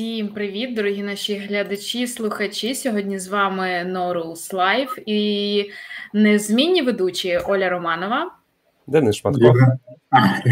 [0.00, 2.74] Всім привіт, дорогі наші глядачі, слухачі.
[2.74, 5.70] Сьогодні з вами No Rules Live і
[6.14, 8.30] незмінні ведучі Оля Романова.
[8.86, 9.54] Денис Шматко.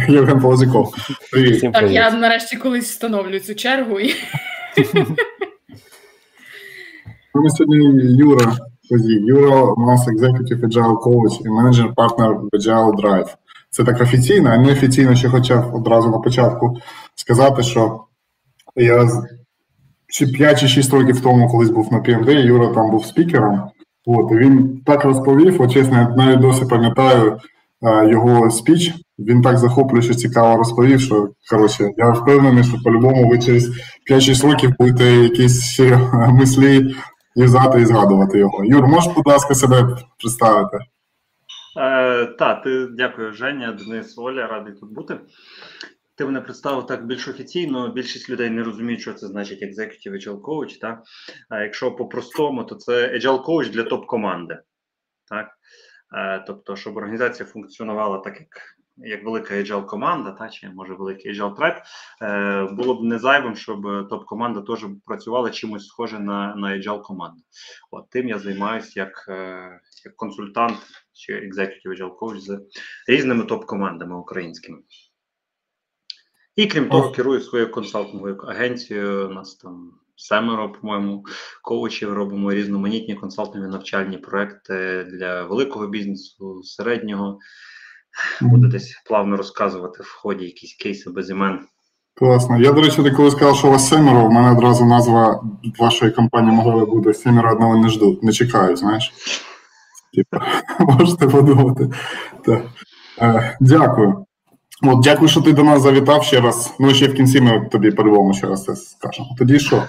[0.08, 0.94] Євген, Полозіков.
[1.32, 1.60] Привіт.
[1.60, 1.92] Так, привіт.
[1.92, 4.00] я нарешті колись встановлю цю чергу.
[4.00, 4.06] І...
[7.34, 8.56] Нас сьогодні Юра.
[9.26, 13.28] Юра у нас Executive Agile Coach і менеджер партнер в Agile Drive.
[13.70, 16.76] Це так офіційно, а неофіційно ще хотів одразу на початку
[17.14, 18.04] сказати, що
[18.76, 19.08] я
[20.08, 23.70] чи 5 чи 6 років тому колись був на PMD, Юра там був спікером.
[24.06, 27.38] От, і він так розповів, от чесно, навіть досі пам'ятаю
[27.82, 28.94] е, його спіч.
[29.18, 33.70] Він так захоплююче цікаво розповів, що коротше, я впевнений, що по-любому ви через
[34.10, 35.96] 5-6 років будете якісь ще
[36.32, 36.94] мислі
[37.36, 38.64] юзати і згадувати його.
[38.64, 40.78] Юр, можеш, будь ласка, себе представити?
[41.80, 42.26] Е,
[42.64, 45.14] ти дякую, Женя, Денис, Оля, радий тут бути.
[46.18, 47.88] Ти мене представив так більш офіційно.
[47.88, 50.80] Більшість людей не розуміють, що це значить Executive Agile Coach.
[50.80, 51.02] Так?
[51.48, 54.58] А якщо по-простому, то це Agile Coach для топ-команди.
[55.28, 55.48] Так?
[56.16, 58.48] Е, тобто, щоб організація функціонувала так, як,
[58.96, 61.82] як велика Agile команда, та, чи може великий Agile Tribe,
[62.22, 67.42] е, було б не зайвим, щоб топ-команда теж працювала чимось схоже на, на Agile команду.
[67.90, 70.78] От тим я займаюся як, е, як консультант
[71.12, 72.60] чи Executive Agile Coach з
[73.08, 74.78] різними топ-командами українськими.
[76.58, 79.28] І крім того, керую своєю консалтинговою агенцією.
[79.28, 81.24] У нас там семеро, по-моєму,
[81.62, 87.38] коучів робимо різноманітні консалтингові навчальні проекти для великого бізнесу, середнього.
[88.40, 91.60] Буду десь плавно розказувати в ході якісь кейси без імен.
[92.14, 92.60] Класно.
[92.60, 95.42] Я, до речі, ти коли сказав, що у вас семеро, у мене одразу назва
[95.78, 99.12] вашої компанії могла би бути «Семеро одного не ждуть, не чекають, знаєш.
[100.14, 100.46] Типа,
[100.98, 101.90] можете подумати.
[102.44, 102.62] Так.
[103.20, 104.27] Е, дякую.
[104.82, 106.74] От, дякую, що ти до нас завітав ще раз.
[106.80, 109.28] Ну, ще в кінці ми тобі по-любому ще раз це скажемо.
[109.38, 109.82] Тоді що?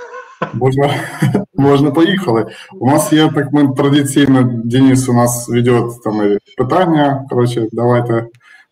[0.53, 0.93] Можна,
[1.55, 2.45] можна поїхали.
[2.79, 7.25] У нас є так, ми традиційно, Денис у нас веде там питання.
[7.29, 8.25] Коротше, давайте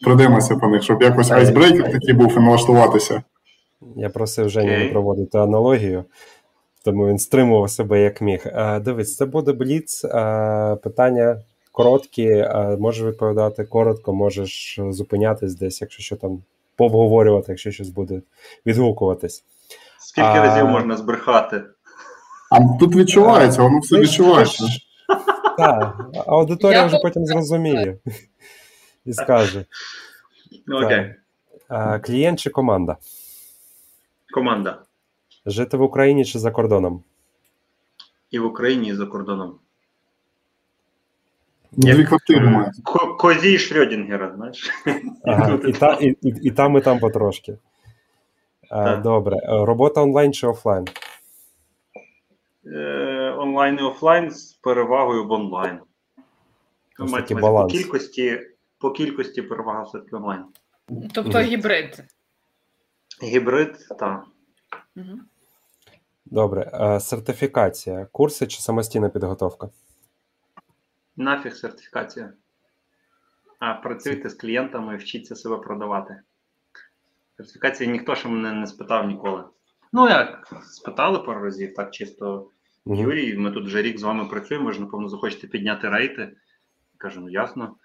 [0.03, 3.21] пройдемося по них, щоб якось icebreaker такий був і налаштуватися.
[3.95, 6.03] Я просив Женю не проводити аналогію,
[6.85, 8.41] тому він стримував себе як міг.
[8.45, 10.05] Е, Дивись, це буде бліц.
[10.05, 10.09] е,
[10.83, 11.41] Питання
[11.77, 16.43] короткі, е, можеш відповідати коротко, можеш зупинятись десь, якщо що там
[16.75, 18.21] пообговорювати, якщо щось буде
[18.65, 19.43] відгукуватись.
[19.99, 21.63] Скільки А- разів можна збрехати?
[22.51, 24.63] А тут відчувається, воно все відчувається.
[25.57, 27.97] Так, аудиторія вже потім зрозуміє
[29.05, 29.65] і скаже.
[30.67, 31.15] Ну, окей.
[32.01, 32.97] Клієнт чи команда?
[34.33, 34.81] Команда.
[35.45, 37.03] Жити в Україні чи за кордоном?
[38.31, 39.59] І в Україні, і за кордоном.
[41.71, 42.71] Дві квартири має.
[42.83, 44.69] Ко- Козій Шрёдінгера, знаєш?
[45.25, 47.51] Ага, і, та, і, і, і там, і там потрошки.
[47.51, 47.57] Е,
[48.69, 49.01] Так.
[49.01, 49.37] Добре.
[49.37, 50.85] Е, Робота онлайн чи офлайн?
[52.65, 55.79] Е, онлайн і офлайн з перевагою в онлайн.
[57.41, 57.73] Баланс.
[57.73, 58.41] По кількості,
[58.79, 60.43] по кількості перевага все-таки онлайн.
[61.13, 62.03] Тобто гібрид.
[63.23, 64.23] Гібрид, так.
[64.95, 65.21] Мгм.
[66.25, 66.71] Добре.
[67.01, 68.07] Сертифікація.
[68.11, 69.69] Курси чи самостійна підготовка?
[71.17, 72.33] Нафіг сертифікація.
[73.59, 76.21] А працюйте з клієнтами і вчіться себе продавати.
[77.37, 79.43] Сертифікації ніхто ще мене не спитав ніколи.
[79.93, 82.49] Ну як, спитали пару разів, так чисто.
[82.85, 86.37] Юрій, ми тут вже рік з вами працюємо, ви ж, напевно, захочете підняти рейти.
[86.97, 87.75] Кажу, ну ясно.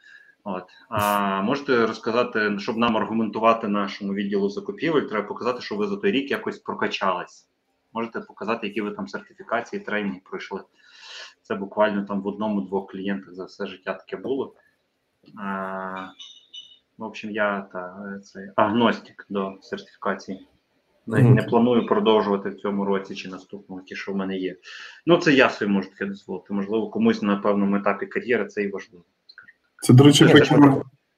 [0.44, 0.64] От.
[0.88, 6.10] А можете розказати, щоб нам аргументувати нашому відділу закупівель, треба показати, що ви за той
[6.10, 7.48] рік якось прокачались.
[7.92, 10.60] Можете показати, які ви там сертифікації, тренінги пройшли.
[11.42, 14.54] Це буквально там в одному-двох клієнтах за все життя таке було.
[15.38, 16.06] А,
[16.98, 20.46] в общем, я та, це агностик до сертифікації.
[21.06, 21.34] Не, Мгм.
[21.34, 24.56] не планую продовжувати в цьому році чи наступному, ті, що в мене є.
[25.06, 26.54] Ну, це я собі можу таке дозволити.
[26.54, 29.04] Можливо, комусь на певному етапі кар'єри це і важливо.
[29.82, 30.32] Це, до речі, Ні,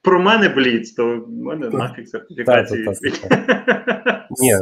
[0.05, 1.73] Про мене бліц, то в мене Так.
[1.79, 2.85] нафіг сертифікації.
[2.85, 4.55] Так, так, Ні,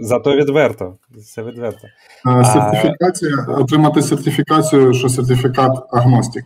[0.00, 0.98] зато відверто.
[1.34, 1.88] Це відверто.
[2.24, 6.44] Сертифікація, отримати сертифікацію, що сертифікат агностик.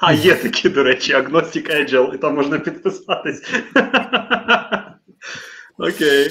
[0.00, 3.42] А є такі, до речі, Agnostic Agile, і там можна підписатись.
[5.78, 6.30] Окей.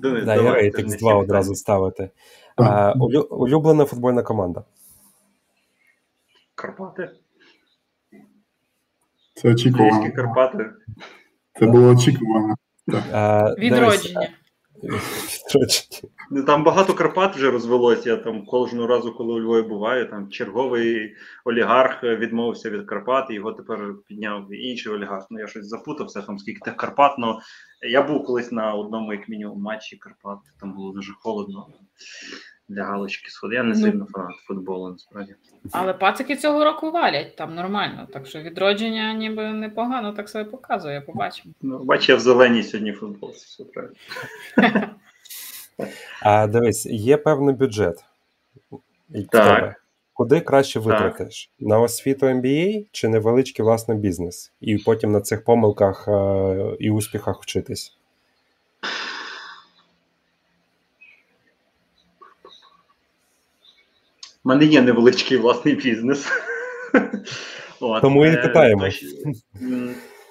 [0.00, 2.10] Да, рейтинг ти ж 2 одразу ставити.
[3.30, 4.64] Улюблена футбольна команда.
[6.54, 7.10] Карпати.
[9.42, 10.12] Це очікувано.
[10.12, 10.70] Карпати.
[11.58, 12.54] Це було очікувано.
[13.58, 14.28] Відродження.
[14.82, 16.08] Відродження.
[16.30, 18.10] Ну, Там багато Карпат вже розвелося.
[18.10, 21.14] Я там кожного разу, коли у Львові буваю, там черговий
[21.44, 25.26] олігарх відмовився від Карпат, і його тепер підняв інший олігарх.
[25.30, 27.38] Ну я щось запутався, там скільки тих Карпат, ну
[27.88, 31.66] Я був колись на одному, як мінімум, матчі Карпат, там було дуже холодно
[32.70, 33.54] для галочки сходи.
[33.54, 33.74] Я не Ну.
[33.74, 35.34] сильно фанат футболу, насправді.
[35.72, 38.08] Але пацики цього року валять там нормально.
[38.12, 41.54] Так що відродження ніби непогано так себе показує, побачимо.
[41.62, 43.94] Ну, бач, я в зеленій сьогодні футбол, це все правильно.
[46.22, 48.04] А дивись, є певний бюджет.
[49.30, 49.74] Так.
[50.12, 51.50] Куди краще витратиш?
[51.60, 54.52] На освіту MBA чи невеличкий власний бізнес?
[54.60, 57.96] І потім на цих помилках е, і успіхах вчитись?
[64.44, 66.28] У мене є невеличкий власний бізнес.
[68.00, 68.88] Тому і е, питаємо.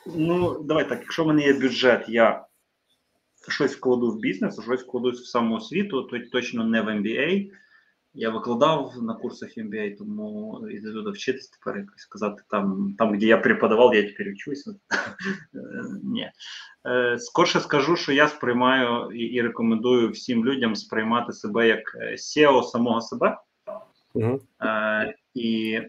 [0.06, 2.46] Ну, давай так, якщо в мене є бюджет, я
[3.48, 7.50] щось вкладу в бізнес, а щось вкладу в самоосвіту, то точно не в MBA.
[8.14, 13.26] Я викладав на курсах MBA, тому іду туди вчитись тепер якось сказати, там, там, де
[13.26, 14.72] я преподавав, я тепер вчуся.
[15.56, 16.32] Е, Ні.
[16.88, 21.82] Е, Скорше скажу, що я сприймаю і, рекомендую всім людям сприймати себе як
[22.14, 23.38] SEO самого себе.
[24.14, 24.40] Угу.
[24.62, 25.80] Е, І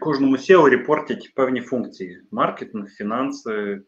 [0.00, 3.80] кожному SEO репортять певні функції: маркетинг, фінанси,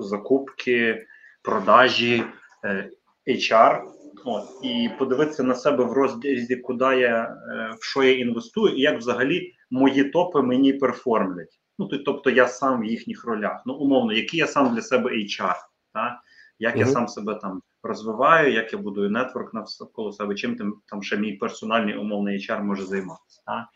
[0.00, 1.06] закупки,
[1.42, 2.24] продажі,
[2.64, 2.90] е,
[3.26, 3.82] HR.
[4.24, 8.80] От, і подивитися на себе в розрізі, куди я е, в що я інвестую, і
[8.80, 11.60] як взагалі мої топи мені перформлять.
[11.78, 13.62] Ну, то- тобто я сам в їхніх ролях.
[13.66, 15.54] Ну, умовно, який я сам для себе HR,
[15.92, 16.20] та?
[16.58, 21.02] як я сам себе там розвиваю, як я будую нетворк навколо себе, чим там, там
[21.02, 23.42] ще мій персональний умовний HR може займатися.
[23.46, 23.70] Та?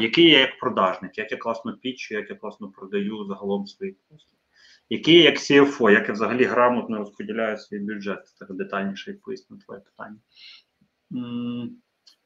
[0.00, 4.38] Який я як продажник, як я класно пічу, як я класно продаю загалом свої послуги.
[4.90, 9.60] Який я як CFO, як я взагалі грамотно розподіляю свій бюджет, так детальніше відповісти на
[9.60, 10.18] твоє питання.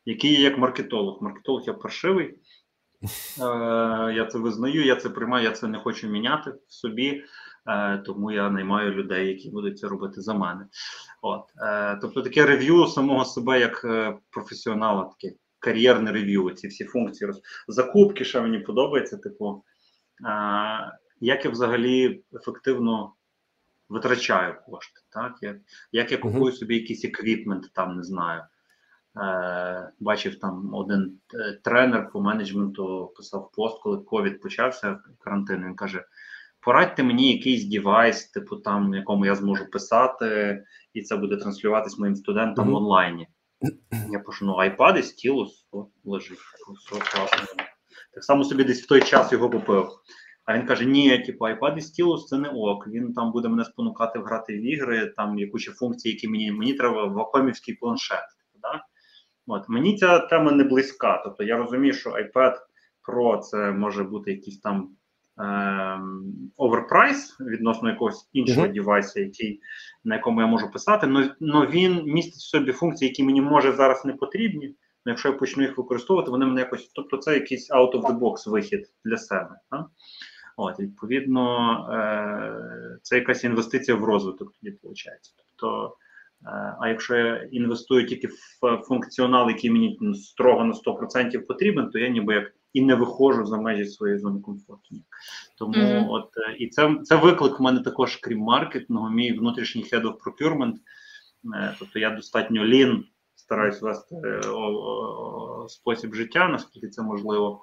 [0.04, 1.22] Який я як маркетолог?
[1.22, 2.34] Маркетолог я паршивий.
[3.40, 3.44] Е,
[4.14, 7.24] я це визнаю, я це приймаю, я це не хочу міняти в собі,
[8.06, 10.66] тому я наймаю людей, які будуть це робити за мене.
[11.22, 16.84] От, е, тобто таке рев'ю самого себе як е, професіонала, таке кар'єрне рев'ю, ці всі
[16.84, 17.30] функції
[17.68, 19.64] закупки, що мені подобається, типу,
[20.26, 23.14] е, як я взагалі ефективно
[23.88, 25.36] витрачаю кошти, так?
[25.40, 25.56] Як,
[25.92, 28.42] як я купую собі якийсь еквіпмент, там не знаю.
[29.16, 35.64] Е, бачив там один е, тренер по менеджменту писав пост, коли ковід почався карантин.
[35.64, 36.04] Він каже:
[36.62, 40.62] порадьте мені якийсь девайс, типу там, на якому я зможу писати,
[40.94, 43.28] і це буде транслюватись моїм студентам в онлайні.
[44.10, 46.38] Я пишу, ну iPad і стілус о, лежить.
[46.78, 47.64] Все класно.
[48.14, 49.88] Так само собі десь в той час його купив.
[50.44, 52.88] А він каже: ні, типу, iPad і стілус це не ок.
[52.88, 56.74] Він там буде мене спонукати грати в ігри, там є куча функцій, які мені мені
[56.74, 58.24] треба вакуумівський планшет.
[58.62, 58.84] Да?
[59.46, 61.22] От мені ця тема не близька.
[61.24, 62.56] Тобто я розумію, що iPad
[63.08, 64.96] Про це може бути якийсь там
[66.56, 68.74] overprice відносно якогось іншого Мгм.
[68.74, 69.60] девайса, який,
[70.04, 74.04] на якому я можу писати, але він містить в собі функції, які мені може зараз
[74.04, 74.66] не потрібні.
[75.06, 76.90] Ну, якщо я почну їх використовувати, вони мене якось.
[76.94, 79.50] Тобто, це якийсь out of the box вихід для себе.
[79.70, 79.86] Так?
[80.56, 85.34] От, відповідно, е, це якась інвестиція в розвиток тоді виходить.
[85.36, 85.96] Тобто,
[86.46, 91.98] е, а якщо я інвестую тільки в функціонал, який мені строго на 100% потрібен, то
[91.98, 94.94] я ніби як і не виходжу за межі своєї зони комфорту.
[95.58, 96.06] Тому Мгм.
[96.10, 100.14] от е, і це, це виклик в мене також, крім маркетингу, мій внутрішній head of
[100.16, 100.74] procurement.
[101.54, 104.52] Е, Тобто я достатньо лін, стараюсь вести е, о-
[105.64, 107.60] о- спосіб життя, наскільки це можливо.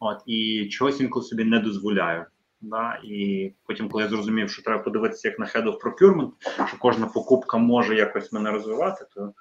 [0.00, 2.24] От, і чогось інколи собі не дозволяю.
[2.60, 3.00] Да?
[3.04, 6.30] І потім, коли я зрозумів, що треба подивитися як на head of procurement,
[6.68, 9.32] що кожна покупка може якось мене розвивати, то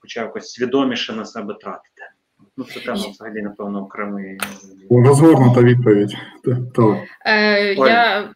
[0.00, 2.02] почав якось свідоміше на себе тратити.
[2.56, 4.38] Ну, це тема взагалі, напевно, окремої.
[4.90, 6.16] Розгорнута відповідь.
[6.74, 7.00] То.
[7.26, 8.30] Е, я,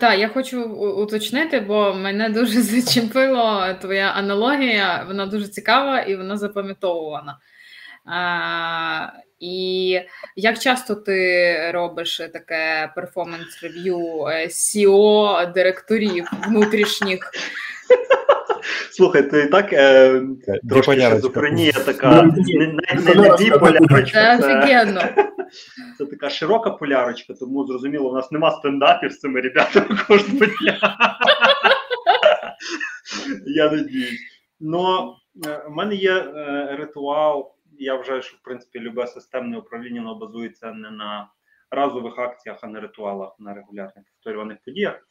[0.00, 5.04] та, я хочу уточнити, бо мене дуже зачепила твоя аналогія.
[5.08, 7.38] Вона дуже цікава і вона запам'ятовувана.
[8.04, 10.00] А, і
[10.36, 13.98] як часто ти робиш таке перформанс-рев'ю
[14.48, 17.30] SEO директорів внутрішніх?
[18.90, 20.22] Слухай, ти і так е,
[20.68, 25.06] трошки шизофренія така, Ну, не, не, не, не біполярочка, Це
[25.98, 30.78] це така широка полярочка, тому зрозуміло, у нас нема стендапів з цими ребятами кожного дня.
[33.46, 34.20] Я надіюсь.
[34.60, 35.14] Ну,
[35.46, 37.52] е, в мене є е, ритуал.
[37.78, 41.28] Я вважаю, що в принципі любе системне управління воно базується не на
[41.70, 45.08] разових акціях, а на ритуалах, на регулярних повторюваних подіях.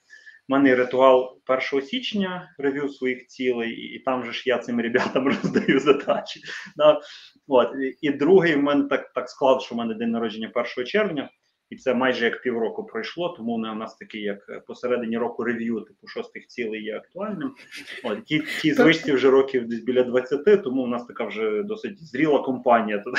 [0.50, 1.38] У мене ритуал
[1.74, 6.42] 1 січня, рев'ю своїх цілей, і, там же ж я цим ребятам роздаю задачі.
[6.76, 7.02] Да?
[7.48, 7.70] От.
[7.82, 11.30] І, і другий в мене так, так склад, що в мене день народження 1 червня.
[11.70, 16.08] І це майже як півроку пройшло, тому у нас такий, як посередині року рев'ю, типу
[16.08, 17.56] шостих цілей є актуальним.
[18.04, 22.06] От ті ті звичці вже років десь біля 20, тому у нас така вже досить
[22.06, 23.16] зріла компанія тут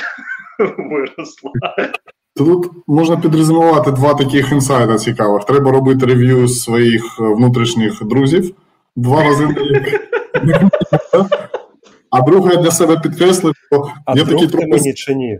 [0.77, 1.51] виросла.
[2.37, 5.45] Тут можна підрезюмувати два таких інсайда цікавих.
[5.45, 8.53] Треба робити рев'ю своїх внутрішніх друзів
[8.95, 9.47] два рази.
[12.09, 14.67] А друге, я для себе підкреслив, що а я такий трохи...
[14.67, 15.39] мені чи ні?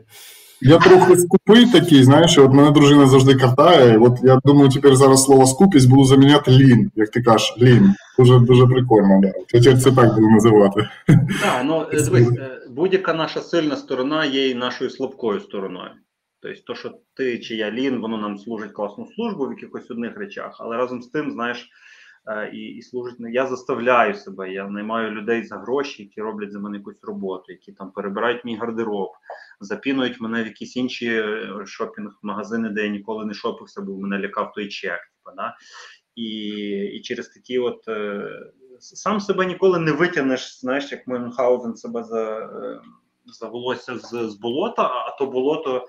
[0.62, 3.98] Я трохи скупий такий, знаєш, от мене дружина завжди картає.
[3.98, 7.94] От я думаю, тепер зараз слово скупість буду заміняти лін, як ти кажеш, лін.
[8.20, 9.32] Дуже дуже прикольно, да.
[9.48, 10.90] Тепер це так буду називати.
[11.42, 11.86] Так, ну
[12.70, 15.90] будь-яка наша сильна сторона є і нашою слабкою стороною.
[16.56, 20.18] Тобто, то, що ти чи я лін, воно нам служить класну службу в якихось одних
[20.18, 21.70] речах, але разом з тим, знаєш,
[22.54, 24.52] і і служить я заставляю себе.
[24.52, 28.58] Я наймаю людей за гроші, які роблять за мене якусь роботу, які там перебирають мій
[28.58, 29.10] гардероб,
[29.60, 34.52] запінують мене в якісь інші е, шопінг-магазини, де я ніколи не шопився, бо мене лякав
[34.54, 35.00] той чек.
[35.00, 35.56] Типа, да?
[36.16, 36.30] І
[36.94, 38.30] і через такі, от е,
[38.80, 42.82] сам себе ніколи не витягнеш, знаєш, як Мюнхгаузен себе за, е,
[43.26, 45.86] за волосся з, з болота, а то болото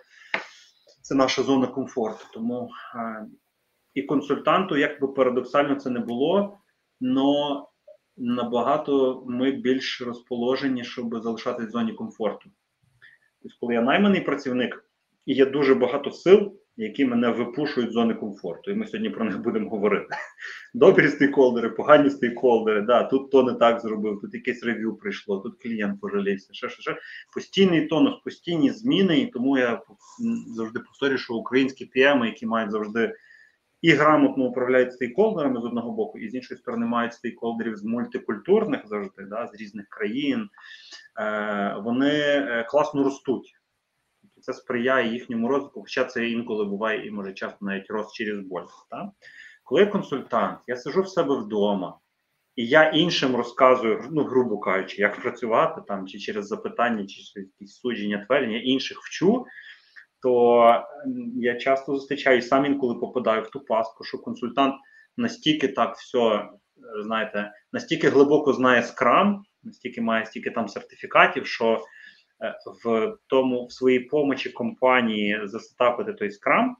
[1.09, 2.25] це наша зона комфорту.
[2.35, 3.27] Тому е,
[3.95, 6.59] і консультанту, як би парадоксально це не було,
[7.01, 7.63] але
[8.17, 12.51] набагато ми більш розположені, щоб залишатись в зоні комфорту.
[13.43, 14.91] Тобто, коли я найманий працівник,
[15.27, 18.71] і є дуже багато сил, які мене випушують з зони комфорту.
[18.71, 20.07] І ми сьогодні про них будемо говорити.
[20.75, 25.63] Добрі стейкхолдери, погані стейкхолдери, да, тут то не так зробив, тут якесь рев'ю прийшло, тут
[25.63, 26.49] клієнт пожалівся.
[26.53, 26.97] Ще, ще, ще.
[27.35, 29.83] Постійний тонус, постійні зміни, і тому я
[30.47, 33.15] завжди повторюю, що українські PM, які мають завжди
[33.83, 38.81] і грамотно управляють стейкхолдерами з одного боку, і з іншої сторони мають стейкхолдерів з мультикультурних
[38.87, 40.49] завжди, да, з різних країн,
[41.21, 43.58] е, вони е, класно ростуть.
[44.41, 48.65] Це сприяє їхньому розвитку, хоча це інколи буває і може часто навіть рост через боль.
[48.91, 49.09] Так?
[49.65, 51.99] Коли консультант, я сижу в себе вдома,
[52.57, 57.51] і я іншим розказую, ну, грубо кажучи, як працювати там, чи через запитання, чи через
[57.53, 59.47] якісь судження, твердження, інших вчу
[60.23, 60.85] то
[61.37, 64.75] я часто зустрічаю і сам інколи попадаю в ту пастку, що консультант
[65.17, 66.49] настільки так все,
[67.03, 71.85] знаєте, настільки глибоко знає скрам, настільки має стільки там сертифікатів, що
[72.85, 76.77] в тому в своїй помочі компанії засетапити той скрам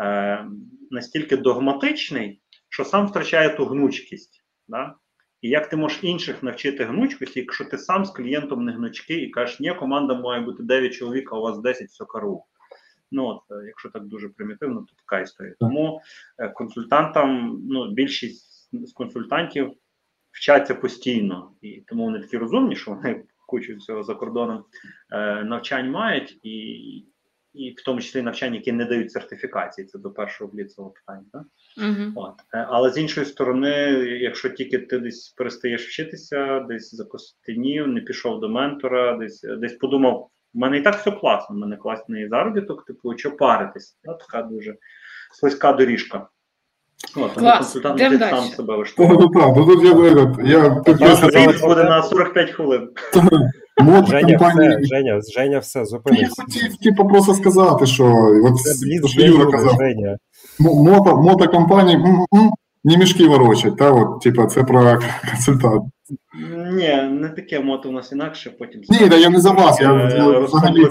[0.00, 0.46] е,
[0.90, 4.44] настільки догматичний, що сам втрачає ту гнучкість.
[4.68, 4.94] Да?
[5.40, 9.30] І як ти можеш інших навчити гнучкості, якщо ти сам з клієнтом не гнучкий і
[9.30, 12.44] кажеш, ні, команда має бути 9 чоловік, а у вас 10 все кару.
[13.12, 15.54] Ну от, е, якщо так дуже примітивно, то така історія.
[15.60, 16.00] Тому
[16.38, 19.72] е, консультантам, ну більшість з консультантів
[20.30, 24.64] вчаться постійно, і тому вони такі розумні, що вони кучу всього за кордоном
[25.12, 27.06] е, навчань мають, і
[27.52, 31.26] і в тому числі навчання, які не дають сертифікації, це до першого бліцевого питання.
[31.32, 31.42] Так?
[31.84, 32.12] Uh-huh.
[32.16, 32.34] От.
[32.54, 33.70] Е, але з іншої сторони,
[34.20, 40.30] якщо тільки ти десь перестаєш вчитися, десь закостенів, не пішов до ментора, десь десь подумав.
[40.54, 43.98] У мене і так все класно, у мене класний заробіток, типу, що паритись.
[44.02, 44.76] Така дуже
[45.32, 46.28] слизька доріжка.
[47.16, 49.18] От, консультант ти сам себе влаштовує.
[49.20, 49.90] Ну, так, ну тут я
[50.58, 50.70] я
[51.68, 52.88] буде на 45 хвилин.
[54.06, 56.20] Женя, все, Женя, Женя, все, зупинись.
[56.20, 58.04] Я хотів, типу, просто сказати, що
[58.44, 59.76] от, це блін, що Юра казав.
[59.80, 60.16] Женя.
[60.58, 62.04] Мото, мотокомпанії
[62.84, 64.98] не мішки ворочать, та, от, типу, це про
[65.30, 65.82] консультант.
[66.72, 68.80] Ні, не таке мото у нас інакше, потім.
[68.88, 69.92] Ні, да, я не за вас, я
[70.44, 70.86] взагалі.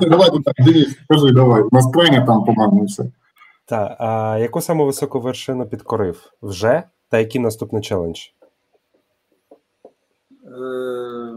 [0.00, 1.62] Давай, Денис, скажи, давай.
[1.62, 3.04] У нас крайня там, по-моєму, все.
[3.66, 6.32] Так, а яку саму високу вершину підкорив?
[6.42, 6.82] Вже?
[7.08, 8.20] Та який наступний челендж?
[10.44, 11.34] Е,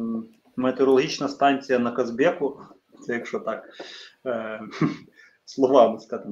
[0.56, 2.62] метеорологічна станція на Казбеку,
[3.06, 3.64] це якщо так.
[4.26, 4.62] Е,
[5.46, 6.30] слова, сказати,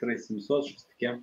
[0.00, 1.18] 3700, щось таке.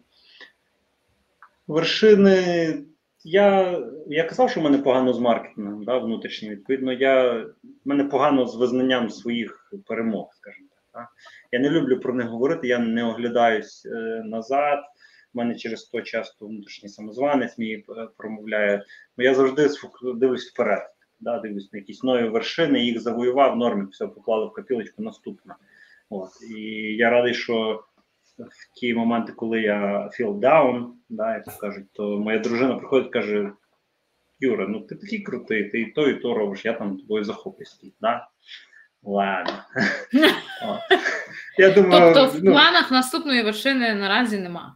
[1.68, 2.78] Вершини
[3.24, 6.52] я я казав, що в мене погано з маркетингом, да, внутрішнім.
[6.52, 7.54] Відповідно, я в
[7.86, 11.08] мене погано з визнанням своїх перемог, скажімо так.
[11.52, 14.80] Я не люблю про них говорити, я не оглядаюсь е, назад.
[15.34, 18.84] У мене через то часто внутрішній самозванець мій е, промовляє.
[19.18, 19.70] Ну я завжди
[20.16, 20.82] дивлюсь вперед,
[21.20, 25.56] да, дивлюсь на якісь нові вершини, їх завоював, нормі, все поклали в копілочку наступне.
[26.10, 26.30] От.
[26.58, 26.62] І
[26.96, 27.84] я радий, що
[28.38, 33.12] в ті моменти, коли я feel down, да, як кажуть, то моя дружина приходить і
[33.12, 33.52] каже:
[34.40, 37.82] Юра, ну ти такий крутий, ти і то, і то робиш, я там тобою захоплююсь.
[38.02, 38.28] Да?
[39.04, 39.54] Ладно.
[41.58, 44.76] Я думаю, Тобто в ну, планах наступної вершини наразі нема.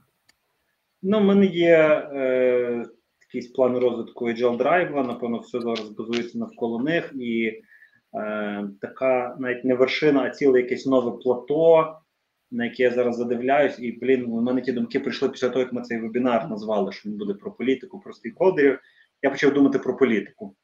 [1.02, 1.78] Ну, в мене є
[2.14, 2.86] е,
[3.22, 7.14] якийсь план розвитку Agile Drive, напевно, все зараз базується навколо них.
[7.20, 7.62] І
[8.14, 11.98] е, така навіть не вершина, а ціле якесь нове плато
[12.52, 15.74] на які я зараз задивляюсь, і блін, у мене ті думки прийшли після того, як
[15.74, 18.80] ми цей вебінар назвали, що він буде про політику, про стейкхолдерів.
[19.22, 20.56] Я почав думати про політику.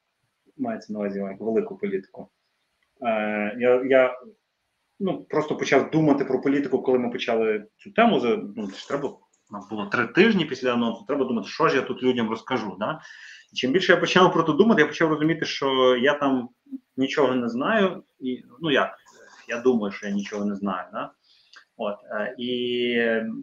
[0.57, 2.27] Мається на увазі велику політику.
[3.05, 4.19] Е, Я я
[4.99, 8.21] ну, просто почав думати про політику, коли ми почали цю тему.
[8.55, 9.17] Ну, треба
[9.51, 11.05] нам було три тижні після анонсу.
[11.07, 12.75] Треба думати, що ж я тут людям розкажу.
[12.79, 12.99] Да?
[13.53, 16.49] І чим більше я почав про це думати, я почав розуміти, що я там
[16.97, 18.03] нічого не знаю.
[18.19, 18.97] І ну як
[19.47, 20.87] я думаю, що я нічого не знаю.
[20.93, 21.11] Да?
[21.77, 22.97] От е, і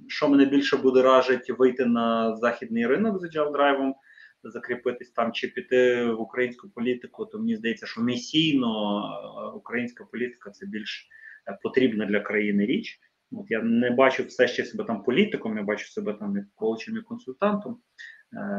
[0.09, 3.95] що мене більше буде ражить вийти на західний ринок з agile драйвом,
[4.43, 10.51] закріпитись там чи піти в українську політику, то мені здається, що місійно е, українська політика
[10.51, 11.09] це більш
[11.49, 13.01] е, потрібна для країни річ.
[13.33, 16.97] От я не бачу все ще себе там політиком, я бачу себе там як коучем
[16.97, 17.79] і консультантом.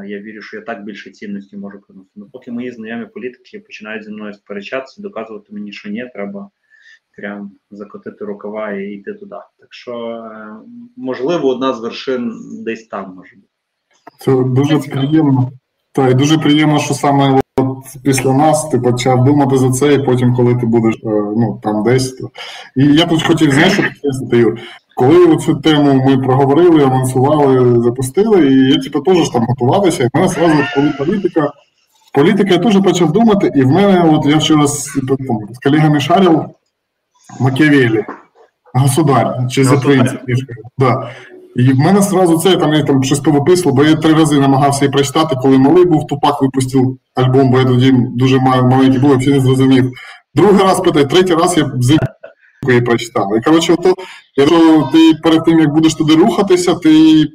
[0.05, 2.11] Я вірю, що я так більше цінності можу приносити.
[2.15, 6.49] Ну, поки мої знайомі політики починають зі мною сперечатися, доказувати мені, що ні, треба
[7.17, 9.35] прям закотити рукава і йти туди.
[9.59, 10.55] Так що, е,
[10.95, 12.33] можливо, одна з вершин
[12.63, 13.47] десь там може бути.
[14.19, 15.51] Це дуже приємно.
[15.93, 20.03] Так, і дуже приємно, що саме от після нас ти почав думати за це, і
[20.03, 20.99] потім, коли ти будеш е,
[21.37, 22.11] ну, там десь.
[22.11, 22.29] То...
[22.75, 24.59] І я тут хотів знаєш, підкреслити, Юр,
[24.95, 30.09] коли цю тему ми проговорили, анонсували, запустили, і я типу, теж там готувалися, і в
[30.13, 31.51] мене зразу, коли політика.
[32.13, 34.85] Політика я теж почав думати, і в мене, от я вчора з,
[35.51, 36.45] з колегами шарив,
[37.39, 38.05] Макіавелі.
[38.73, 40.19] Государь, чи за принцип
[40.77, 41.11] Да.
[41.55, 44.85] І в мене сразу це там я там щось повиписував, бо я три рази намагався
[44.85, 49.37] її прочитати, коли малий був, Тупак випустив альбом, бо я тоді дуже маленький був, взагалі
[49.37, 49.91] не зрозумів.
[50.35, 51.97] Другий раз питаю, третій раз я з
[52.67, 53.37] її прочитав.
[53.37, 53.93] І коротше, то,
[54.35, 57.25] якщо ти перед тим, як будеш туди рухатися, ти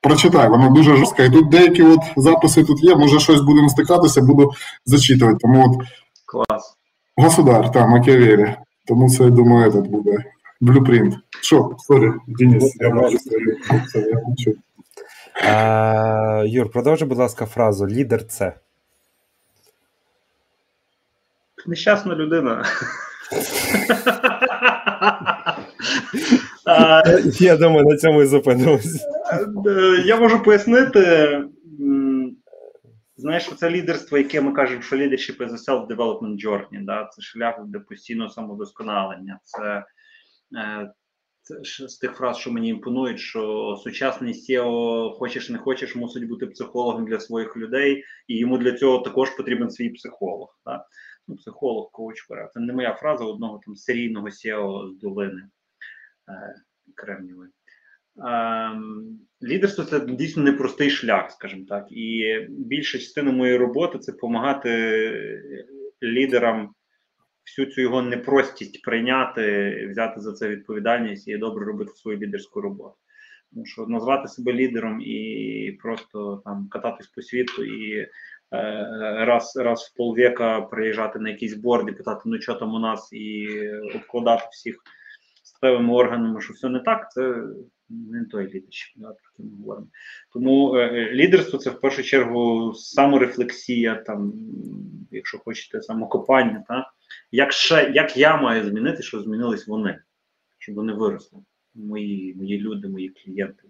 [0.00, 1.22] прочитай, воно дуже жорстко.
[1.22, 4.52] І тут деякі от записи тут є, може щось будемо стикатися, буду
[4.84, 5.38] зачитувати.
[5.40, 5.86] Тому от
[6.26, 6.74] Клас.
[7.16, 8.54] Государ, так, Макіавелі.
[8.86, 10.24] Тому це, я думаю, этот буде
[10.60, 11.14] blueprint.
[11.40, 14.56] Що, sorry, Денис, я я хочу.
[16.46, 18.54] Юр, продовжи, будь ласка, фразу лідер це.
[21.66, 22.64] Нещасна людина.
[27.40, 29.06] Я думаю, на цьому і зупинимося.
[29.66, 31.44] Е, я можу пояснити.
[33.16, 37.10] Знаєш, це лідерство, яке ми кажемо, що leadership is a self-development journey, да?
[37.12, 39.38] це шлях до постійного самодосконалення.
[39.44, 39.84] Це, е, це
[41.86, 47.06] з тих фраз, що мені імпонують, що сучасний SEO, хочеш не хочеш, мусить бути психологом
[47.06, 50.60] для своїх людей, і йому для цього також потрібен свій психолог.
[50.66, 50.84] Да?
[51.28, 55.42] Ну, Психолог, коуч, це не моя фраза одного там серійного SEO з долини
[56.28, 56.54] е,
[56.94, 57.50] Кремнівої.
[58.26, 61.86] Ем, лідерство це дійсно непростий шлях, скажімо так.
[61.90, 64.70] І більша частина моєї роботи це допомагати
[66.02, 66.74] лідерам
[67.48, 72.96] всю цю його непростість прийняти, взяти за це відповідальність і добре робити свою лідерську роботу.
[73.52, 78.08] Тому що назвати себе лідером і просто там кататись по світу і е,
[79.24, 83.12] раз раз в полвека приїжджати на якийсь борд і питати, ну що там у нас,
[83.12, 83.48] і
[83.94, 84.76] обкладати всіх
[85.42, 87.42] статевими органами, що все не так, це
[87.88, 89.86] не той лідершіп, да, про ми говоримо.
[90.32, 94.32] Тому е, е, лідерство це в першу чергу саморефлексія, там,
[95.10, 96.64] якщо хочете, самокопання.
[96.68, 96.90] Та?
[97.32, 99.98] Як ще, як я маю змінити, щоб змінились вони,
[100.58, 101.38] щоб вони виросли,
[101.74, 103.62] мої мої люди, мої клієнти.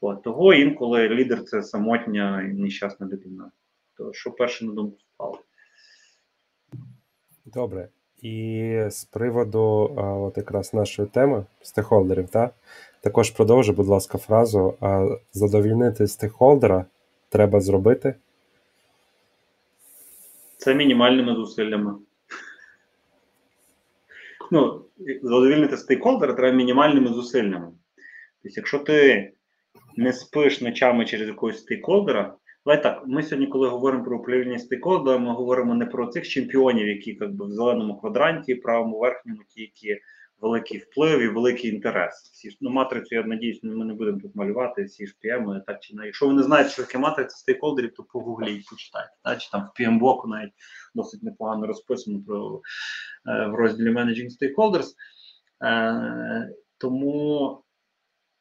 [0.00, 3.50] От, Того інколи лідер це самотня і нещасна людина.
[3.96, 5.38] То що перше на думку впало?
[7.44, 7.88] Добре.
[8.22, 12.54] І з приводу а, от якраз нашої теми стейкхолдерів, так?
[13.00, 14.74] Також продовжу, будь ласка, фразу.
[14.80, 16.84] А задовільнити стейкхолдера
[17.28, 18.14] треба зробити.
[20.56, 21.94] Це мінімальними зусиллями.
[24.50, 24.84] Ну,
[25.22, 27.72] задовільнити стейкхолдера треба мінімальними зусиллями.
[28.42, 29.32] Тобто, якщо ти
[29.96, 35.18] не спиш ночами через якогось стейкхолдера, Давай так, ми сьогодні, коли говоримо про управління стейкхолдера,
[35.18, 39.60] ми говоримо не про цих чемпіонів, які як би, в зеленому квадранті, правому верхньому, ті,
[39.60, 39.98] які
[40.42, 42.30] великий вплив і великий інтерес.
[42.32, 45.96] Всі ну, матрицю, я надіюсь, ми не будемо тут малювати, всі ж PM, так чи
[45.96, 46.06] не.
[46.06, 49.12] Якщо ви не знаєте, що таке матриця стейкхолдерів, то погугліть, почитайте.
[49.24, 49.42] Так?
[49.42, 50.52] Чи там в PM-блоку навіть
[50.94, 52.60] досить непогано розписано про
[53.26, 54.86] е, в розділі Managing Stakeholders.
[55.64, 57.58] Е, тому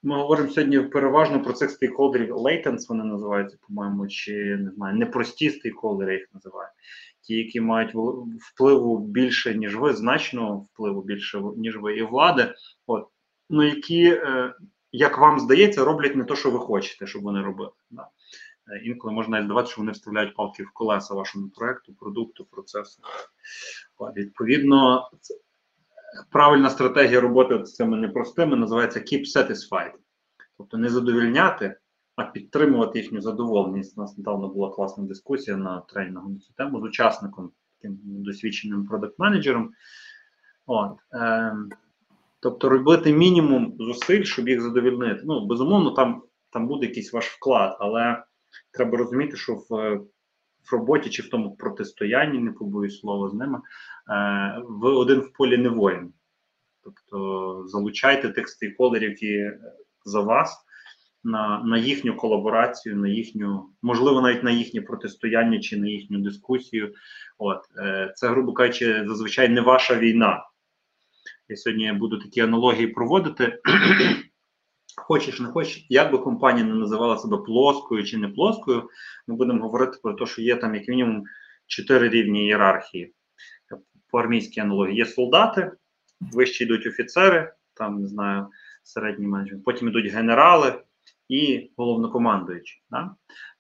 [0.03, 2.35] ми говоримо сьогодні переважно про цих стейкхолдерів.
[2.35, 6.71] Latents вони називаються, по-моєму, чи не знаю, непрості стейкхолдери їх називають
[7.21, 7.95] ті, які мають
[8.39, 12.53] впливу більше, ніж ви, значно впливу більше, ніж ви, і влади,
[12.87, 13.07] от,
[13.49, 14.53] ну які, е,
[14.91, 17.71] як вам здається, роблять не те, що ви хочете, щоб вони робили.
[17.89, 18.07] Да.
[18.67, 23.01] Е, інколи можна здавати, що вони вставляють палки в колеса вашому проекту, продукту, процесу.
[23.97, 25.09] От, Відповідно,
[26.31, 29.91] правильна стратегія роботи з цими непростими називається keep satisfied.
[30.57, 31.77] Тобто не задовільняти,
[32.21, 33.97] а підтримувати їхню задоволеність.
[33.97, 38.87] У нас недавно була класна дискусія на тренінгу на цю тему з учасником, таким досвідченим
[38.87, 39.69] продакт-менеджером.
[40.65, 41.55] От, е,
[42.43, 45.21] Тобто робити мінімум зусиль, щоб їх задовільнити.
[45.25, 48.23] Ну, безумовно, там там буде якийсь ваш вклад, але
[48.71, 49.99] треба розуміти, що в
[50.69, 53.59] в роботі чи в тому протистоянні, не побоюсь слова з ними,
[54.09, 56.13] е, ви один в полі не воїн.
[56.83, 59.51] Тобто залучайте тих стейкхолдерів, які
[60.05, 60.65] за вас
[61.23, 66.93] на на їхню колаборацію, на їхню, можливо, навіть на їхнє протистояння чи на їхню дискусію.
[67.37, 70.43] От е, Це, грубо кажучи, зазвичай не ваша війна.
[71.49, 73.59] Я сьогодні буду такі аналогії проводити.
[74.95, 78.89] Хочеш, не хочеш, як би компанія не називала себе плоскою чи не плоскою,
[79.27, 81.23] ми будемо говорити про те, що є там як мінімум
[81.67, 83.13] чотири рівні ієрархії.
[84.11, 85.71] По армійській аналогії є солдати,
[86.21, 88.47] вище йдуть офіцери, там не знаю,
[88.83, 90.81] середній менеджмент, потім йдуть генерали
[91.31, 92.81] і головнокомандуючі.
[92.89, 93.15] Да?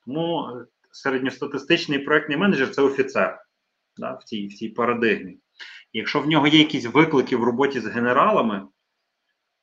[0.05, 0.47] Тому
[0.91, 3.41] середньостатистичний проектний менеджер це офіцер
[3.97, 5.37] да, в цій в цій парадигмі.
[5.93, 8.67] Якщо в нього є якісь виклики в роботі з генералами,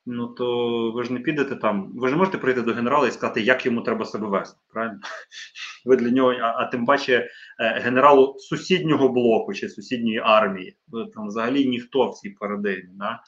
[0.05, 3.11] ну то ви ж не підете там, ви ж не можете прийти до генерала і
[3.11, 4.57] сказати, як йому треба себе вести.
[4.73, 4.99] Правильно?
[5.85, 10.77] Ви для нього, а, а тим паче е, генералу сусіднього блоку чи сусідньої армії.
[10.87, 12.89] Ви там взагалі ніхто в цій парадигмі.
[12.93, 13.19] Да?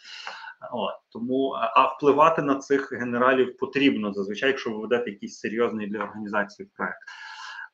[0.72, 6.04] От, Тому а впливати на цих генералів потрібно зазвичай, якщо ви ведете якийсь серйозний для
[6.04, 7.00] організації проект.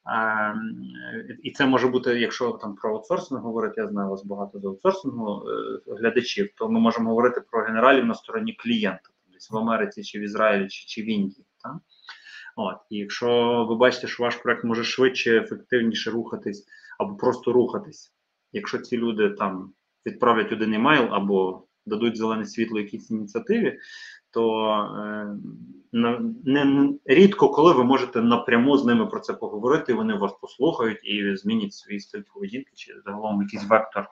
[0.10, 0.82] Ем,
[1.44, 5.44] і це може бути, якщо там про аутсорсинг говорити, я знаю вас багато з аутсорсингу
[5.50, 10.20] е, глядачів, то ми можемо говорити про генералів на стороні клієнта, десь в Америці чи
[10.20, 11.46] в Ізраїлі, чи, чи в Індії.
[11.64, 11.76] Так?
[12.56, 16.66] От, І якщо ви бачите, що ваш проект може швидше, ефективніше рухатись,
[17.00, 18.14] або просто рухатись,
[18.52, 19.74] якщо ці люди там
[20.06, 23.80] відправлять один емейл або дадуть зелене світло якійсь ініціативі,
[24.32, 24.70] то
[25.00, 25.36] е,
[26.44, 31.36] не рідко коли ви можете напряму з ними про це поговорити, вони вас послухають і
[31.36, 34.08] змінять свої стиль поведінки чи загалом якийсь вектор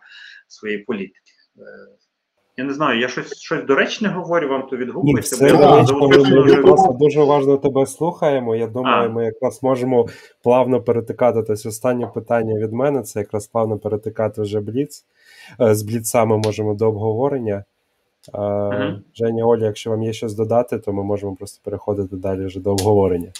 [0.47, 1.31] своєї політики.
[1.57, 1.61] Е,
[2.58, 5.46] я не знаю, я щось щось доречне говорю, вам то відгукується.
[5.46, 5.52] Ми,
[6.46, 8.56] ми просто дуже уважно тебе слухаємо.
[8.56, 9.13] Я думаю, а.
[9.13, 10.08] ми якраз можемо
[10.44, 11.44] плавно перетикати.
[11.44, 15.06] Тобто останнє питання від мене це якраз плавно перетикати вже бліц.
[15.62, 17.63] Е, з бліцами можемо до обговорення.
[18.34, 19.00] Uh-huh.
[19.15, 22.72] Женя, Оля, якщо вам є щось додати, то ми можемо просто переходити далі вже до
[22.72, 23.32] обговорення.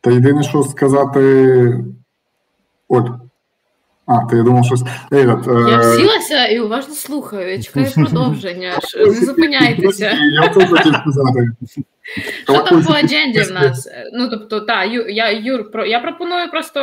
[0.00, 1.84] Та єдине, що сказати.
[2.88, 3.08] Оль.
[4.06, 4.82] А, ти я думав, щось.
[5.12, 7.50] Ейдат, Я всілася і уважно слухаю.
[7.50, 8.72] Я чекаю продовження.
[9.06, 10.18] Не зупиняйтеся.
[10.42, 11.48] Я тут хотів сказати.
[12.44, 13.88] Що там по адженді в нас?
[14.12, 16.80] Ну, тобто, так, я Юр, я пропоную просто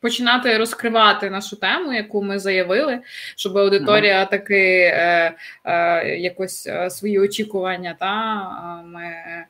[0.00, 2.98] починати розкривати нашу тему, яку ми заявили,
[3.36, 7.96] щоб аудиторія таки е, е, якось е, свої очікування.
[8.00, 8.34] Та
[8.86, 9.46] ми е,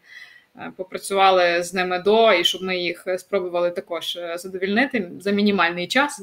[0.77, 6.23] попрацювали з ними до, і щоб ми їх спробували також е, задовільнити за мінімальний час.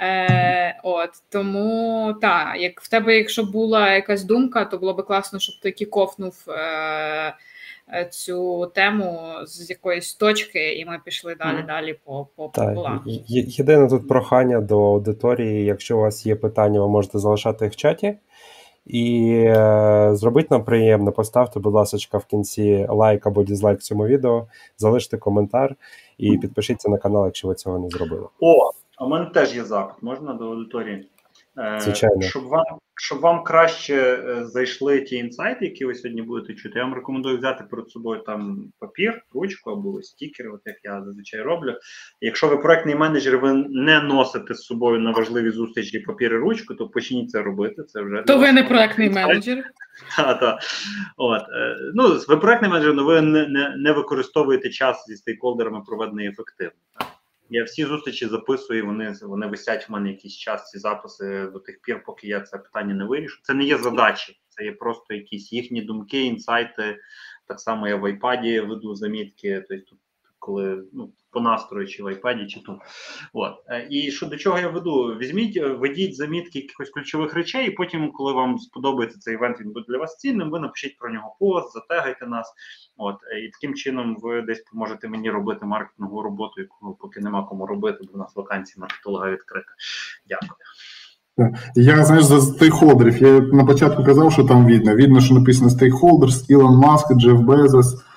[0.00, 5.38] Е, От тому так, як в тебе, якщо була якась думка, то було би класно,
[5.38, 6.44] щоб ти кікофнув.
[6.48, 7.34] Е,
[7.92, 12.90] Е, цю тему з якоїсь точки, і ми пішли далі далі по по, по.
[13.26, 15.64] Єдине тут прохання до аудиторії.
[15.64, 18.16] Якщо у вас є питання, ви можете залишати їх в чаті.
[18.88, 24.46] І е, зробіть нам приємно, поставте, будь ласка, в кінці лайк або дізлайк цьому відео,
[24.76, 25.76] залиште коментар
[26.18, 28.26] і підпишіться на канал, якщо ви цього не зробили.
[28.40, 30.02] О, а в мене теж є запит.
[30.02, 31.08] Можна до аудиторії?
[31.58, 32.22] Е, Звичайно.
[32.22, 36.84] Щоб вам щоб вам краще е, зайшли ті інсайти, які ви сьогодні будете чути, я
[36.84, 41.74] вам рекомендую взяти перед собою там папір, ручку або стікери, от як я зазвичай роблю.
[42.20, 46.74] Якщо ви проектний менеджер, ви не носите з собою на важливі зустрічі папір і ручку,
[46.74, 47.82] то почніть це робити.
[47.82, 49.64] Це вже то ви не проектний менеджер.
[50.16, 50.58] Та, та.
[51.16, 55.82] От, е, ну, ви проектний менеджер, але ви не, не, не використовуєте час зі стейкхолдерами
[55.86, 56.72] проведений ефективно.
[56.98, 57.08] Так?
[57.50, 61.80] Я всі зустрічі записую, вони вони висять в мене якийсь час, ці записи до тих
[61.82, 63.40] пір, поки я це питання не вирішу.
[63.42, 66.98] Це не є задачі, це є просто якісь їхні думки, інсайти.
[67.46, 69.64] Так само я в айпаді веду замітки.
[69.68, 69.96] Тобто,
[70.48, 72.78] коли ну, по настрою, чи в iPad, чи тут.
[73.32, 73.52] От.
[73.68, 75.16] Е, і що до чого я веду?
[75.20, 79.72] Візьміть, е, ведіть замітки якихось ключових речей, і потім, коли вам сподобається цей івент, він
[79.72, 82.52] буде для вас цінним, ви напишіть про нього пост, затегайте нас.
[82.96, 83.16] От.
[83.32, 87.66] Е, і таким чином ви десь поможете мені робити маркетингову роботу, яку поки нема кому
[87.66, 89.70] робити, бо в нас вакансія маркетолога відкрита.
[90.28, 90.58] Дякую.
[91.74, 93.22] Я знаєш, за стейкхолдерів.
[93.22, 94.94] Я на початку казав, що там видно.
[94.94, 98.07] Видно, що написано стейкхолдер, Ілон Маск, Джеф Безос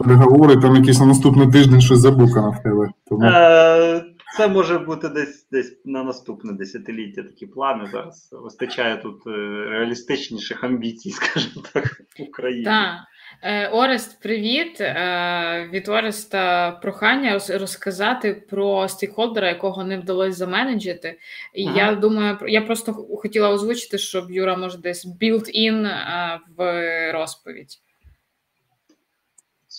[0.00, 2.88] переговори, там якийсь на наступний тиждень щось забукано в тебе.
[3.08, 3.24] Тому...
[3.24, 4.04] Е,
[4.36, 7.88] це може бути десь десь на наступне десятиліття такі плани.
[7.92, 9.30] Зараз вистачає тут е,
[9.68, 12.64] реалістичніших амбіцій, скажімо так, в Україні.
[12.64, 12.94] Так.
[13.42, 14.80] Е, Орест, привіт.
[14.80, 21.18] Е, від Ореста прохання розказати про стейкхолдера, якого не вдалося заменеджити.
[21.54, 21.76] І ага.
[21.76, 25.90] я думаю, я просто хотіла озвучити, щоб Юра може десь built-in
[26.56, 27.80] в розповідь.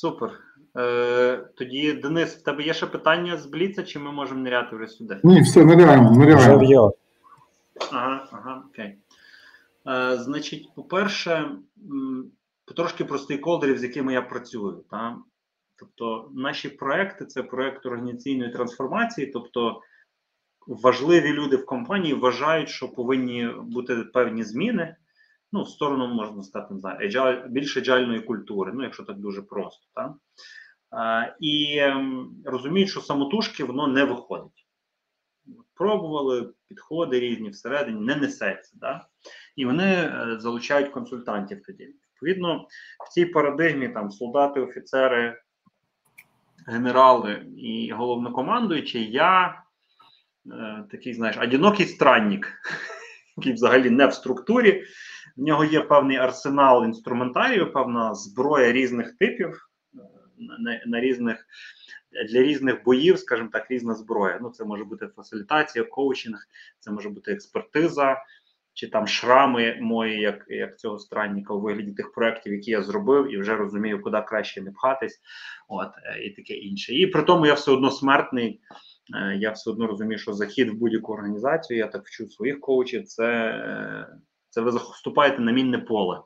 [0.01, 0.39] Супер.
[0.77, 4.87] Е, Тоді, Денис, в тебе є ще питання з Бліца, чи ми можемо ниряти вже
[4.87, 5.19] сюди?
[5.23, 6.93] Ні, все, ниряємо, ниряємо.
[7.91, 8.97] Ага, ага, окей.
[9.87, 11.49] Е, Значить, по-перше,
[12.75, 14.83] трошки про стейкхолдерів, з якими я працюю.
[14.91, 15.17] Та?
[15.75, 19.81] Тобто, наші проекти це проект організаційної трансформації, тобто
[20.67, 24.95] важливі люди в компанії вважають, що повинні бути певні зміни
[25.51, 29.41] ну, в сторону, можна сказати, не знаю, agile, більш аджальної культури, ну, якщо так дуже
[29.41, 29.87] просто.
[29.95, 30.11] Так?
[30.91, 34.67] А, І ем, розуміють, що самотужки воно не виходить.
[35.73, 38.71] Пробували підходи різні всередині, не несеться.
[38.75, 39.05] Да?
[39.55, 41.95] І вони е, залучають консультантів тоді.
[42.13, 42.67] Відповідно,
[43.05, 45.41] в цій парадигмі там солдати, офіцери,
[46.67, 49.63] генерали і головнокомандуючі, я
[50.51, 52.53] е, такий, знаєш, одинокий странник,
[53.37, 54.85] який взагалі не в структурі.
[55.37, 59.99] В нього є певний арсенал інструментарію, певна зброя різних типів е,
[60.59, 61.47] на, на різних
[62.29, 64.39] для різних боїв, скажімо так, різна зброя.
[64.41, 66.47] Ну, це може бути фасилітація, коучинг,
[66.79, 68.17] це може бути експертиза.
[68.73, 73.33] Чи там шрами мої, як як цього странника у вигляді тих проєктів, які я зробив,
[73.33, 75.19] і вже розумію, куди краще не пхатись,
[75.67, 76.93] от е, і таке інше.
[76.93, 78.61] І при тому я все одно смертний.
[79.15, 83.03] Е, я все одно розумію, що захід в будь-яку організацію, я так вчу своїх коучів.
[83.03, 83.25] Це
[84.51, 86.21] це ви вступаєте на мінне поле.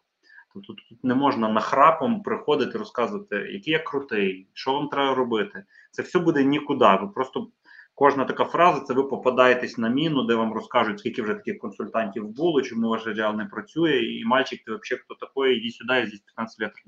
[0.53, 5.63] Тобто тут не можна нахрапом приходити, розказувати, який я крутий, що вам треба робити.
[5.91, 6.97] Це все буде нікуди.
[7.01, 7.47] Ви просто
[7.95, 12.27] кожна така фраза, це ви попадаєтесь на міну, де вам розкажуть, скільки вже таких консультантів
[12.27, 16.05] було, чому ваш agile не працює, і мальчик, ти взагалі хто такий, іди сюди, я
[16.05, 16.83] здесь 15 років.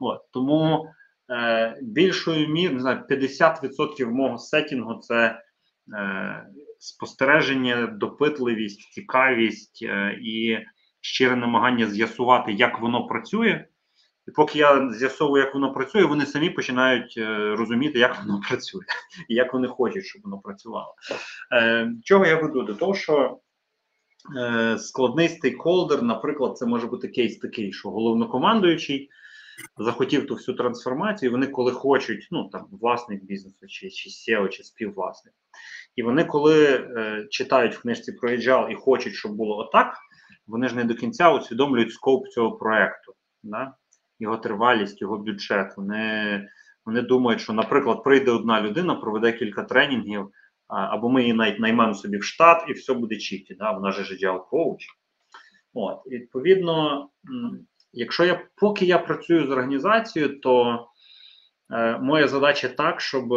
[0.00, 0.86] От тому
[1.30, 5.42] е, більшою мірою, не знаю, 50% мого сетінгу це.
[5.94, 6.46] Е,
[6.78, 10.58] спостереження, допитливість, цікавість е, і
[11.00, 13.64] щире намагання з'ясувати, як воно працює.
[14.28, 18.82] І поки я з'ясовую, як воно працює, вони самі починають е, розуміти, як воно працює,
[19.28, 20.94] і як вони хочуть, щоб воно працювало.
[21.52, 22.62] Е, Чого я веду?
[22.62, 23.38] До того, що
[24.78, 29.10] складний стейкхолдер, наприклад, це може бути кейс такий, що головнокомандуючий
[29.78, 31.32] захотів ту всю трансформацію.
[31.32, 35.34] Вони, коли хочуть, ну там власник бізнесу, чи чи SEO, чи співвласник,
[35.98, 39.96] і вони, коли е, читають в книжці про Agile і хочуть, щоб було отак,
[40.46, 43.74] вони ж не до кінця усвідомлюють скоп цього проекту, да?
[44.18, 45.74] його тривалість, його бюджет.
[45.76, 46.48] Вони
[46.86, 50.28] вони думають, що, наприклад, прийде одна людина, проведе кілька тренінгів,
[50.68, 53.54] або ми її навіть наймемо собі в штат, і все буде чіті.
[53.54, 53.72] Да?
[53.72, 54.86] Вона ж agile коуч.
[55.74, 57.08] От, відповідно,
[57.92, 60.86] якщо я поки я працюю з організацією, то
[61.72, 63.32] е, моя задача так, щоб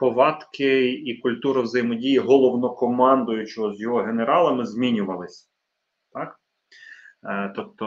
[0.00, 5.48] повадки і культура взаємодії головнокомандуючого з його генералами змінювалися.
[6.12, 6.36] Так?
[7.24, 7.86] Е, тобто,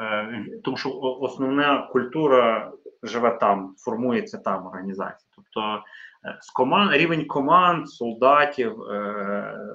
[0.00, 0.90] е, тому що
[1.20, 5.28] основна культура живе там, формується там організація.
[5.36, 5.82] Тобто
[6.24, 8.80] е, з команд, рівень команд, солдатів,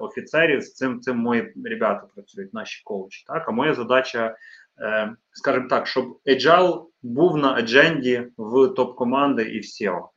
[0.01, 3.25] офіцерів з цим цим мої ребята працюють, наші коучі.
[3.27, 3.49] Так?
[3.49, 4.35] А моя задача,
[5.31, 10.07] скажімо так, щоб Agile був на адженді в топ-команди і в SEO.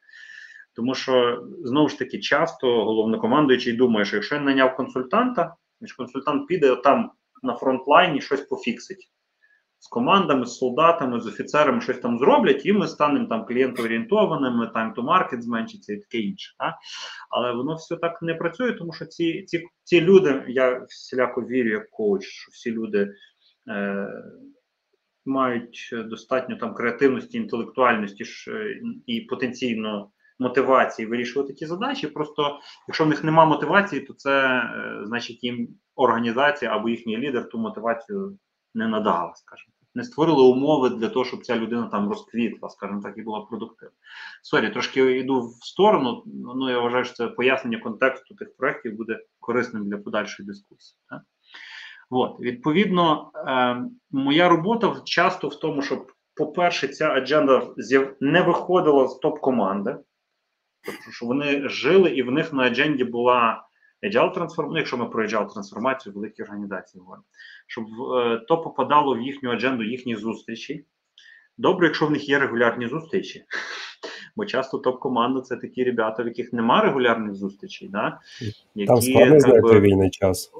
[0.74, 5.54] Тому що знову ж таки часто головнокомандуючий думає, що якщо я наняв консультанта,
[5.96, 7.10] консультант піде там
[7.42, 9.08] на фронтлайні щось пофіксить.
[9.78, 14.94] З командами, з солдатами, з офіцерами щось там зроблять, і ми станемо там клієнтоорієнтованими, time
[14.94, 16.54] to market зменшиться і таке інше.
[16.58, 16.70] А?
[17.30, 21.70] Але воно все так не працює, тому що ці ці, ці люди, я всіляко вірю
[21.70, 23.14] як коуч, що всі люди
[23.68, 24.08] е,
[25.24, 28.24] мають достатньо там креативності, інтелектуальності
[29.06, 32.06] і потенційно мотивації вирішувати ті задачі.
[32.06, 37.48] Просто якщо в них немає мотивації, то це е, значить їм організація або їхній лідер
[37.48, 38.38] ту мотивацію
[38.74, 39.72] не надала, скажімо.
[39.94, 43.94] Не створили умови для того, щоб ця людина там розквітла, скажімо так, і була продуктивна.
[44.42, 46.22] Sorry, трошки йду в сторону.
[46.26, 50.98] Ну я вважаю, що це пояснення контексту тих проєктів буде корисним для подальшої дискусії.
[51.08, 51.22] Так?
[52.10, 53.76] От, відповідно, е,
[54.10, 57.68] моя робота часто в тому, щоб, по-перше, ця agenda
[58.20, 59.96] не виходила з топ-команди,
[60.84, 63.64] Тобто, що вони жили, і в них на адженді була
[64.02, 67.24] agile трансформація, якщо ми про agile трансформацію в великій організації говоримо,
[67.66, 67.84] щоб
[68.16, 70.84] е, то попадало в їхню адженду їхніх зустрічей.
[71.58, 73.44] Добре, якщо в них є регулярні зустрічі.
[74.36, 77.88] Бо часто топ-команда це такі ребята, в яких нема регулярних зустрічей.
[77.88, 78.20] Да?
[78.74, 80.52] Які, Там складно знайти вільний час.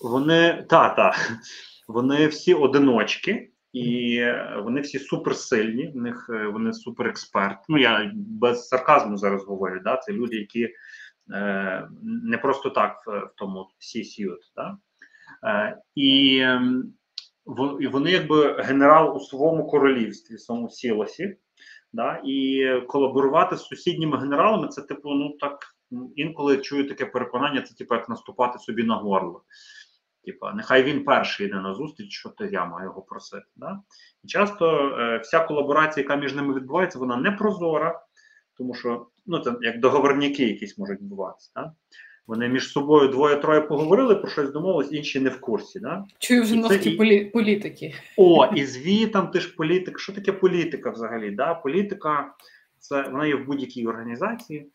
[0.00, 1.14] Вони та, та,
[1.88, 3.50] вони всі одиночки.
[3.72, 4.24] І
[4.56, 7.60] вони всі суперсильні, в них е, вони суперексперти.
[7.68, 9.80] Ну я без сарказму зараз говорю.
[9.84, 9.96] Да?
[9.96, 10.68] Це люди, які
[11.32, 14.52] е, не просто так в, в тому всі сіють.
[14.56, 14.78] Да?
[15.44, 16.44] Е, і
[17.92, 21.36] вони якби генерал у своєму королівстві, в своєму сілосі,
[21.92, 25.58] да, і колаборувати з сусідніми генералами це, типу, ну так
[26.16, 29.42] інколи чую таке переконання, це типу як наступати собі на горло.
[30.28, 33.46] Типа, нехай він перший йде на зустріч, що то я маю його просити.
[33.56, 33.80] Да?
[34.24, 38.00] І часто е, вся колаборація, яка між ними відбувається, вона не прозора,
[38.58, 41.50] тому що ну, це як договорняки якісь можуть відбуватися.
[41.54, 41.72] Да?
[42.26, 45.80] Вони між собою двоє-троє поговорили, про щось домовились, інші не в курсі.
[45.80, 46.04] Да?
[46.18, 47.24] Чую вже ногті полі...
[47.24, 47.94] політики.
[48.16, 49.98] О, і звітам ти ж політик.
[49.98, 51.30] Що таке політика взагалі?
[51.30, 51.54] Да?
[51.54, 52.34] Політика
[52.78, 54.66] це вона є в будь-якій організації.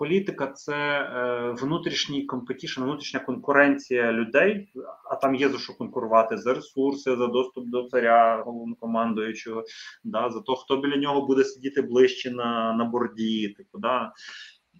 [0.00, 4.72] Політика це е, внутрішній competition, внутрішня конкуренція людей,
[5.10, 9.64] а там є за що конкурувати за ресурси, за доступ до царя, головнокомандуючого,
[10.04, 14.12] да, за то, хто біля нього буде сидіти ближче на на борді, типу, да,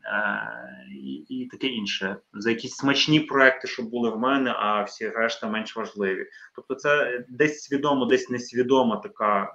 [0.05, 2.17] Е, і і таке інше.
[2.33, 6.27] За якісь смачні проекти, що були в мене, а всі решта менш важливі.
[6.57, 9.47] Тобто, це десь свідомо, десь несвідома така е,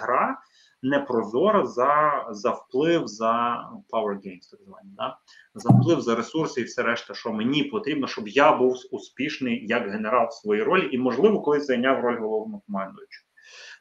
[0.00, 0.38] гра,
[0.84, 5.16] непрозора за за вплив за power games, так звані, да?
[5.54, 9.90] за вплив за ресурси і все решта, що мені потрібно, щоб я був успішний як
[9.90, 13.26] генерал в своїй ролі, і, можливо, колись зайняв роль головного командуючого.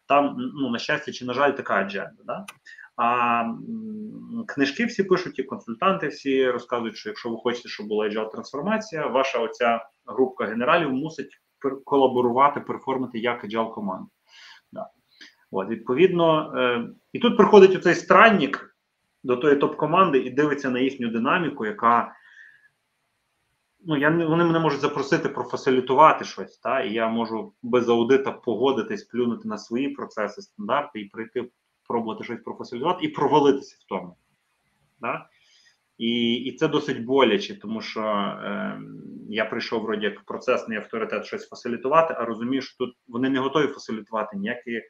[0.07, 2.23] Там, ну на щастя, чи на жаль, така адженда.
[2.25, 2.45] Да?
[2.95, 3.43] А
[4.47, 9.07] книжки всі пишуть, і консультанти всі розказують, що якщо ви хочете, щоб була agile трансформація,
[9.07, 11.39] ваша оця групка генералів мусить
[11.85, 14.07] колаборувати, перформити як agile команда.
[15.53, 18.75] От, Відповідно, е, і тут приходить оцей странник
[19.23, 22.15] до тої топ-команди і дивиться на їхню динаміку, яка.
[23.85, 29.03] Ну, я вони мене можуть запросити профасилітувати щось, та, і я можу без аудита погодитись,
[29.03, 31.49] плюнути на свої процеси, стандарти і прийти
[31.87, 34.15] пробувати щось профасилізувати і провалитися в тому.
[35.01, 35.25] Да?
[35.97, 38.81] І і це досить боляче, тому що е,
[39.29, 43.67] я прийшов вроді як процесний авторитет щось фасилітувати, а розумію, що тут вони не готові
[43.67, 44.81] фасилітувати ніякі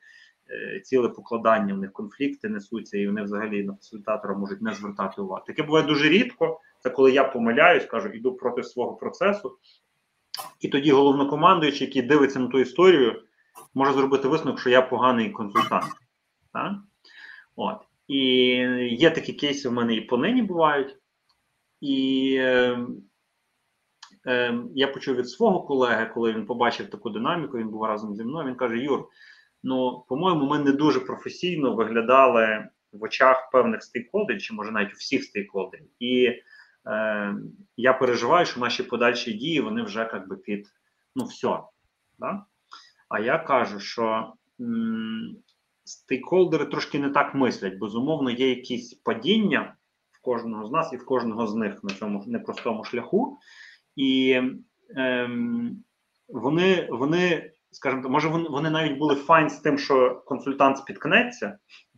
[0.84, 5.43] ціле покладання, в них конфлікти несуться, і вони взагалі на фасилітатора можуть не звертати увагу.
[5.47, 6.60] Таке буває дуже рідко.
[6.79, 9.58] Це коли я помиляюсь, кажу, йду проти свого процесу.
[10.60, 13.23] І тоді головнокомандуючий, який дивиться на ту історію,
[13.73, 15.93] може зробити висновок, що я поганий консультант.
[16.53, 16.73] Так?
[17.56, 17.77] От.
[18.08, 18.19] І
[18.89, 20.97] є такі кейси в мене і понині бувають.
[21.82, 22.79] І е,
[24.27, 28.23] е, я почув від свого колеги, коли він побачив таку динаміку, він був разом зі
[28.23, 28.47] мною.
[28.47, 29.08] Він каже: Юр,
[29.63, 34.97] ну, по-моєму, ми не дуже професійно виглядали в очах певних стейкхолдерів, чи може навіть у
[34.97, 35.88] всіх стейкхолдерів.
[35.99, 36.26] І
[36.88, 37.36] е,
[37.78, 40.67] я переживаю, що наші подальші дії вони вже як би під
[41.15, 41.60] ну, все.
[42.19, 42.45] Да?
[43.10, 45.38] А я кажу, що м-
[45.84, 47.78] стейкхолдери трошки не так мислять.
[47.78, 49.76] Безумовно, є якісь падіння
[50.12, 53.38] в кожного з нас і в кожного з них на цьому непростому шляху,
[53.95, 54.41] і
[54.95, 55.84] ем,
[56.28, 61.57] вони, вони, скажімо, може, вони, навіть були файн з тим, що консультант спіткнеться.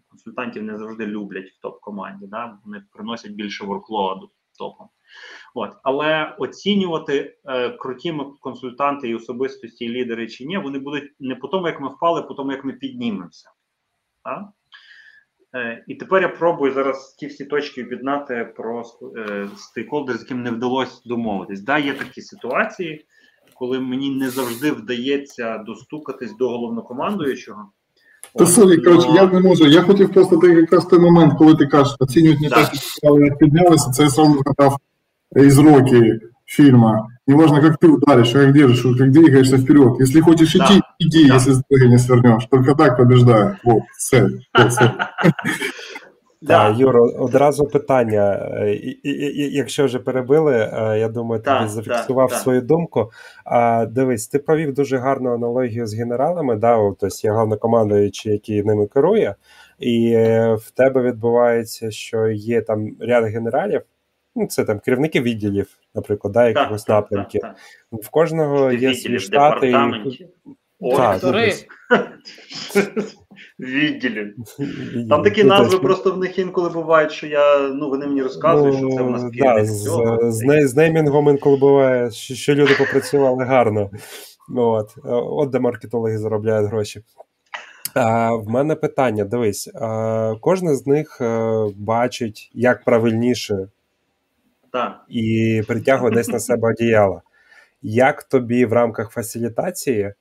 [0.09, 2.57] Консультантів не завжди люблять в топ-команді, да?
[2.65, 4.87] вони приносять більше ворклоаду топом.
[5.53, 5.73] От.
[5.83, 11.47] Але оцінювати е, круті консультанти і особистості, і лідери чи ні, вони будуть не по
[11.47, 13.49] тому, як ми впали, а по тому, як ми піднімемося.
[14.23, 14.43] Так?
[15.55, 18.83] Е, і тепер я пробую зараз ті всі точки об'єднати про
[19.17, 21.61] е, стейкхолдер, з яким не вдалося домовитись.
[21.61, 23.05] Да, є такі ситуації,
[23.55, 27.65] коли мені не завжди вдається достукатись до головнокомандуючого.
[28.35, 29.67] Та sorry, коротше, я не можу.
[29.67, 32.71] Я хотів просто ти якраз той момент, коли ти кажеш, оцінюють не так,
[33.03, 34.77] як піднялися, це я сам згадав
[35.35, 37.07] із Рокі фільма.
[37.27, 39.99] Неважно, как ты ударишь, как держишь, как двигаешься вперед.
[39.99, 40.65] Если хочешь да.
[40.65, 41.35] идти, иди, да.
[41.35, 42.45] если с не свернешь.
[42.51, 43.57] Только так побеждают.
[43.63, 44.29] Вот, все.
[46.47, 48.51] Так, Юро, одразу питання.
[49.51, 53.11] Якщо вже перебили, е, я думаю, ти да, зафіксував да, свою думку.
[53.45, 56.55] А дивись, ти провів дуже гарну аналогію з генералами.
[56.55, 59.35] Да, тобто є головнокомандуючий, який ними керує,
[59.79, 63.81] і е, в тебе відбувається, що є там ряд генералів,
[64.35, 66.53] ну це там керівники відділів, наприклад, да.
[66.53, 67.55] Так, так,
[67.91, 69.69] В кожного є свої штати.
[69.69, 70.27] І...
[70.79, 70.91] Ну,
[73.59, 74.35] Відділів.
[75.09, 78.89] Там такі назви просто в них інколи бувають, що я, ну вони мені розказують, що
[78.89, 79.89] це в нас ну, да, з,
[80.35, 83.89] з, з неймінгом інколи буває, що, що люди попрацювали гарно.
[84.55, 87.01] От, от де маркетологи заробляють гроші.
[87.93, 93.67] А, В мене питання: дивись, а, кожен з них а, бачить, як правильніше
[94.71, 95.05] так.
[95.09, 97.21] і притягує десь на себе одіяло.
[97.81, 100.13] Як тобі в рамках фасилітації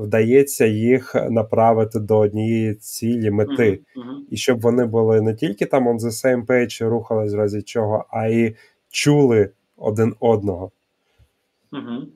[0.00, 4.18] вдається їх направити до однієї цілі мети, uh-huh, uh-huh.
[4.30, 8.06] і щоб вони були не тільки там on the same page рухались в разі чого,
[8.10, 8.56] а й
[8.90, 10.70] чули один одного?
[11.72, 12.06] Угу.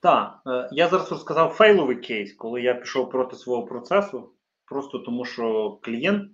[0.00, 4.30] Так, е, я зараз розказав фейловий кейс, коли я пішов проти свого процесу,
[4.64, 6.32] просто тому що клієнт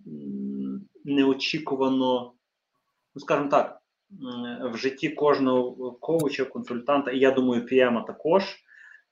[1.04, 2.32] неочікувано,
[3.14, 3.80] ну скажімо так,
[4.72, 8.56] в житті кожного коуча, консультанта, і я думаю, PM також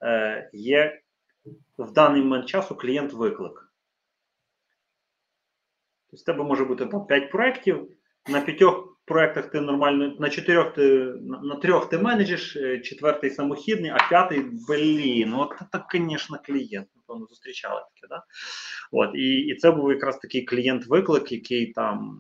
[0.03, 1.02] е, є
[1.79, 3.73] в даний момент часу клієнт-виклик.
[6.11, 7.89] Тобто, в тебе може бути там 5 проєктів,
[8.29, 10.89] на п'ятьох проектах ти нормально, на чотирьох ти
[11.43, 16.89] на, трьох ти менеджиш, е, четвертий самохідний, а п'ятий блін, от це, звісно, клієнт.
[17.13, 18.23] Напевно, зустрічали таке, да?
[18.93, 22.19] От, і і це був якраз такий клієнт-виклик, який там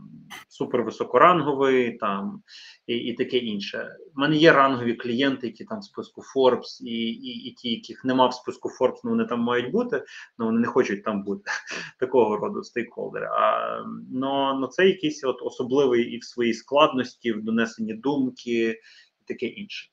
[0.49, 2.43] супервисокоранговий, там
[2.87, 3.97] і і таке інше.
[4.17, 8.05] У мене є рангові клієнти, які там в списку Forbes, і і, і ті, яких
[8.05, 10.05] нема в списку Forbes, ну вони там мають бути, але
[10.39, 11.51] ну, вони не хочуть там бути
[12.01, 13.27] такого роду стейкхолдери.
[13.27, 13.69] А
[14.11, 18.81] но, но це якийсь от особливий і в своїй складності, в донесенні думки
[19.21, 19.92] і таке інше.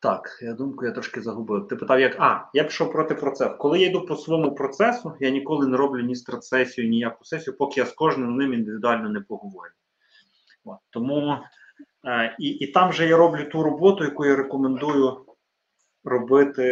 [0.00, 1.68] Так, я думку, я трошки загубив.
[1.68, 3.54] Ти питав, як а, я пішов проти процесу.
[3.58, 7.80] Коли я йду по своєму процесу, я ніколи не роблю ні стратсесію, ніяку сесію, поки
[7.80, 9.72] я з кожним ним індивідуально не поговорю.
[10.64, 11.38] От, Тому
[12.06, 15.24] е, і і там же я роблю ту роботу, яку я рекомендую
[16.04, 16.62] робити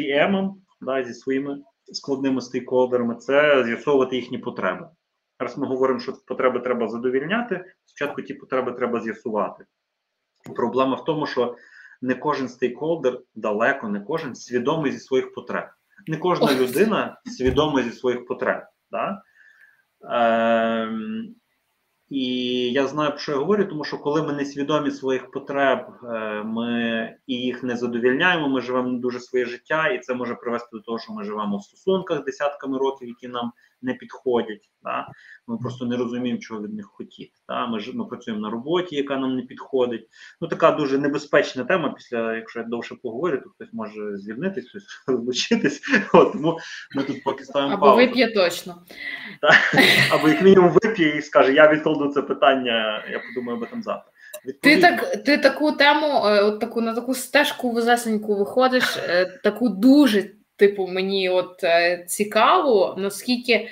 [0.00, 1.58] PM да, зі своїми
[1.92, 4.88] складними стейкхолдерами, це з'ясовувати їхні потреби.
[5.38, 9.64] Раз ми говоримо, що потреби треба задовільняти, спочатку ті потреби треба з'ясувати.
[10.56, 11.56] Проблема в тому, що
[12.02, 15.64] не кожен стейкхолдер, далеко не кожен свідомий зі своїх потреб.
[16.06, 18.62] Не кожна людина свідома зі своїх потреб.
[18.90, 19.22] Да?
[20.10, 20.88] Е,
[22.08, 22.26] і
[22.72, 26.42] я знаю, про що я говорю, тому що коли ми не свідомі своїх потреб, е,
[26.42, 30.68] ми і їх не задовільняємо, ми живемо не дуже своє життя, і це може привести
[30.72, 33.52] до того, що ми живемо в стосунках десятками років, які нам
[33.84, 34.70] не підходять.
[34.82, 35.08] Да?
[35.46, 37.32] Ми просто не розуміємо, чого від них хотіти.
[37.48, 37.66] Да?
[37.66, 40.08] Ми ж ми працюємо на роботі, яка нам не підходить.
[40.40, 41.94] Ну така дуже небезпечна тема.
[41.96, 45.82] Після, якщо я довше поговорю, то хтось може звільнитись, хтось розлучитись.
[46.12, 46.58] От, Тому
[46.96, 48.82] ми тут поки ставимо Або вип'є точно.
[49.42, 49.50] Да?
[50.12, 54.12] Або як мінімум вип'є і скаже: Я відкладу це питання, я подумаю об этом завтра.
[54.62, 59.68] Ти так ти таку тему, е, от таку на таку стежку вузесеньку виходиш, е, таку
[59.68, 63.68] дуже типу, мені от е, цікаво, наскільки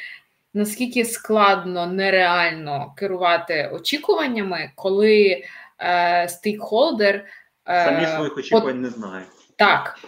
[0.54, 5.44] наскільки складно, нереально керувати очікуваннями, коли
[5.80, 7.24] е, стейкхолдер
[7.68, 9.24] е, самі своїх очікувань от, не знає.
[9.56, 9.98] Так.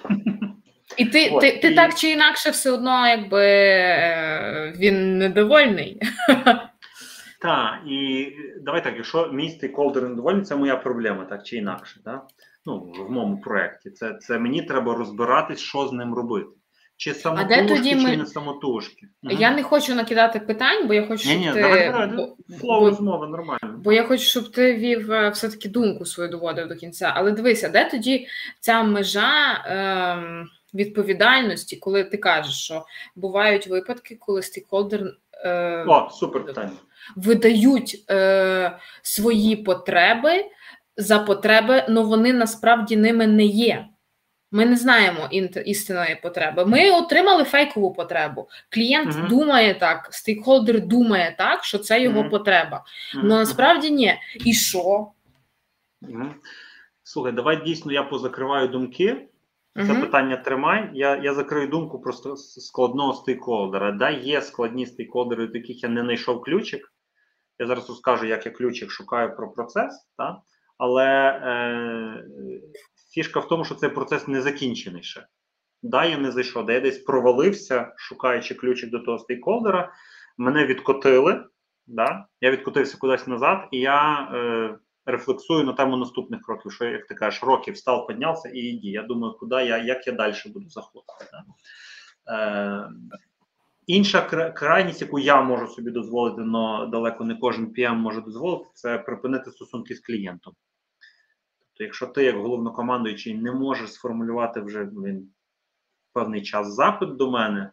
[0.97, 1.75] І ти От, ти, ти і...
[1.75, 6.01] так чи інакше все одно, якби е, він недовольний.
[7.41, 12.01] Так, і давай так, якщо мій стейкхолдер недовольний, це моя проблема, так чи інакше.
[12.05, 12.27] Так?
[12.67, 13.91] Ну, В моєму проєкті.
[13.91, 16.47] Це це мені треба розбиратись, що з ним робити.
[16.97, 18.11] Чи самотужки, а де тоді ми...
[18.11, 19.07] чи не самотужки?
[19.23, 19.57] Я угу.
[19.57, 21.63] не хочу накидати питань, бо я хочу, щоб ні, ти...
[21.63, 22.29] давай, давай,
[22.61, 23.81] Слово розмови нормально.
[23.85, 27.13] Бо я хочу, щоб ти вів е, все-таки думку свою доводив до кінця.
[27.17, 28.27] Але дивися, де тоді
[28.61, 32.85] ця межа ем, відповідальності, коли ти кажеш, що
[33.17, 36.73] бувають випадки, коли стейкхолдер е, О, супер питання.
[37.17, 40.45] видають е, свої потреби
[40.97, 43.89] за потреби, але вони насправді ними не є.
[44.55, 45.29] Ми не знаємо
[45.67, 46.67] істинної потреби.
[46.67, 48.49] Ми отримали фейкову потребу.
[48.69, 49.29] Клієнт uh-huh.
[49.29, 52.31] думає так, стейкхолдер думає так, що це його uh-huh.
[52.31, 52.85] потреба.
[53.15, 53.29] Але uh-huh.
[53.29, 54.15] насправді ні.
[54.45, 55.07] І що?
[57.03, 59.29] Слухай, давай дійсно я позакриваю думки.
[59.77, 60.91] Це питання тримай.
[60.93, 63.93] Я я закрию думку про складного стейкхолдера.
[63.93, 66.93] Да, Є складні стейкхолдери, до яких я не знайшов ключик.
[67.59, 70.09] Я зараз розкажу, як я ключик шукаю про процес.
[70.17, 70.37] Так?
[70.79, 71.07] Але
[71.43, 72.25] е,
[73.15, 75.27] фішка в тому, що цей процес не закінчений ще.
[75.83, 79.93] Да, я не зайшов, де я десь провалився, шукаючи ключик до того стейкхолдера,
[80.39, 81.45] мене відкотили.
[81.87, 82.27] Да?
[82.41, 86.73] Я відкотився кудись назад, і я е, рефлексую на тему наступних кроків.
[86.73, 88.89] Що, як ти кажеш, років встав, піднявся і йди.
[88.89, 91.31] Я думаю, куди я, як я далі буду заходити.
[91.33, 91.45] Да?
[92.35, 92.89] Е,
[93.87, 98.99] Інша крайність, яку я можу собі дозволити, але далеко не кожен PM може дозволити, це
[98.99, 100.55] припинити стосунки з клієнтом.
[101.75, 105.29] Тобто, якщо ти, як головнокомандуючий, не можеш сформулювати вже він
[106.13, 107.71] певний час запит до мене,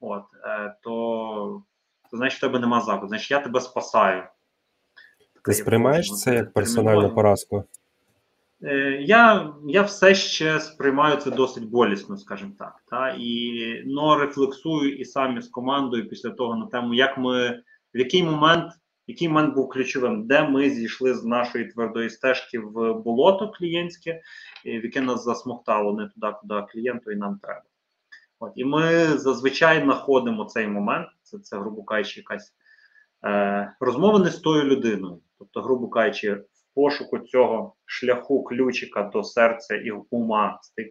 [0.00, 1.62] от, е, то,
[2.10, 4.22] то значить в тебе нема запиту, значить я тебе спасаю.
[5.44, 7.64] Ти сприймаєш це як персональну поразку?
[8.62, 12.82] Е, я я все ще сприймаю це досить болісно, скажімо так.
[12.90, 13.16] Та?
[13.18, 17.62] І но рефлексую і самі з командою після того на тему, як ми
[17.94, 18.72] в який момент
[19.06, 24.20] який момент був ключовим, де ми зійшли з нашої твердої стежки в болото клієнтське,
[24.64, 27.62] в яке нас засмоктало не туди, куди клієнту і нам треба.
[28.42, 32.52] От, І ми зазвичай знаходимо цей момент, це, це грубо кажучи, якась
[33.24, 35.20] е, розмова з тою людиною.
[35.38, 36.44] Тобто, грубо кажучи, в
[36.74, 40.90] пошуку цього шляху ключика до серця і ума е,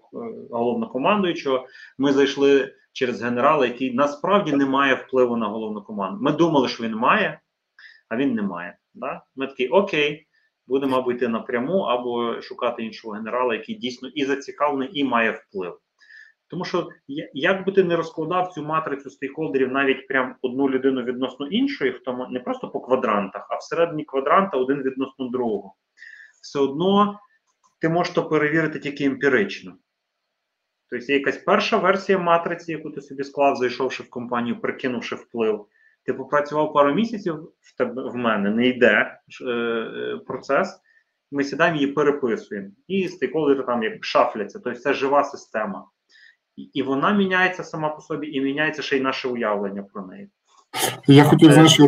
[0.52, 6.18] головнокомандуючого, ми зайшли через генерала, який насправді не має впливу на головну команду.
[6.22, 7.41] Ми думали, що він має,
[8.12, 8.78] а він не має.
[8.94, 9.22] Да?
[9.36, 10.28] Ми такі окей,
[10.68, 15.80] будемо або йти напряму, або шукати іншого генерала, який дійсно і зацікавлений, і має вплив.
[16.48, 16.90] Тому що
[17.34, 22.28] як би ти не розкладав цю матрицю стейкхолдерів навіть прям одну людину відносно іншої, хто
[22.32, 25.76] не просто по квадрантах, а всередині квадранта один відносно другого,
[26.42, 27.20] все одно
[27.82, 29.76] ти можеш то перевірити тільки емпірично.
[30.90, 35.68] Тобто є якась перша версія матриці, яку ти собі склав, зайшовши в компанію, прикинувши вплив.
[36.06, 40.80] Ти попрацював пару місяців в тебе в мене, не йде е, е, процес.
[41.32, 42.70] Ми сідаємо її переписуємо.
[42.88, 45.88] І стейкхолдери там як шафляться, тобто це жива система.
[46.56, 50.30] І, і вона міняється сама по собі, і міняється ще й наше уявлення про неї.
[51.08, 51.80] Я хотів е, знаєш,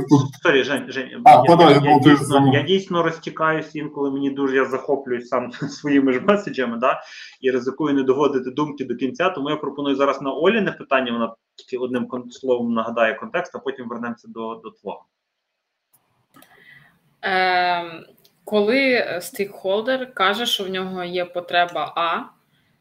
[0.43, 4.55] Sorry, Жень, Жень, а, я, подай, я, я, дійсно, я дійсно розтікаюся інколи мені дуже
[4.55, 7.01] я захоплююсь сам своїми ж меседжами, да,
[7.41, 9.29] і ризикую не доводити думки до кінця.
[9.29, 11.11] Тому я пропоную зараз на Оліне питання.
[11.11, 15.05] Вона тільки одним словом нагадає контекст, а потім вернемося до до твого.
[17.25, 18.05] Е,
[18.45, 22.19] коли стейкхолдер каже, що в нього є потреба А.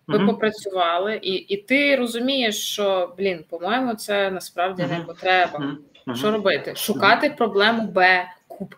[0.06, 0.26] Ви uh-huh.
[0.26, 4.98] попрацювали, і і ти розумієш, що блін, по-моєму, це насправді uh-huh.
[4.98, 5.76] не потреба.
[6.06, 6.14] Uh-huh.
[6.14, 6.74] Що робити?
[6.76, 8.24] Шукати проблему Б,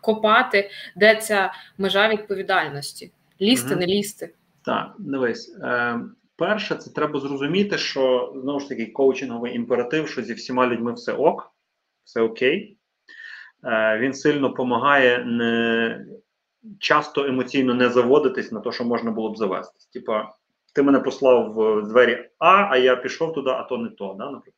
[0.01, 4.35] копати, де ця межа відповідальності, лізти, не лізти.
[4.65, 5.57] Так, дивись.
[5.63, 6.01] Е,
[6.37, 11.13] Перше, це треба зрозуміти, що знову ж таки коучинговий імператив, що зі всіма людьми все
[11.13, 11.53] ок,
[12.05, 12.79] все окей.
[13.65, 16.07] Е, Він сильно допомагає не
[16.79, 19.87] часто емоційно не заводитись на те, що можна було б завестись.
[19.87, 20.35] Типа,
[20.75, 24.17] ти мене послав в двері А, а я пішов туди, а то не то.
[24.19, 24.54] Да, наприклад.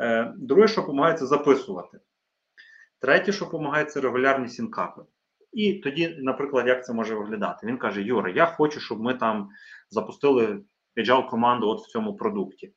[0.00, 1.98] Е, Друге, що допомагає, це записувати.
[3.00, 5.02] Третє, що допомагає, це регулярні сінкапи.
[5.52, 7.66] І тоді, наприклад, як це може виглядати?
[7.66, 9.48] Він каже: Юра, я хочу, щоб ми там
[9.90, 10.62] запустили
[10.96, 12.74] agile команду от в цьому продукті.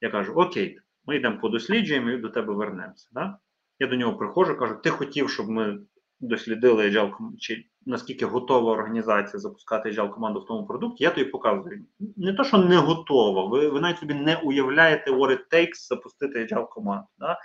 [0.00, 3.08] Я кажу: Окей, ми йдемо подосліджуємо і до тебе вернемося.
[3.12, 3.38] Да?
[3.78, 5.78] Я до нього приходжу, кажу: ти хотів, щоб ми
[6.20, 11.84] дослідили agile, чи наскільки готова організація запускати agile команду в тому продукті, я тобі показую.
[12.16, 16.38] Не то, що не готова, ви ви навіть собі не уявляєте what it takes запустити
[16.38, 17.06] agile команду.
[17.18, 17.38] Да?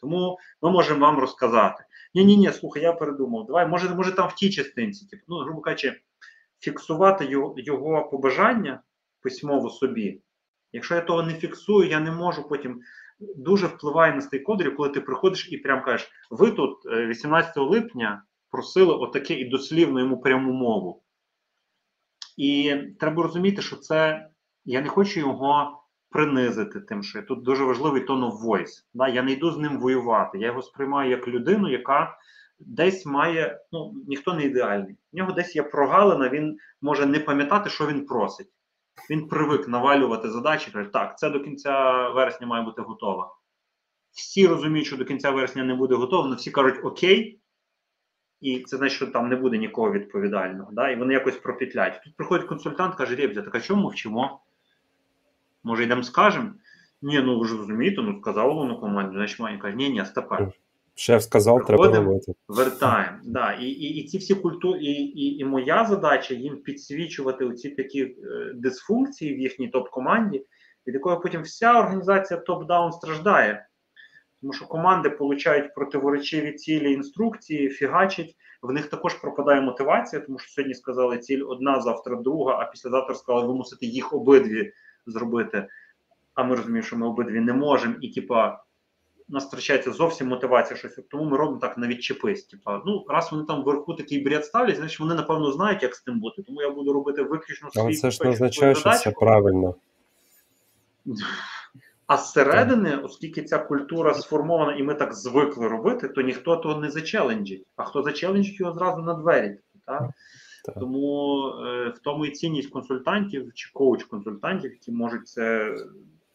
[0.00, 1.84] Тому ми можемо вам розказати.
[2.14, 3.46] Ні, ні, ні, слухай, я передумав.
[3.46, 6.00] Давай, може, може там в тій частинці, типу, ну, грубо кажучи,
[6.60, 7.26] фіксувати
[7.56, 8.82] його, побажання
[9.20, 10.22] письмово собі.
[10.72, 12.80] Якщо я того не фіксую, я не можу потім.
[13.20, 18.22] Дуже впливає на стейкодерів, коли ти приходиш і прям кажеш: ви тут 18 е, липня
[18.50, 21.02] просили отаке і дослівно йому пряму мову.
[22.36, 24.28] І треба розуміти, що це
[24.64, 28.84] я не хочу його принизити, тим, що тут дуже важливий tone of voice.
[28.94, 29.08] Да?
[29.08, 30.38] Я не йду з ним воювати.
[30.38, 32.18] Я його сприймаю як людину, яка
[32.58, 34.96] десь має, ну ніхто не ідеальний.
[35.12, 38.48] В нього десь є прогалина, він може не пам'ятати, що він просить.
[39.10, 43.36] Він привик навалювати задачі, каже, так, це до кінця вересня має бути готово.
[44.12, 47.40] Всі розуміють, що до кінця вересня не буде готово, але всі кажуть окей,
[48.40, 50.72] і це значить, що там не буде нікого відповідального.
[50.72, 50.90] Да?
[50.90, 52.00] І вони якось пропетляють.
[52.04, 54.40] Тут приходить консультант, каже, Рєбзя, так а чому мовчимо?
[55.62, 56.50] Може, йдемо скажемо?
[57.02, 60.52] Ні, ну ви ж розумієте, ну сказав воно команді, значить має каже, ні, ні, стопе.
[61.00, 62.32] Шеф сказав, треба робити.
[62.48, 63.18] Вертаємо.
[63.24, 63.52] Да.
[63.52, 68.02] І і, і ці всі культури, і, і і, моя задача їм підсвічувати оці такі
[68.02, 68.16] е,
[68.54, 70.44] дисфункції в їхній топ-команді,
[70.86, 73.66] від якої потім вся організація top-down страждає.
[74.40, 80.52] Тому що команди получають противоречиві цілі інструкції, фігачать, в них також пропадає мотивація, тому що
[80.52, 84.72] сьогодні сказали ціль одна, завтра друга, а післязавтра сказали, ви мусите їх обидві
[85.06, 85.68] зробити.
[86.34, 88.64] А ми розуміємо, що ми обидві не можемо, і типа
[89.32, 90.98] нас втрачається зовсім мотивація щось.
[91.10, 92.44] Тому ми робимо так на відчепись.
[92.44, 96.02] Типа, ну раз вони там вверху такий бред ставлять, значить вони напевно знають, як з
[96.02, 96.42] тим бути.
[96.42, 99.74] Тому я буду робити виключно свій Але це ж не означає, що це правильно.
[102.06, 106.90] А зсередини, оскільки ця культура сформована, і ми так звикли робити, то ніхто того не
[106.90, 107.66] зачеленджить.
[107.76, 109.58] А хто зачеленджить його зразу на двері.
[109.86, 110.10] Так?
[110.64, 110.74] Так.
[110.74, 115.74] Тому е, в тому і цінність консультантів чи коуч-консультантів, які можуть це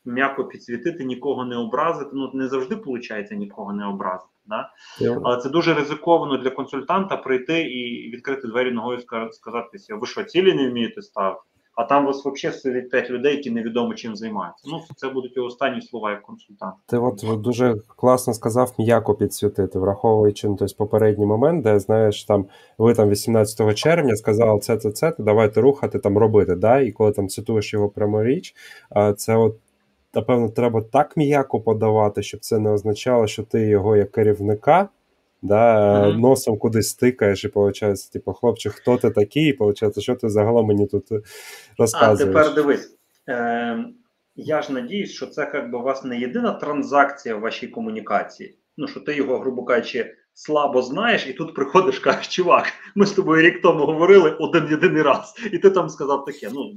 [0.06, 2.10] м'яко підсвітити, нікого не образити.
[2.14, 4.30] Ну не завжди виходить нікого не образити.
[4.46, 4.70] Да?
[5.24, 9.00] Але це дуже ризиковано для консультанта прийти і відкрити двері ногою
[9.32, 11.42] сказати, ви що цілі не вмієте ставити?
[11.76, 14.68] а там у вас взагалі сидить п'ять людей, які невідомо чим займаються.
[14.72, 16.76] Ну, це будуть його останні слова як консультант.
[16.86, 22.46] Ти от дуже класно сказав м'яко підсвітити, враховуючи ну, тобто, попередній момент, де знаєш, там
[22.78, 26.56] ви там 18 червня сказали це, це, це, давайте рухати там робити.
[26.56, 26.80] да?
[26.80, 28.56] І коли там цитуєш його прямо річ,
[29.18, 29.56] це от.
[30.16, 34.90] Напевно, треба так м'яко подавати, щоб це не означало, що ти його як керівника
[35.42, 36.20] да, mm-hmm.
[36.20, 40.66] носом кудись стикаєш, і виходить, типу, хлопче, хто ти такий, і виходить, що ти загалом
[40.66, 41.08] мені тут
[41.78, 42.22] розказуєш.
[42.22, 42.98] А тепер дивись.
[43.30, 43.86] Е,
[44.36, 48.58] Я ж надіюсь, що це як би, у вас не єдина транзакція в вашій комунікації.
[48.78, 53.12] Ну, що ти його, грубо кажучи, слабо знаєш, і тут приходиш, кажеш, чувак, ми з
[53.12, 56.50] тобою рік тому говорили один єдиний раз, і ти там сказав таке.
[56.54, 56.74] Ну,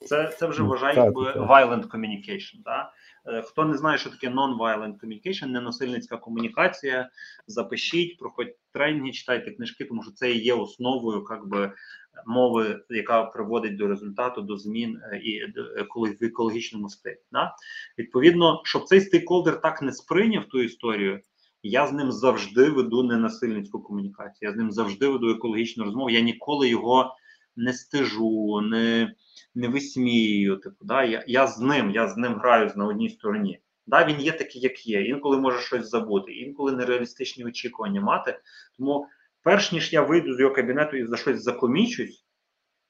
[0.00, 2.62] це це вже вважає якби violent communication.
[2.64, 2.92] Да?
[3.26, 7.10] Е, хто не знає, що таке non-violent communication, ненасильницька комунікація,
[7.46, 11.72] запишіть, проходьте тренінги, читайте книжки, тому що це є основою би,
[12.26, 15.44] мови, яка приводить до результату, до змін е, і
[16.20, 17.16] в екологічному стилі.
[17.32, 17.54] Да?
[17.98, 21.20] Відповідно, щоб цей стейкхолдер так не сприйняв ту історію.
[21.62, 24.48] Я з ним завжди веду ненасильницьку комунікацію.
[24.48, 26.10] Я з ним завжди веду екологічну розмову.
[26.10, 27.16] Я ніколи його
[27.56, 29.14] не стежу, не
[29.54, 30.56] не висміюю.
[30.56, 31.04] Типу, да?
[31.04, 33.60] я я з ним, я з ним граю на одній стороні.
[33.86, 35.02] Да, Він є такий, як є.
[35.02, 38.40] Інколи може щось забути, інколи нереалістичні очікування мати.
[38.78, 39.06] Тому,
[39.42, 42.24] перш ніж я вийду з його кабінету і за щось закомічусь,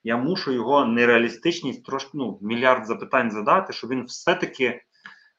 [0.02, 4.82] я мушу його нереалістичність трошки ну, мільярд запитань задати, щоб він все-таки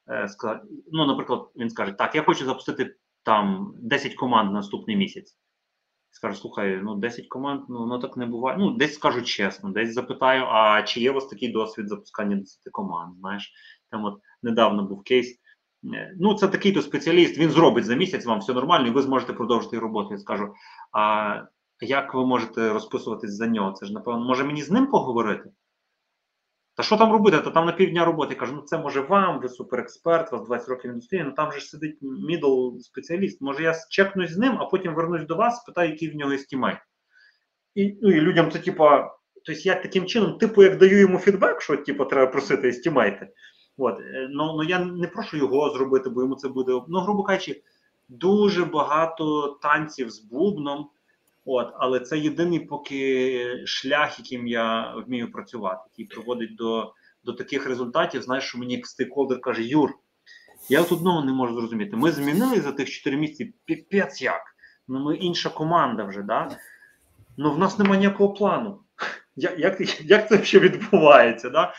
[0.09, 0.61] е, сказав,
[0.91, 5.37] ну, наприклад, він скаже: Так, я хочу запустити там 10 команд наступний місяць
[6.11, 8.57] скажу, слухай, ну 10 команд, ну ну так не буває.
[8.57, 12.59] Ну, десь скажу чесно, десь запитаю, а чи є у вас такий досвід запускання 10
[12.71, 13.17] команд?
[13.19, 13.53] Знаєш,
[13.91, 15.39] там от недавно був кейс.
[15.93, 19.33] Е, ну, це такий-то спеціаліст, він зробить за місяць вам все нормально, і ви зможете
[19.33, 20.09] продовжити роботу.
[20.11, 20.53] Я скажу,
[20.91, 21.35] а
[21.81, 23.71] як ви можете розписуватись за нього?
[23.71, 25.49] Це ж, напевно, може мені з ним поговорити?
[26.77, 27.37] Та що там робити?
[27.37, 30.91] Та там на півдня роботи кажу, ну це може вам, ви суперексперт, вас 20 років
[30.91, 33.41] індустрії, ну там же сидить middle спеціаліст.
[33.41, 36.77] Може, я чекнусь з ним, а потім вернусь до вас, спитаю, який в нього estimate.
[37.75, 41.61] І ну, і людям це, типа, тобто я таким чином, типу, як даю йому фідбек,
[41.61, 43.29] що типу, треба просити естімейти.
[43.77, 46.81] От, е, ну, ну я не прошу його зробити, бо йому це буде.
[46.87, 47.61] Ну, грубо кажучи,
[48.09, 50.89] дуже багато танців з бубном.
[51.49, 56.93] От, але це єдиний поки шлях, яким я вмію працювати, який приводить до
[57.23, 58.21] до таких результатів.
[58.21, 59.93] Знаєш, що мені стейкхолдер каже: Юр,
[60.69, 61.95] я от одного не можу зрозуміти.
[61.95, 64.41] Ми змінили за тих 4 місяці піпець як.
[64.87, 66.57] Ну ми інша команда вже, да?
[67.37, 68.79] Ну в нас немає ніякого плану.
[69.35, 71.49] Як як, як це ще відбувається?
[71.49, 71.73] Да?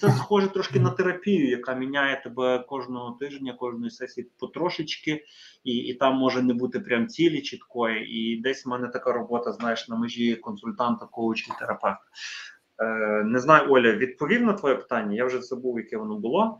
[0.00, 5.24] Це схоже трошки на терапію, яка міняє тебе кожного тижня, кожної сесії потрошечки,
[5.64, 8.06] і і там може не бути прям цілі чіткої.
[8.10, 12.00] І десь в мене така робота, знаєш, на межі консультанта, коуча і терапевта.
[12.82, 15.16] Е, Не знаю, Оля, відповів на твоє питання.
[15.16, 16.58] Я вже забув, яке воно було.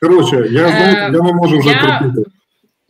[0.00, 2.30] Коротше, я знаю, я не можу вже терпіти.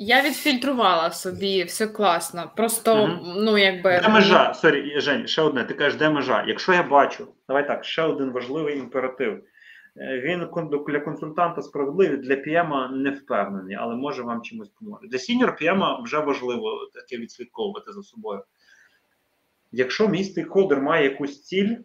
[0.00, 2.50] Я відфільтрувала собі, все класно.
[2.56, 3.34] Просто, угу.
[3.36, 4.00] ну, якби.
[4.02, 6.44] Де межа, sorry, Жень, ще одне, ти кажеш, де межа.
[6.48, 9.42] Якщо я бачу, давай так, ще один важливий імператив.
[9.96, 10.48] Е, він
[10.88, 15.06] для консультанта справедливий, для PM а не впевнений, але може вам чимось допомогти.
[15.06, 18.42] Для senior PM а вже важливо таке відслідковувати за собою.
[19.72, 21.76] Якщо мій стейкхолдер має якусь ціль,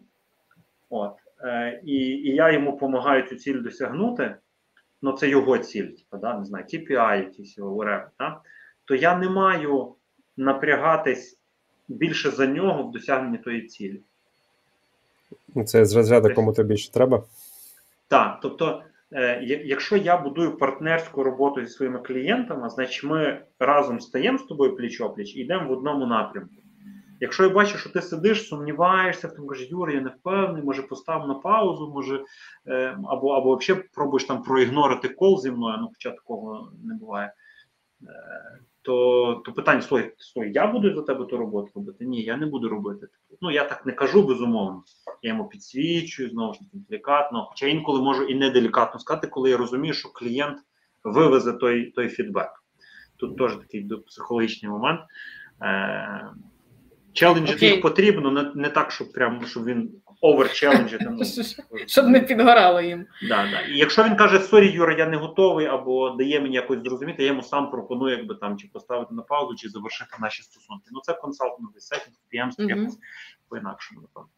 [0.90, 4.36] от, е, і і я йому допомагаю цю ціль досягнути,
[5.04, 8.40] ну це його ціль, типу, да, не знаю, KPI якісь його whatever, да,
[8.84, 9.94] то я не маю
[10.36, 11.38] напрягатись
[11.88, 14.00] більше за нього в досягненні тої цілі.
[15.54, 17.22] Ну, це з розряду, кому тобі більше треба?
[18.08, 18.82] Так, тобто,
[19.12, 24.76] е, якщо я будую партнерську роботу зі своїми клієнтами, значить ми разом стаємо з тобою
[24.76, 26.54] пліч-опліч і йдемо в одному напрямку.
[27.20, 31.28] Якщо я бачу, що ти сидиш, сумніваєшся, тому кажеш, Юра, я не впевнений, може постав
[31.28, 32.24] на паузу, може,
[32.66, 37.34] е, або або взагалі пробуєш там проігнорити кол зі мною, ну хоча такого не буває.
[38.02, 42.04] Е, то то питання слухай, слухай, я буду за тебе ту роботу робити?
[42.04, 43.06] Ні, я не буду робити.
[43.40, 44.82] Ну я так не кажу безумовно.
[45.22, 47.46] Я йому підсвічую, знову ж таки, делікатно.
[47.48, 50.58] Хоча інколи можу і не делікатно сказати, коли я розумію, що клієнт
[51.04, 52.50] вивезе той той фідбек.
[53.16, 55.00] Тут теж такий психологічний момент.
[55.62, 56.30] Е,
[57.14, 59.90] Челенджити їх потрібно, не, не так, щоб прям щоб він
[60.20, 61.08] оверчеленджити.
[61.10, 61.24] Ну,
[61.86, 63.06] щоб не підгорало їм.
[63.28, 63.60] Да, да.
[63.60, 67.28] І якщо він каже, sorry, Юра, я не готовий, або дає мені якось зрозуміти, я
[67.28, 70.84] йому сам пропоную, якби там чи поставити на паузу, чи завершити наші стосунки.
[70.92, 72.78] Ну це консалтинговий setting, підприємство mm-hmm.
[72.78, 72.98] якось
[73.48, 74.28] по-інакшому, напевно.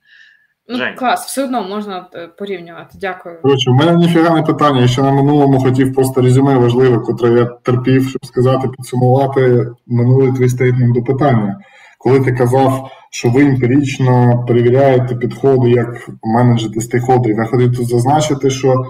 [0.68, 0.94] Ну, Жень.
[0.96, 2.98] клас, все одно можна е, порівнювати.
[3.00, 3.42] Дякую.
[3.42, 4.80] Коротше, у мене ніфіга не питання.
[4.80, 10.32] Я ще на минулому хотів просто резюме важливе, котре я терпів, щоб сказати, підсумувати минулий
[10.32, 11.60] твій statement до питання.
[11.98, 18.50] Коли ти казав, що ви емпірично перевіряєте підходи, як менеджити стейкхолдерів, я хотів тут зазначити,
[18.50, 18.84] що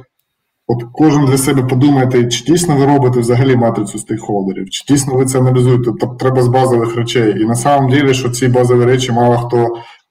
[0.67, 5.25] от кожен для себе подумайте, чи дійсно ви робите взагалі матрицю стейкхолдерів, чи дійсно ви
[5.25, 7.43] це аналізуєте, тобто треба з базових речей.
[7.43, 9.69] І на самом ділі, що ці базові речі мало хто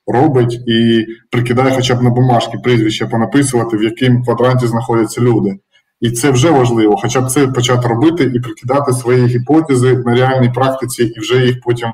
[0.07, 5.57] робить і прикидає хоча б на бумажки прізвища понаписувати, в якому квадранті знаходяться люди.
[6.01, 10.49] І це вже важливо, хоча б це почати робити і прикидати свої гіпотези на реальній
[10.49, 11.89] практиці, і вже їх потім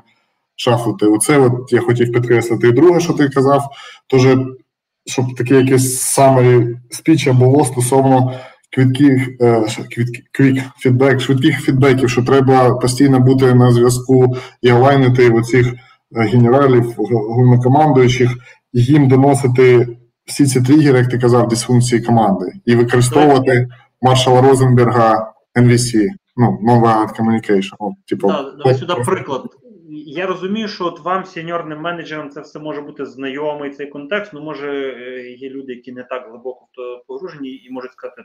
[0.56, 1.06] шафлити.
[1.06, 2.68] Оце от я хотів підкреслити.
[2.68, 3.70] І друге, що ти казав,
[4.10, 4.38] теж,
[5.06, 8.32] щоб таке якесь саме спіча було стосовно
[8.70, 9.66] квітких е,
[10.32, 15.74] квік фідбек, швидких фідбеків, що треба постійно бути на зв'язку і олайнити оцих
[16.14, 18.30] генералів, головнокомандуючих,
[18.72, 19.88] і їм доносити
[20.26, 23.68] всі ці тригери, як ти казав, дисфункції команди, і використовувати
[24.02, 27.76] маршала Розенберга NVC, ну, Non-Violent Communication.
[28.08, 29.42] Типу, Так, давай сюди приклад.
[29.94, 34.32] Я розумію, що от вам, сеньорним менеджерам, це все може бути знайомий цей контекст.
[34.32, 38.24] Ну, може, е, є люди, які не так глибоко то погружені, і можуть сказати,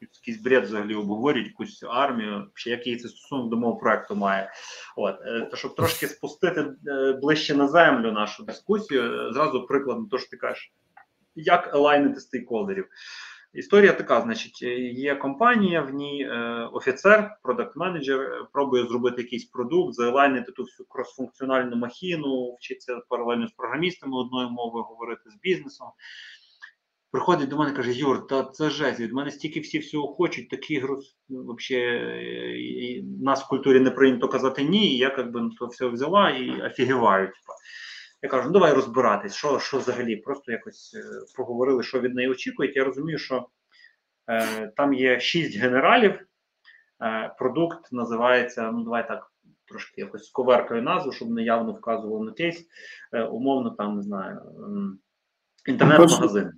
[0.00, 4.50] якийсь бред взагалі обговорюють, якусь армію, чи який це стосунок до мого проекту має.
[4.96, 10.08] От е, то щоб трошки спустити е, ближче на землю нашу дискусію, зразу приклад на
[10.08, 10.72] те, що ти кажеш,
[11.34, 12.86] як елайнити стейкхолдерів.
[13.52, 20.52] Історія така: значить, є компанія, в ній е, офіцер, продакт-менеджер пробує зробити якийсь продукт, заелайнити
[20.52, 25.88] ту всю кросфункціональну махіну, вчиться паралельно з програмістами одною мовою говорити з бізнесом.
[27.10, 30.78] Приходить до мене каже: Юр, та це жесть, від мене стільки всі всього хочуть, такі
[30.78, 35.86] груз, взагалі, нас в культурі не прийнято казати ні, і я як би то все
[35.86, 37.26] взяла і офігіваю.
[37.26, 37.52] Типа.
[38.26, 40.16] Я кажу, ну давай розбиратись, що що взагалі.
[40.16, 42.76] Просто якось е, поговорили, що від неї очікують.
[42.76, 43.46] Я розумію, що
[44.30, 46.20] е, там є шість генералів.
[47.02, 49.32] Е, Продукт називається, ну давай так,
[49.68, 52.66] трошки якось коверкою назву, щоб не явно вказував на кейс.
[53.12, 54.40] Е, умовно, там не знаю,
[55.66, 56.52] інтернет-магазин.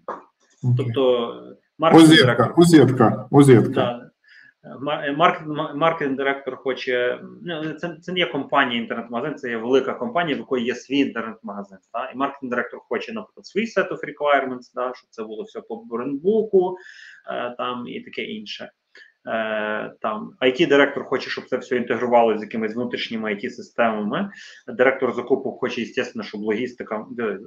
[0.77, 2.55] Тобто маркетинг-директор.
[2.57, 3.71] Узетка, узетка.
[3.71, 4.08] Да.
[5.75, 7.21] Маркетинг директор хоче.
[7.43, 10.99] Ну, це це не є компанія інтернет-магазин, це є велика компанія, в якої є свій
[10.99, 11.79] інтернет-магазин.
[12.15, 14.93] І маркетинг директор хоче, наприклад, свій set of requirements, да?
[14.95, 16.77] щоб це було все по брендбуку
[17.31, 18.71] е, там і таке інше.
[19.29, 24.31] Е, там IT-директор хоче, щоб це все інтегрувалося з якимись внутрішніми IT-системами.
[24.69, 27.07] Директор закупу хоче, звісно, щоб логістика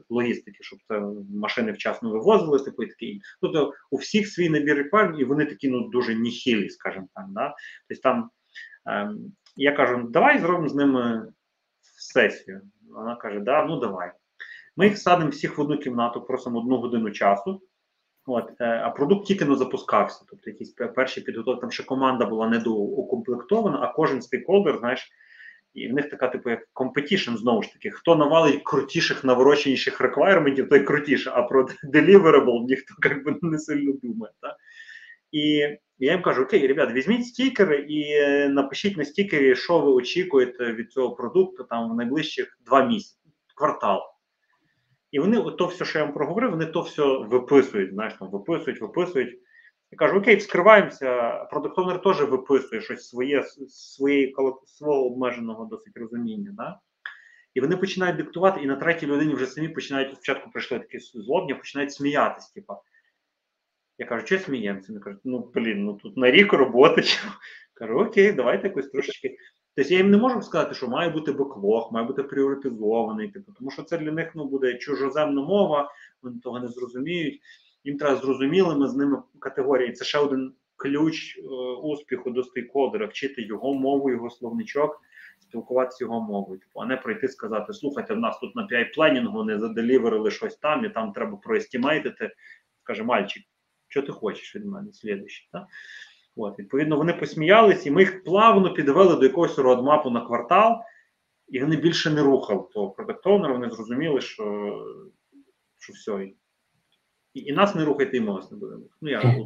[0.09, 1.01] логістики, щоб це
[1.33, 3.25] машини вчасно вивозили, типу і таке інше.
[3.41, 7.25] Тобто у всіх свій набір реквайрментів, і вони такі ну дуже ніхілі, скажімо так.
[7.29, 7.55] Да?
[7.89, 8.29] Тобто там
[8.85, 9.17] ем,
[9.55, 11.31] я кажу, давай зробимо з ними
[11.81, 12.61] сесію.
[12.89, 14.11] Вона каже, да, ну давай.
[14.77, 17.61] Ми їх садимо всіх в одну кімнату, просимо одну годину часу.
[18.31, 20.25] От, е, А продукт тільки не запускався.
[20.29, 25.09] Тобто якісь перші підготовки, там ще команда була недоукомплектована, а кожен стейкхолдер, знаєш,
[25.73, 30.69] і в них така, типу, як competition, знову ж таки, хто навалить крутіших, навороченіших реквайрментів,
[30.69, 34.33] той крутіше, а про deliverable ніхто як би, не сильно думає.
[34.41, 34.55] Так?
[35.31, 35.41] І
[35.99, 40.73] я їм кажу: окей, ребят, візьміть стікери і е, напишіть на стікері, що ви очікуєте
[40.73, 44.10] від цього продукту там в найближчих два місяці, квартал.
[45.11, 48.81] І вони то все, що я вам проговорив, вони то все виписують, знаєш, там виписують,
[48.81, 49.39] виписують.
[49.91, 54.33] Я кажу, окей, вскриваємося, продуктовнер теж виписує щось своє, своє,
[54.65, 56.51] свого обмеженого досить розуміння.
[56.53, 56.79] Да?
[57.53, 61.53] І вони починають диктувати, і на третій людині вже самі починають спочатку прийшли такі злобні,
[61.53, 62.49] починають сміятись.
[62.49, 62.81] Типа.
[63.97, 64.85] Я кажу, що сміємося?
[64.89, 67.03] Вони кажуть, ну блін, ну тут на рік роботи.
[67.73, 69.37] Кажу, окей, давайте якось трошечки.
[69.75, 73.71] Тобто я їм не можу сказати, що має бути беклог, має бути пріоритизований, типу, тому
[73.71, 75.91] що це для них ну, буде чужоземна мова,
[76.21, 77.41] вони того не зрозуміють.
[77.83, 79.91] Їм треба зрозумілими з ними категорії.
[79.91, 81.41] Це ще один ключ е,
[81.83, 85.01] успіху до стейкхолдера, вчити його мову, його словничок,
[85.39, 86.59] спілкуватися його мовою.
[86.59, 90.57] Типу, а не прийти сказати: слухайте, в нас тут на PI пленінгу не заделіверили щось
[90.57, 92.31] там, і там треба проестімейтити.
[92.83, 93.43] Каже, мальчик,
[93.87, 94.93] що ти хочеш від мене?
[94.93, 95.49] Слідуючий.
[95.51, 95.63] Так?
[96.35, 100.75] От, Відповідно, вони посміялись, і ми їх плавно підвели до якогось родмапу на квартал,
[101.47, 104.73] і вони більше не рухали того продактовнера, вони зрозуміли, що
[105.79, 106.23] що все.
[107.33, 108.83] І, і нас не рухайте, і ми вас не будемо.
[109.01, 109.45] Ну, я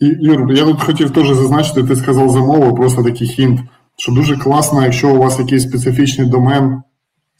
[0.00, 3.60] Юр, я тут хотів теж зазначити, ти сказав за мову, просто такий хінт,
[3.96, 6.82] що дуже класно, якщо у вас якийсь специфічний домен,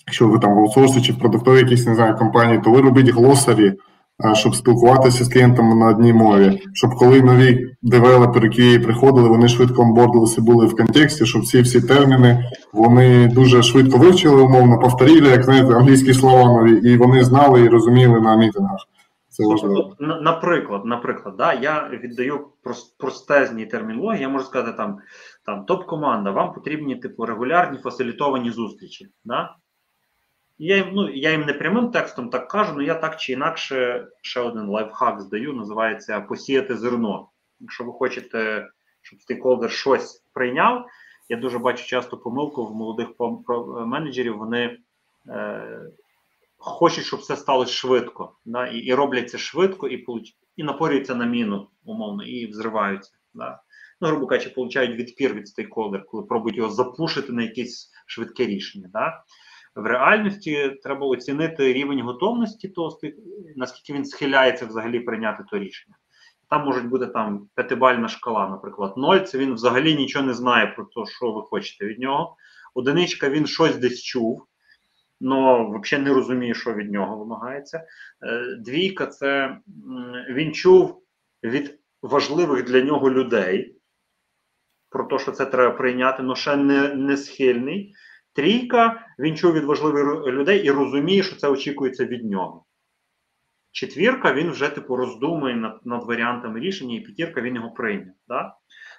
[0.07, 3.09] якщо ви там в аутсорсі чи в продуктовій якійсь не знаю, компанії, то ви робіть
[3.09, 3.75] глосарі
[4.35, 9.83] щоб спілкуватися з клієнтами на одній мові, щоб коли нові девелопери QA приходили, вони швидко
[9.83, 15.45] онбордилися, були в контексті, щоб ці всі терміни вони дуже швидко вивчили, умовно повторили, як
[15.45, 18.79] знаєте, англійські слова нові, і вони знали і розуміли на мітингах.
[19.29, 19.97] Це важливо.
[20.01, 22.41] Наприклад, наприклад, да, я віддаю
[22.99, 24.99] простезні термінології, я можу сказати, там
[25.47, 29.07] там топ-команда, вам потрібні типу регулярні фасилітовані зустрічі.
[29.25, 29.57] Да?
[30.65, 34.07] Я їм ну, я їм не прямим текстом так кажу, але я так чи інакше
[34.23, 37.29] ще один лайфхак здаю, називається посіяти зерно.
[37.61, 38.69] Якщо ви хочете,
[39.03, 40.87] щоб стейкхолдер щось прийняв,
[41.29, 43.09] я дуже бачу часто помилку в молодих
[43.87, 44.79] менеджерів, вони
[45.29, 45.81] е,
[46.59, 48.37] хочуть, щоб все сталося швидко.
[48.45, 48.67] Да?
[48.67, 50.07] І і роблять це швидко, і
[50.57, 53.13] і напорюються на міну, умовно, і взриваються.
[53.35, 53.61] Да?
[54.01, 58.89] Ну, грубо кажучи, получають відпір від стейкхолдер, коли пробують його запушити на якесь швидке рішення.
[58.93, 59.25] Да?
[59.75, 62.99] В реальності треба оцінити рівень готовності того,
[63.57, 65.97] наскільки він схиляється взагалі прийняти то рішення.
[66.51, 70.85] Там може бути там п'ятибальна шкала, наприклад, 0 це він взагалі нічого не знає про
[70.85, 72.37] те, що ви хочете від нього.
[72.75, 74.47] Одиничка він щось десь чув,
[75.21, 77.79] але взагалі не розуміє, що від нього вимагається.
[77.79, 79.59] Е, двійка це
[80.31, 81.03] він чув
[81.43, 83.77] від важливих для нього людей
[84.91, 87.95] про те, що це треба прийняти, але ще не, не схильний.
[88.33, 92.65] Трійка він чув від важливих людей і розуміє, що це очікується від нього.
[93.73, 98.15] Четвірка він вже типу роздумує над над варіантами рішення, і п'ятірка він його прийняв.
[98.29, 98.55] Да?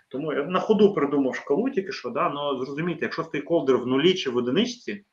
[0.10, 2.30] Тому я на ходу придумав шкалу тільки що, да?
[2.30, 5.06] но зрозумійте, якщо стейкхолдер в нулі чи в одиничці,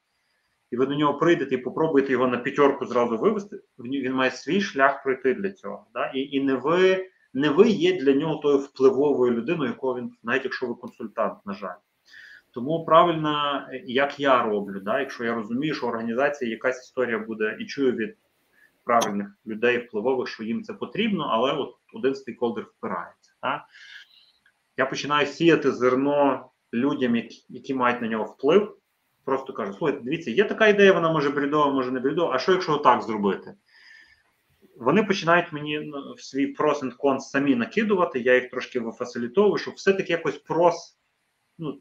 [0.71, 4.61] і ви до нього прийдете і попробуєте його на п'ятерку зразу вивести, він має свій
[4.61, 5.87] шлях пройти для цього.
[5.95, 6.07] Да?
[6.15, 10.45] І і не ви не ви є для нього тою впливовою людиною, якого він, навіть
[10.45, 11.77] якщо ви консультант, на жаль.
[12.51, 15.01] Тому правильно, як я роблю, да?
[15.01, 18.17] якщо я розумію, що організація якась історія буде і чую від
[18.85, 23.33] правильних людей впливових, що їм це потрібно, але от один стейкхолдер впирається.
[23.43, 23.65] Да?
[24.77, 28.77] Я починаю сіяти зерно людям, які, які мають на нього вплив.
[29.25, 32.53] Просто кажу, слухайте, дивіться, є така ідея, вона може брідова, може не брідова, а що
[32.53, 33.55] якщо так зробити?
[34.77, 39.59] Вони починають мені ну, в свій прос and cons самі накидувати, я їх трошки вифасилітовую,
[39.59, 40.99] щоб все-таки якось прос,
[41.59, 41.81] ну,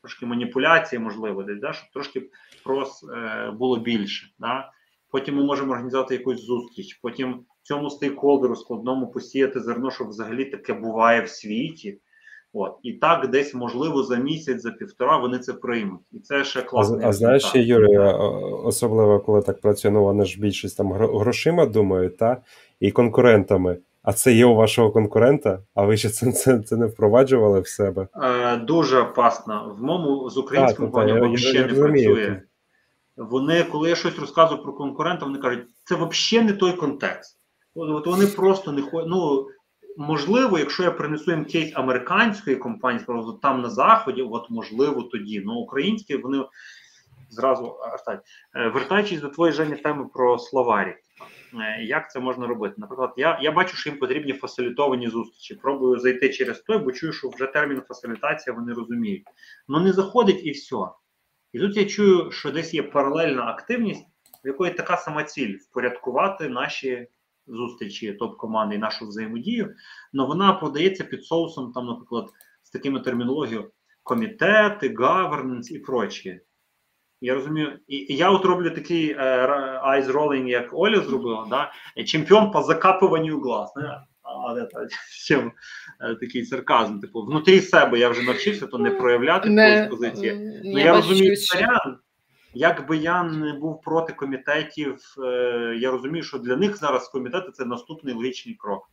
[0.00, 2.30] трошки маніпуляції, можливо, десь, да, щоб трошки
[2.64, 4.26] прос е, було більше.
[4.38, 4.70] Да.
[5.10, 10.72] Потім ми можемо організувати якусь зустріч, потім цьому стейкхолдеру складному посіяти зерно, що взагалі таке
[10.72, 11.98] буває в світі.
[12.52, 16.62] От і так, десь можливо за місяць, за півтора вони це приймуть, і це ще
[16.62, 17.00] класно.
[17.02, 17.98] А, а знаєш, Юрій,
[18.64, 22.42] особливо коли так працює, ну вони ж більшість там грошима думають, та
[22.80, 23.78] і конкурентами.
[24.02, 25.62] А це є у вашого конкурента?
[25.74, 28.08] А ви ще це це, це не впроваджували в себе?
[28.22, 29.76] Е, Дуже опасно.
[29.78, 32.42] В моєму з українським плані взагалі не працює.
[33.16, 37.38] Вони, коли я щось розказую про конкурента, вони кажуть, це взагалі не той контекст.
[37.74, 39.08] От, вони просто не ходять.
[39.08, 39.46] Ну
[39.96, 45.42] можливо, якщо я принесу їм кейс американської компанії, скажу, там на заході, от можливо, тоді.
[45.46, 46.44] Ну українські вони
[47.30, 47.76] зразу
[48.56, 50.94] е, вертаючись до твоєї Жені теми про словарі.
[51.54, 52.74] Е, як це можна робити?
[52.78, 55.54] Наприклад, я я бачу, що їм потрібні фасилітовані зустрічі.
[55.54, 59.24] Пробую зайти через той, бо чую, що вже термін фасилітація вони розуміють.
[59.68, 60.76] Ну не заходить і все.
[61.52, 64.06] І тут я чую, що десь є паралельна активність,
[64.44, 67.08] в якої така сама ціль впорядкувати наші
[67.46, 69.74] зустрічі топ-команди і нашу взаємодію,
[70.14, 72.30] але вона подається під соусом, там, наприклад,
[72.62, 73.70] з такими термінологією
[74.02, 76.40] комітети, governance і прочі.
[77.20, 79.14] Я розумію, і я от роблю такий
[79.82, 81.72] айз uh, ролинг, як Оля зробила, да?
[82.04, 83.72] чемпіон по закапуванню глаз.
[83.76, 84.00] Не?
[84.22, 84.66] А
[85.26, 85.50] це
[86.20, 87.00] такий сарказм.
[87.00, 90.60] Типу, внутрі себе я вже навчився, то не проявляти не, позиції.
[90.64, 91.98] Ну, я розумію варіант.
[92.54, 97.64] Якби я не був проти комітетів, е, я розумію, що для них зараз комітети це
[97.64, 98.90] наступний логічний крок.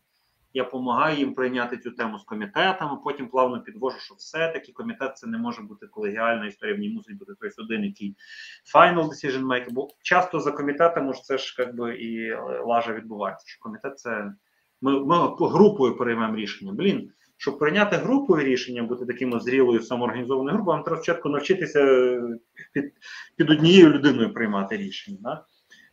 [0.58, 5.28] Я допомагаю їм прийняти цю тему з комітетами, потім плавно підвожу, що все-таки комітет це
[5.28, 8.16] не може бути колегіальна історія, в ній мусить бути хтось один, який
[8.76, 12.34] final decision maker, Бо часто за комітетами ж це ж якби і
[12.66, 13.48] лажа відбувається.
[13.48, 14.34] Що комітет це
[14.82, 16.74] ми ми групою приймемо рішення.
[16.74, 22.22] Блін, щоб прийняти групою рішення, бути таким зрілою самоорганізованою групою, вам треба спочатку навчитися
[22.74, 22.94] під
[23.36, 25.18] під однією людиною приймати рішення.
[25.22, 25.46] Да?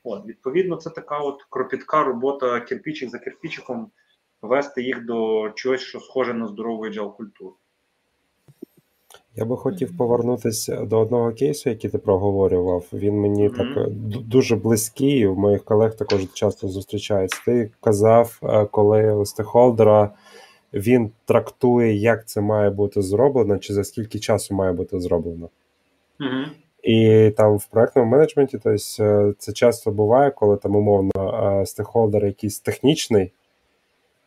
[0.04, 3.90] От, Відповідно, це така от кропітка робота кирпічик за кирпічиком,
[4.42, 7.56] вести їх до чогось, що схоже на здорову джал культуру.
[9.36, 12.84] Я би хотів повернутися до одного кейсу, який ти проговорював.
[12.92, 13.74] Він мені mm-hmm.
[13.74, 13.90] так
[14.26, 15.26] дуже близький.
[15.26, 17.42] У моїх колег також часто зустрічається.
[17.44, 20.10] Ти казав, е, коли у стейкхолдера
[20.72, 25.48] він трактує, як це має бути зроблено, чи за скільки часу має бути зроблено.
[26.20, 26.44] Mm-hmm.
[26.82, 28.78] І там в проектному менеджменті, тобто,
[29.38, 31.10] це часто буває, коли там умовно
[31.62, 33.32] е, стейкхолдер якийсь технічний.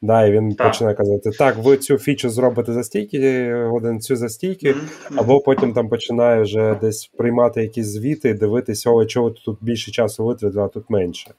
[0.02, 0.68] Да, І він так.
[0.68, 5.14] починає казати: так, ви цю фічу зробите за стільки годин, цю за стільки, mm-hmm.
[5.16, 10.26] або потім там починає вже десь приймати якісь звіти, дивитися, о, чого тут більше часу
[10.26, 11.32] витратили, а тут менше.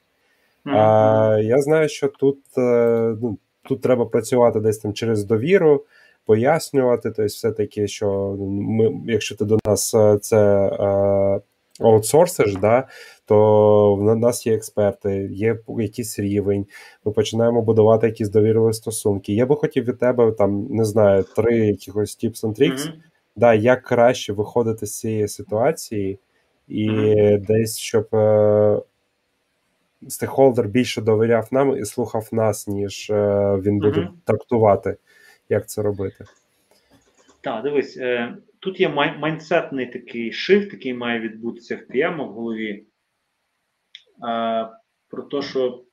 [0.64, 5.84] А я знаю, що тут е, ну, тут треба працювати десь там через довіру,
[6.26, 7.02] пояснювати.
[7.02, 11.40] Тобто, все-таки, що ми, якщо ти до нас е, це е,
[11.80, 12.88] аутсорсиш, да,
[13.26, 16.66] то в нас є експерти, є якийсь рівень.
[17.04, 19.32] Ми починаємо будувати якісь довірливі стосунки.
[19.34, 22.94] Я би хотів від тебе там не знаю, три якихось tips and tricks, mm-hmm.
[23.36, 26.18] да, як краще виходити з цієї ситуації,
[26.68, 27.46] і mm-hmm.
[27.46, 28.14] десь щоб.
[28.14, 28.82] Е,
[30.08, 34.12] стейкхолдер більше довіряв нам і слухав нас, ніж е, він буде mm-hmm.
[34.24, 34.96] трактувати,
[35.48, 36.24] як це робити.
[37.40, 38.34] Так, дивись, е,
[38.68, 42.86] тут є май- майндсетний такий шифт, який має відбутися в PM в голові.
[44.28, 44.68] Е,
[45.08, 45.84] про те, що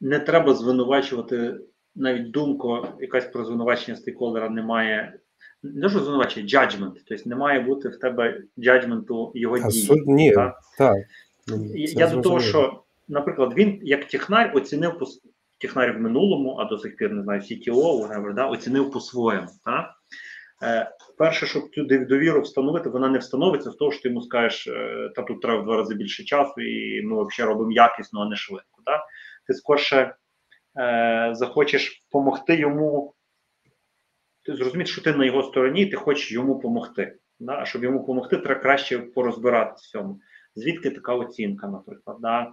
[0.00, 1.60] не треба звинувачувати
[1.94, 5.18] навіть думку, якась про звинувачення стейкхолдера немає.
[5.62, 10.02] Не що звинувачення, judgment, тобто не має бути в тебе джаджменту його дії.
[10.06, 10.54] Ні, так.
[10.78, 10.96] так.
[11.76, 14.98] Я до того, що, наприклад, він як технар оцінив
[15.56, 19.48] по технар в минулому, а до сих пір не знаю, CTO, whatever, да, оцінив по-своєму.
[19.64, 19.90] Так?
[20.62, 24.66] Е, Перше, щоб цю довіру встановити, вона не встановиться з того, що ти йому скажеш,
[24.66, 28.28] е, та тут треба в два рази більше часу, і ми взагалі робимо якісно, а
[28.28, 28.82] не швидко.
[28.84, 29.00] Так?
[29.46, 30.14] Ти скорше
[30.78, 33.14] е, захочеш допомогти йому.
[34.44, 37.18] Ти зрозумієш, що ти на його стороні, ти хочеш йому допомогти.
[37.40, 37.58] Да?
[37.58, 40.20] А щоб йому допомогти, треба краще порозбиратися в цьому.
[40.54, 42.52] Звідки така оцінка, наприклад, да?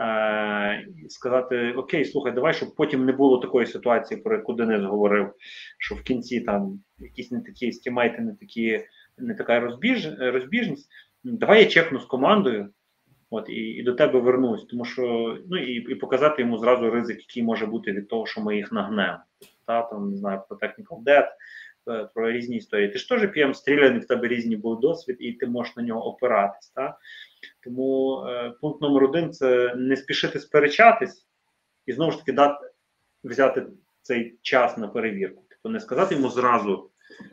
[0.00, 5.32] Е, сказати: Окей, слухай, давай, щоб потім не було такої ситуації, про яку Денис говорив,
[5.78, 8.84] що в кінці там якісь не такі стімайти, не такі,
[9.18, 10.90] не така розбіж, розбіжність.
[11.24, 12.68] Давай я чекну з командою.
[13.30, 17.18] От, і і до тебе вернусь, тому що ну і і показати йому зразу ризик,
[17.18, 19.18] який може бути від того, що ми їх нагнемо.
[19.66, 21.28] Та там не знаю про technical debt,
[21.90, 22.88] е, про різні історії.
[22.88, 26.06] Ти ж теж п'єм стріляний, в тебе різні був досвід, і ти можеш на нього
[26.06, 26.68] опиратись.
[26.68, 26.98] Та?
[27.60, 31.28] Тому е, пункт номер один це не спішити сперечатись
[31.86, 32.70] і знову ж таки дати
[33.24, 33.66] взяти
[34.02, 35.44] цей час на перевірку.
[35.50, 36.90] Тобто не сказати йому зразу.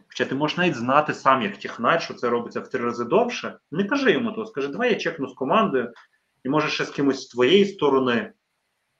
[0.08, 3.58] Хоча ти можеш навіть знати сам, як технар, що це робиться в три рази довше.
[3.72, 5.94] Не кажи йому того, скажи, давай я чекну з командою,
[6.44, 8.34] і може ще з кимось з твоєї сторони.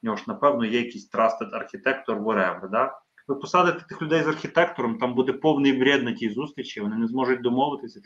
[0.04, 3.00] У нього ж, напевно, є якийсь trusted архітектор, whatever, да?
[3.28, 7.08] Ви посадите тих людей з архітектором, там буде повний бред на тій зустрічі, вони не
[7.08, 8.02] зможуть домовитися.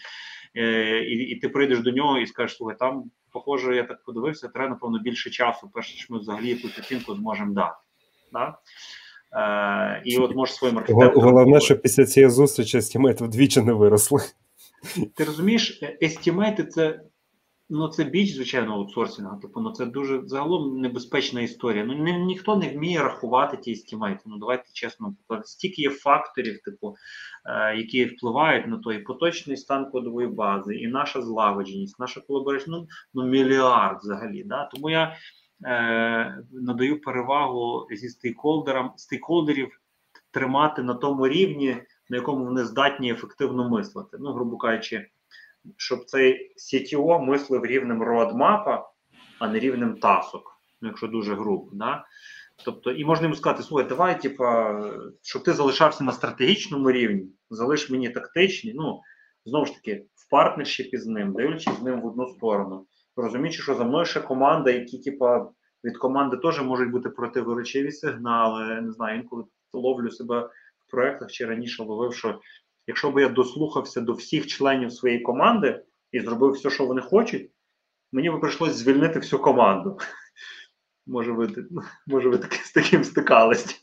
[0.56, 4.48] Е, і і ти прийдеш до нього і скажеш, слухай, там, похоже, я так подивився,
[4.48, 7.76] треба, напевно, більше часу, перш ніж ми взагалі якусь оцінку зможемо дати.
[8.34, 8.58] Да?
[9.34, 11.24] Е, І от може своїм архітектором...
[11.24, 14.22] Головне, щоб після цієї зустрічі естімейти вдвічі не виросли.
[15.16, 17.00] Ти розумієш, естімейти це
[17.70, 19.38] Ну, це біч, звичайно, аутсорсинга.
[19.38, 21.86] Типу, ну це дуже загалом небезпечна історія.
[21.86, 24.22] Ну ні, ніхто не вміє рахувати ті стімейти.
[24.26, 26.96] Ну давайте чесно, стільки є факторів, типу,
[27.46, 32.88] е, які впливають на той поточний стан кодової бази, і наша злагодженість, наша колаборація, ну,
[33.14, 34.44] ну мільярд взагалі.
[34.44, 34.70] Да?
[34.74, 35.16] Тому я
[35.66, 39.80] е, надаю перевагу зі стейкхолдерам, стейкхолдерів
[40.32, 41.78] тримати на тому рівні,
[42.10, 44.18] на якому вони здатні ефективно мислити.
[44.20, 45.08] Ну, грубо кажучи
[45.78, 48.90] щоб цей CTO мислив рівнем родмапа,
[49.40, 51.70] а не рівнем тасок, ну, якщо дуже грубо.
[51.74, 52.06] Да?
[52.66, 54.82] Тобто, і можна йому сказати, слухай, давай, типа,
[55.22, 59.02] щоб ти залишався на стратегічному рівні, залиш мені тактичні, ну,
[59.46, 62.86] знову ж таки, в партнершіпі з ним, дивлячись з ним в одну сторону.
[63.16, 65.50] Розуміючи, що за мною ще команда, які, типа,
[65.84, 68.82] від команди теж можуть бути противоречиві сигнали.
[68.82, 69.44] Не знаю, інколи
[69.74, 70.50] ловлю себе
[70.88, 72.40] в проєктах чи раніше ловив, що
[72.88, 77.52] Якщо б я дослухався до всіх членів своєї команди і зробив все, що вони хочуть,
[78.12, 80.00] мені би прийшлося звільнити всю команду.
[81.08, 81.50] Може, ви
[82.08, 83.80] може, ви таки, з таким стикались.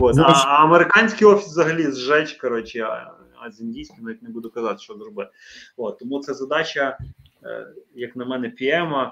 [0.00, 0.18] От.
[0.18, 4.78] А, а американський офіс взагалі зжечь, коротше, а, а з індійським навіть не буду казати,
[4.78, 5.30] що зробити.
[5.76, 5.98] От.
[5.98, 6.98] Тому це задача,
[7.44, 9.10] е, як на мене, PM,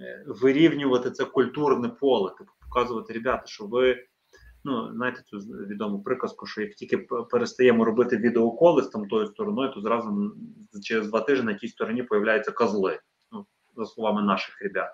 [0.00, 4.04] е, вирівнювати це культурне поле, тобто показувати, ребята, що ви
[4.64, 6.98] Ну, знаєте, цю відому приказку, що як тільки
[7.30, 10.36] перестаємо робити відеоколи з там тою стороною, то зразу
[10.82, 13.00] через два тижні на тій стороні появляються козли,
[13.32, 13.46] ну,
[13.76, 14.92] за словами наших ребят.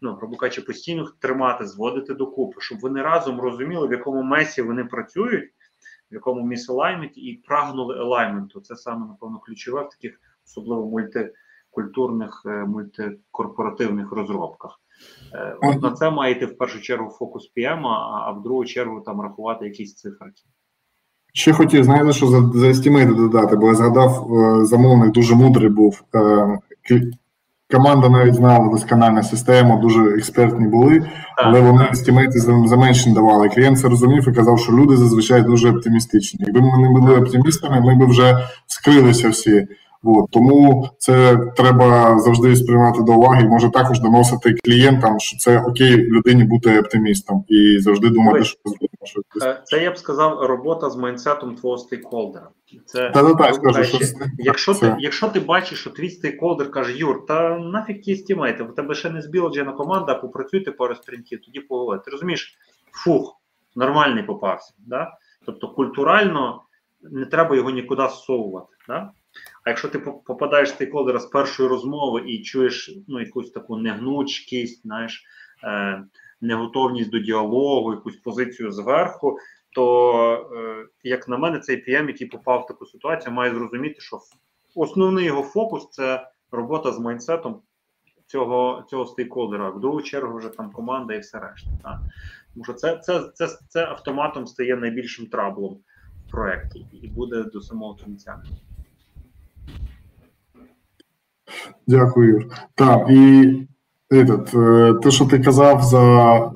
[0.00, 4.84] Ну, грубо кажучи, постійно тримати, зводити докупи, щоб вони разом розуміли, в якому месі вони
[4.84, 5.50] працюють,
[6.10, 8.60] в якому місалайменті, і прагнули елайменту.
[8.60, 10.82] Це саме, напевно, ключове в таких особливо
[11.76, 14.80] мультикультурних, е, мультикорпоративних розробках.
[15.34, 19.20] Е, от на це маєте в першу чергу фокус PM, а в другу чергу там
[19.20, 20.42] рахувати якісь циферки.
[21.34, 25.68] Ще хотів, знаєте, що за за естімейти додати, бо я згадав, е, замовник дуже мудрий
[25.68, 26.02] був.
[27.70, 33.48] Команда навіть знала доскональну систему, дуже експертні були, але вони естімейти заменшені давали.
[33.48, 36.44] Клієнт це розумів і казав, що люди зазвичай дуже оптимістичні.
[36.46, 39.68] Якби ми не були оптимістами, ми б вже скрилися всі.
[40.04, 45.96] От, тому це треба завжди сприймати до уваги може також доносити клієнтам, що це окей
[45.96, 48.58] людині бути оптимістом і завжди думати, що
[49.42, 52.48] е, це я б сказав робота з майндсетом твого стейкхолдера.
[52.86, 53.98] Це та, та, скажу, що
[54.38, 54.90] якщо це...
[54.90, 58.94] ти якщо ти бачиш, що твій стейкхолдер каже, Юр, та нафіг ті естімейти, в тебе
[58.94, 62.04] ще не збілджена команда, попрацюйте пару спринтів, тоді поговорити.
[62.04, 62.58] Ти розумієш,
[62.92, 63.40] фух,
[63.76, 64.74] нормальний попався.
[64.78, 65.18] Да?
[65.46, 66.62] Тобто культурально
[67.02, 68.76] не треба його нікуди зсовувати.
[68.88, 69.10] Да?
[69.64, 74.82] А якщо ти попадаєш в стейкхолдера з першої розмови і чуєш ну, якусь таку негнучкість,
[74.82, 75.24] знаєш,
[75.64, 76.04] е,
[76.40, 79.38] неготовність до діалогу, якусь позицію зверху,
[79.74, 84.18] то, е, як на мене, цей PM, який попав в таку ситуацію, має зрозуміти, що
[84.74, 87.62] основний його фокус це робота з майнсетом
[88.26, 89.70] цього цього стейкхолдера.
[89.70, 91.70] В другу чергу вже там команда і все решта.
[91.82, 91.98] Так?
[92.54, 95.78] Тому що це, це, це, це автоматом стає найбільшим траблом
[96.26, 98.42] в проєкті і буде до самого кінця.
[101.92, 102.46] Дякую, Юр.
[102.74, 103.52] Так, і
[104.10, 106.52] этот, е, те, що ти казав за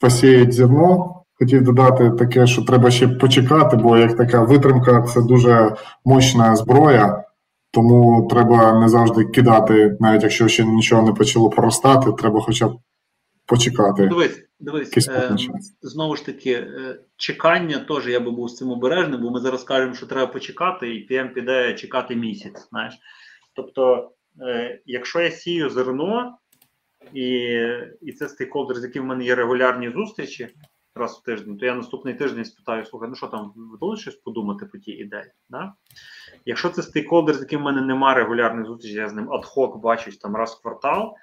[0.00, 5.76] посіять зерно, хотів додати таке, що треба ще почекати, бо як така витримка це дуже
[6.04, 7.24] мощна зброя,
[7.70, 12.78] тому треба не завжди кидати, навіть якщо ще нічого не почало проростати, треба хоча б
[13.46, 14.06] почекати.
[14.06, 15.36] Дивись, дивись, е,
[15.82, 19.62] знову ж таки, е, чекання теж я би був з цим обережним, бо ми зараз
[19.64, 22.68] кажемо, що треба почекати, і PM піде чекати місяць.
[22.70, 22.94] знаєш.
[23.56, 24.10] Тобто
[24.86, 26.38] якщо я сію зерно,
[27.12, 27.26] і
[28.00, 30.48] і це стейкхолдер, з яким в мене є регулярні зустрічі
[30.94, 34.66] раз в тиждень, то я наступний тиждень спитаю, слухай, ну що там, вдалося щось подумати
[34.66, 35.32] по тій ідеї?
[35.48, 35.72] Да?
[36.44, 40.18] Якщо це стейкхолдер, з яким в мене немає регулярних зустрічей, я з ним адхок бачусь
[40.18, 41.14] там раз в квартал,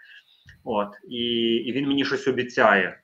[0.63, 3.01] от, і і він мені щось обіцяє,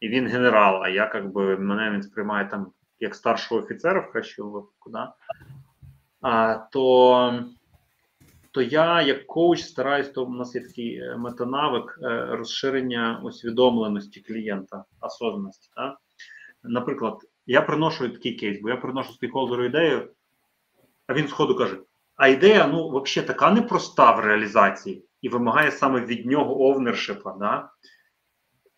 [0.00, 4.50] і він генерал, а я якби мене він сприймає там як старшого офіцера в кращому
[4.50, 5.14] випадку, да?
[6.20, 7.44] а, то
[8.50, 14.20] то я, як коуч, стараюсь, то у нас є такий е, метанавик е, розширення усвідомленості
[14.20, 15.70] клієнта, осознаності.
[15.76, 15.98] Так?
[16.62, 20.10] Наприклад, я приношу такий кейс, бо я приношу стейкхолдеру ідею,
[21.06, 21.78] а він сходу каже:
[22.16, 27.36] а ідея, ну, взагалі, така непроста в реалізації і вимагає саме від нього овнершипа.
[27.38, 27.70] Да?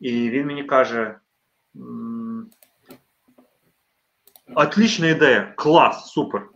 [0.00, 1.18] І він мені каже:
[4.54, 6.48] отлічна ідея, клас, супер.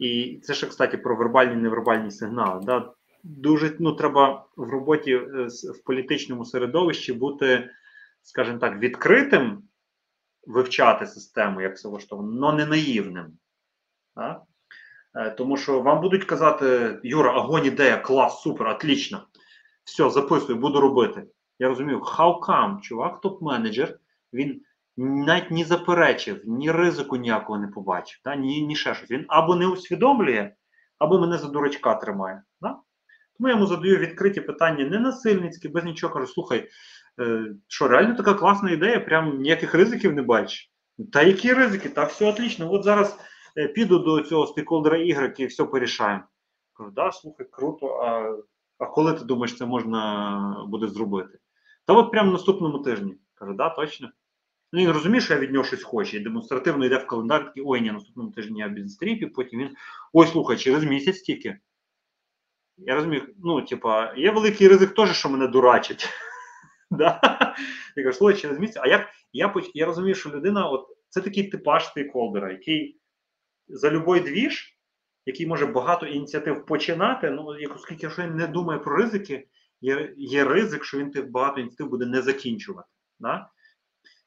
[0.00, 2.60] І це ще, кстати, про вербальні і невербальні сигнали.
[2.64, 2.92] Да?
[3.22, 7.70] Дуже ну, треба в роботі е, в політичному середовищі бути,
[8.22, 9.62] скажімо так, відкритим,
[10.46, 13.26] вивчати систему, як це влаштовано, але не наївним.
[14.16, 14.42] Да?
[15.14, 19.26] Е, тому що вам будуть казати, Юра, огонь ідея, клас, супер, отлично.
[19.84, 21.26] Все, записуй, буду робити.
[21.58, 23.94] Я розумію, how come, чувак, топ-менеджер,
[24.32, 24.62] він
[24.96, 28.36] навіть ні заперечив, ні ризику ніякого не побачив, да?
[28.36, 29.10] ні ні ще щось.
[29.10, 30.52] Він або не усвідомлює,
[30.98, 32.42] або мене за дурачка тримає.
[32.60, 32.76] Да?
[33.38, 36.68] Тому я йому задаю відкриті питання не насильницькі, без нічого кажу, слухай,
[37.20, 40.72] е, що реально така класна ідея, прям ніяких ризиків не бачиш.
[41.12, 41.88] Та які ризики?
[41.88, 42.72] Та все отлично.
[42.72, 43.18] От зараз
[43.56, 46.24] е, піду до цього стейкхолдера ігрок і все порішаємо.
[46.72, 48.36] Кажу, да, слухай, круто, а
[48.80, 51.38] а коли ти думаєш, це можна буде зробити?
[51.86, 53.16] Та от прямо наступному тижні.
[53.34, 54.10] Кажу, да, точно.
[54.72, 56.16] Ну, він розуміє, що я від нього щось хочу.
[56.16, 59.70] І демонстративно йде в календар, такий, ой, ні, наступному тижні я в бізнес-тріпі, потім він.
[60.12, 61.58] Ой, слухай, через місяць тільки.
[62.76, 66.08] Я розумію, ну, типа, є великий ризик теж, що мене дурачать.
[66.90, 67.20] да?
[67.96, 68.82] Я кажу, слухай, через місяць.
[68.82, 73.00] А як я я розумію, що людина, от це такий типаж стейкхолдера, який
[73.68, 74.78] за любой двіж,
[75.26, 79.48] який може багато ініціатив починати, ну, оскільки якщо він не думає про ризики,
[79.80, 82.88] є є ризик, що він тих багато ініціатив буде не закінчувати.
[83.20, 83.50] Да?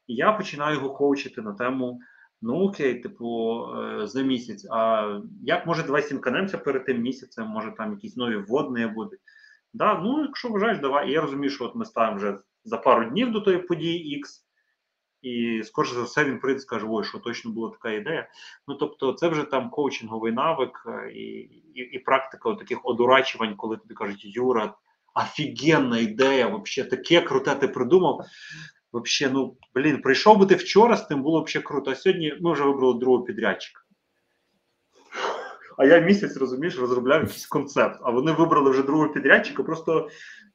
[0.07, 1.99] І я починаю його коучити на тему:
[2.41, 4.67] ну окей, типу, е, за місяць.
[4.71, 5.09] А
[5.41, 9.19] як може давай сімканемося перед тим місяцем, може там якісь нові вводні будуть.
[9.73, 11.09] Да, Ну, якщо вважаєш, давай.
[11.09, 14.27] І я розумію, що от ми ставимо вже за пару днів до тої події X,
[15.21, 18.29] і скорше за все він прийде і скаже, ой, що точно була така ідея.
[18.67, 23.77] Ну тобто, це вже там коучинговий навик е, і і, і практика таких одурачувань, коли
[23.77, 24.73] тобі кажуть, Юра,
[25.15, 28.25] офігенна ідея, взагалі таке круте ти придумав.
[28.93, 31.91] Вообще, ну блін, прийшов би ти вчора, з тим було б ще круто.
[31.91, 33.81] А сьогодні ми вже вибрали другого підрядчика.
[35.77, 37.99] А я місяць розумієш, розробляв якийсь концепт.
[38.03, 39.63] А вони вибрали вже другого підрядчика.
[39.63, 40.09] Просто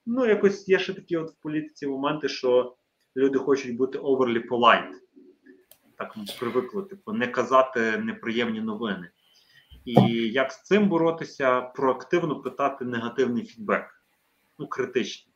[0.06, 2.76] ну якось є ще такі от в політиці моменти, що
[3.16, 4.92] люди хочуть бути overly polite.
[5.98, 9.10] Так привикли, типу, не казати неприємні новини.
[9.84, 10.02] І
[10.32, 14.04] як з цим боротися, проактивно питати негативний фідбек,
[14.58, 15.27] ну критичний.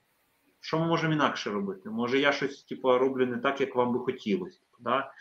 [0.65, 1.91] Що ми можемо інакше робити?
[1.91, 4.59] Може, я щось типу, роблю не так, як вам би хотілося.
[4.81, 5.13] Да?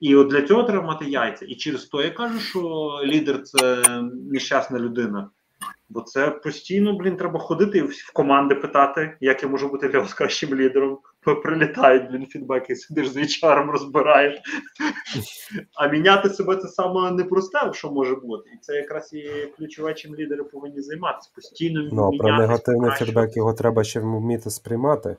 [0.00, 1.44] І от для цього треба мати яйця.
[1.44, 2.60] І через то я кажу, що
[3.04, 3.84] лідер це
[4.30, 5.30] нещасна людина.
[5.88, 10.14] Бо це постійно, блін, треба ходити в команди питати, як я можу бути для вас
[10.14, 10.98] кращим лідером.
[11.24, 14.38] Прилітають, блін, фідбеки, сидиш з HR, розбираєш.
[15.74, 18.50] А міняти себе це саме непросте, що може бути.
[18.54, 21.30] І це якраз і ключове, чим лідери повинні займатися.
[21.34, 22.18] Постійно Ну, міняти.
[22.18, 25.16] про негативний фідбек його треба ще вміти сприймати.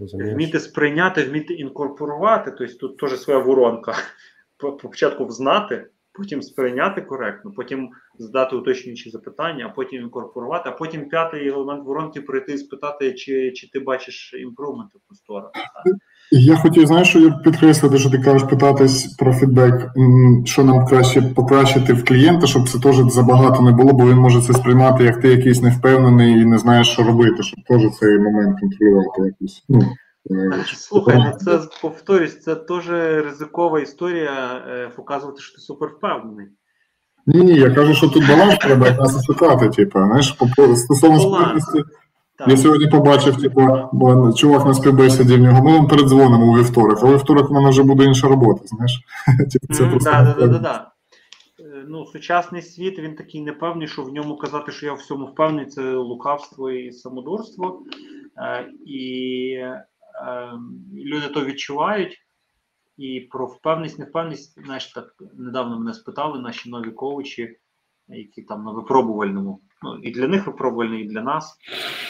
[0.00, 0.34] Розумієш?
[0.34, 2.50] Вміти сприйняти, вміти інкорпорувати.
[2.58, 3.94] Тобто тут теж своя воронка.
[4.82, 11.48] Початку взнати, потім сприйняти коректно, потім задати уточнюючі запитання, а потім інкорпорувати, а потім п'ятий
[11.48, 15.48] елемент воронки прийти і спитати, чи чи ти бачиш імпрувменти в ту сторону.
[16.30, 19.90] Я хотів, знаєш, що я підкреслити, що ти кажеш питатись про фідбек,
[20.44, 24.40] що нам краще покращити в клієнта, щоб це теж забагато не було, бо він може
[24.40, 28.60] це сприймати, як ти якийсь невпевнений і не знаєш, що робити, щоб теж цей момент
[28.60, 29.64] контролювати якось.
[29.68, 29.80] Ну,
[30.74, 32.88] Слухай, ну це повторюсь, це теж
[33.24, 36.46] ризикова історія е, показувати, що ти супер впевнений.
[37.26, 41.84] Ні, ні, я кажу, що тут баланс треба якраз шукати, типу, знаєш, по стосовно спільності.
[42.46, 46.98] Я сьогодні побачив, типу, бо чувак на співбесіді в нього, ми вам передзвонимо у вівторок,
[47.02, 49.00] а у вівторок в мене вже буде інша робота, знаєш.
[49.90, 50.90] Просто да, да, да, да.
[51.88, 55.66] Ну, Сучасний світ, він такий непевний, що в ньому казати, що я в всьому впевнений,
[55.66, 57.82] це лукавство і самодурство.
[58.38, 59.56] Е, і
[61.04, 62.23] люди то відчувають.
[62.96, 67.56] І про впевненість, невпевненість, знаєш, так недавно мене спитали наші нові коучі,
[68.08, 69.60] які там на випробувальному.
[69.82, 71.56] Ну і для них випробувальний, і для нас.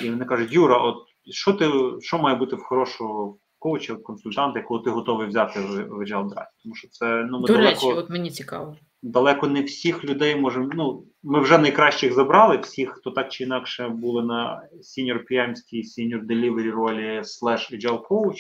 [0.03, 0.97] І вони кажуть: Юра, от
[1.31, 1.71] що ти
[2.01, 6.47] що має бути в хорошого коуча, консультанта, якого ти готовий взяти в Agile Drive?
[6.63, 8.77] Тому що це ну ми До далеко, речі, от мені цікаво.
[9.03, 10.71] Далеко не всіх людей можемо.
[10.73, 16.27] Ну, ми вже найкращих забрали, всіх, хто так чи інакше були на senior PM, senior
[16.27, 18.39] delivery ролі slash agile coach.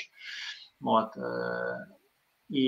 [0.80, 1.93] От, е,
[2.48, 2.64] і,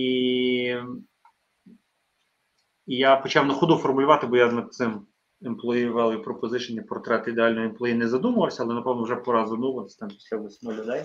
[2.86, 5.06] і я почав на ходу формулювати, бо я над цим
[5.42, 10.36] employee value proposition, портрет ідеального employee не задумувався, але напевно вже пора задумуватися там після
[10.36, 11.02] восьми людей.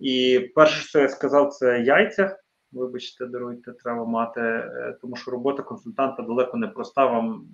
[0.00, 2.38] І перше, що я сказав, це яйця.
[2.72, 7.06] Вибачте, даруйте, треба мати, е, тому що робота консультанта далеко не проста.
[7.06, 7.48] Вам,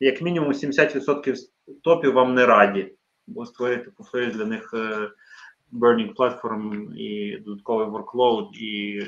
[0.00, 1.36] як мінімум, 70%
[1.82, 2.94] топів вам не раді,
[3.26, 5.10] бо створити повторюю, для них е,
[5.72, 9.00] burning platform і додатковий workload, і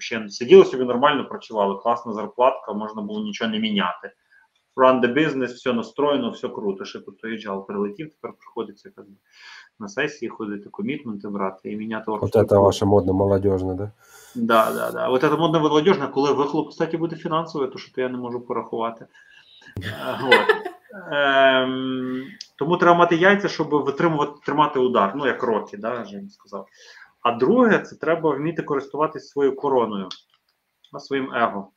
[0.00, 4.12] взагалі сиділи собі нормально, працювали, класна зарплатка, можна було нічого не міняти.
[4.76, 6.84] Run the business, все настроєно, все круто.
[6.84, 9.06] Ще тут agile прилетів, тепер приходиться як,
[9.78, 12.30] на сесії ходити, комітменти брати і міняти workflow.
[12.32, 13.90] От це ваше модне молодежне, да?
[14.34, 15.08] Да, да, да.
[15.08, 18.40] От це модне молодежне, коли вихлоп, кстати, буде фінансове, то що то я не можу
[18.40, 19.06] порахувати.
[20.28, 20.73] От.
[20.94, 22.24] Ем,
[22.56, 25.12] Тому треба мати яйця, щоб витримувати тримати удар.
[25.16, 26.66] Ну, як роки, да, Жень сказав.
[27.22, 30.08] А друге, це треба вміти користуватися своєю короною,
[30.98, 31.70] своїм его.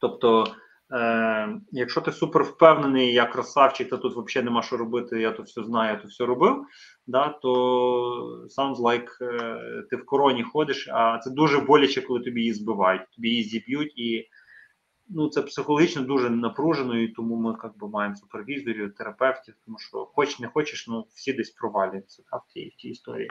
[0.00, 0.46] Тобто,
[0.92, 5.46] е, якщо ти супер впевнений, я красавчик, та тут взагалі нема що робити, я тут
[5.46, 6.64] все знаю, я тут все робив,
[7.06, 7.52] да, то
[8.58, 13.10] sounds like е, ти в короні ходиш, а це дуже боляче, коли тобі її збивають,
[13.16, 14.28] тобі її зіб'ють і
[15.14, 20.08] ну це психологічно дуже напружено, і тому ми як би, маємо супервізорів, терапевтів, тому що
[20.14, 23.30] хоч не хочеш, ну всі десь провалюються так, в тій в тій історії.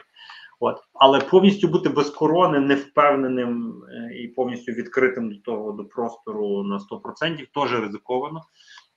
[0.59, 0.77] От.
[0.93, 6.77] Але повністю бути без корони, невпевненим е, і повністю відкритим до того до простору на
[6.77, 8.41] 100% теж ризиковано.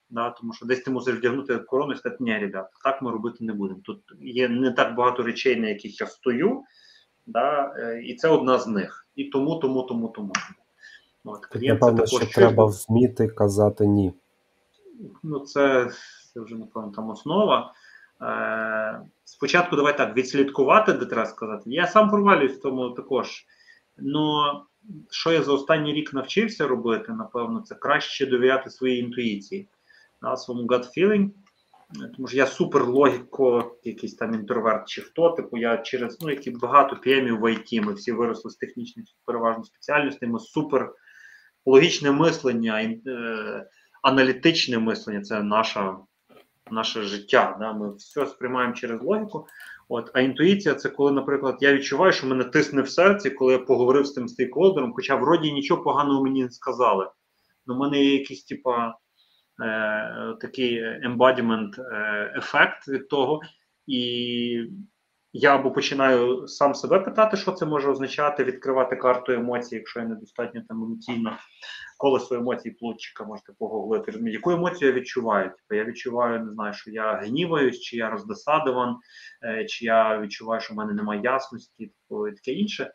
[0.09, 3.37] Да, Тому що десь ти мусиш вдягнути корону і сказати, ні, ребята, так ми робити
[3.39, 3.79] не будемо.
[3.83, 6.63] Тут є не так багато речей, на яких я стою,
[7.25, 9.07] да, е, і це одна з них.
[9.15, 10.33] І тому, тому, тому, тому.
[11.25, 14.13] От, клієнт Напевно, що треба вміти казати ні.
[15.23, 15.89] Ну, це
[16.33, 17.73] це вже, напевно, там основа.
[18.21, 21.63] Е, Спочатку давай так відслідкувати, де треба сказати.
[21.65, 23.45] Я сам провалююсь в тому також.
[23.97, 24.41] Ну,
[25.09, 29.67] що я за останній рік навчився робити, напевно, це краще довіряти своїй інтуїції,
[30.21, 31.29] да, своєму gut feeling.
[32.15, 36.51] Тому що я супер логіко, якийсь там інтроверт чи хто, типу я через ну, які
[36.51, 40.93] багато п'ємів в ІТ, ми всі виросли з технічних переважно спеціальностей, ми супер
[41.65, 43.69] логічне мислення, е,
[44.01, 45.97] аналітичне мислення це наша,
[46.71, 47.57] наше життя.
[47.59, 47.73] Да?
[47.73, 49.47] Ми все сприймаємо через логіку.
[49.89, 53.59] От, А інтуїція це коли, наприклад, я відчуваю, що мене тисне в серці, коли я
[53.59, 57.09] поговорив з тим стейкхолдером, хоча вроді нічого поганого мені не сказали.
[57.67, 58.97] Ну, в мене є якийсь типа
[59.61, 63.41] е, такий embodiment е, ефект від того.
[63.87, 64.67] І
[65.37, 70.05] я або починаю сам себе питати, що це може означати, відкривати карту емоцій, якщо я
[70.05, 71.37] недостатньо там емоційно
[71.97, 74.19] колесо емоцій плотчика, можете погуглити.
[74.25, 75.49] Яку емоцію я відчуваю?
[75.49, 78.95] Типу, я відчуваю, не знаю, що я гніваюсь, чи я роздосадован,
[79.43, 82.91] е, чи я відчуваю, що в мене немає ясності, типу, і таке інше,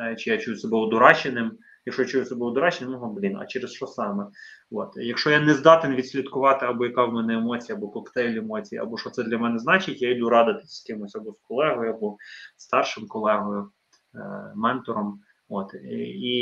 [0.00, 1.58] е, чи я чую себе одураченим.
[1.86, 4.26] Якщо я чую себе доречним, ну блін, а через що саме?
[4.70, 4.92] От.
[4.96, 9.10] Якщо я не здатен відслідкувати, або яка в мене емоція, або коктейль емоцій, або що
[9.10, 12.16] це для мене значить, я йду радитися з кимось або з колегою, або
[12.56, 13.70] старшим колегою,
[14.14, 15.20] е, ментором.
[15.48, 16.38] От і,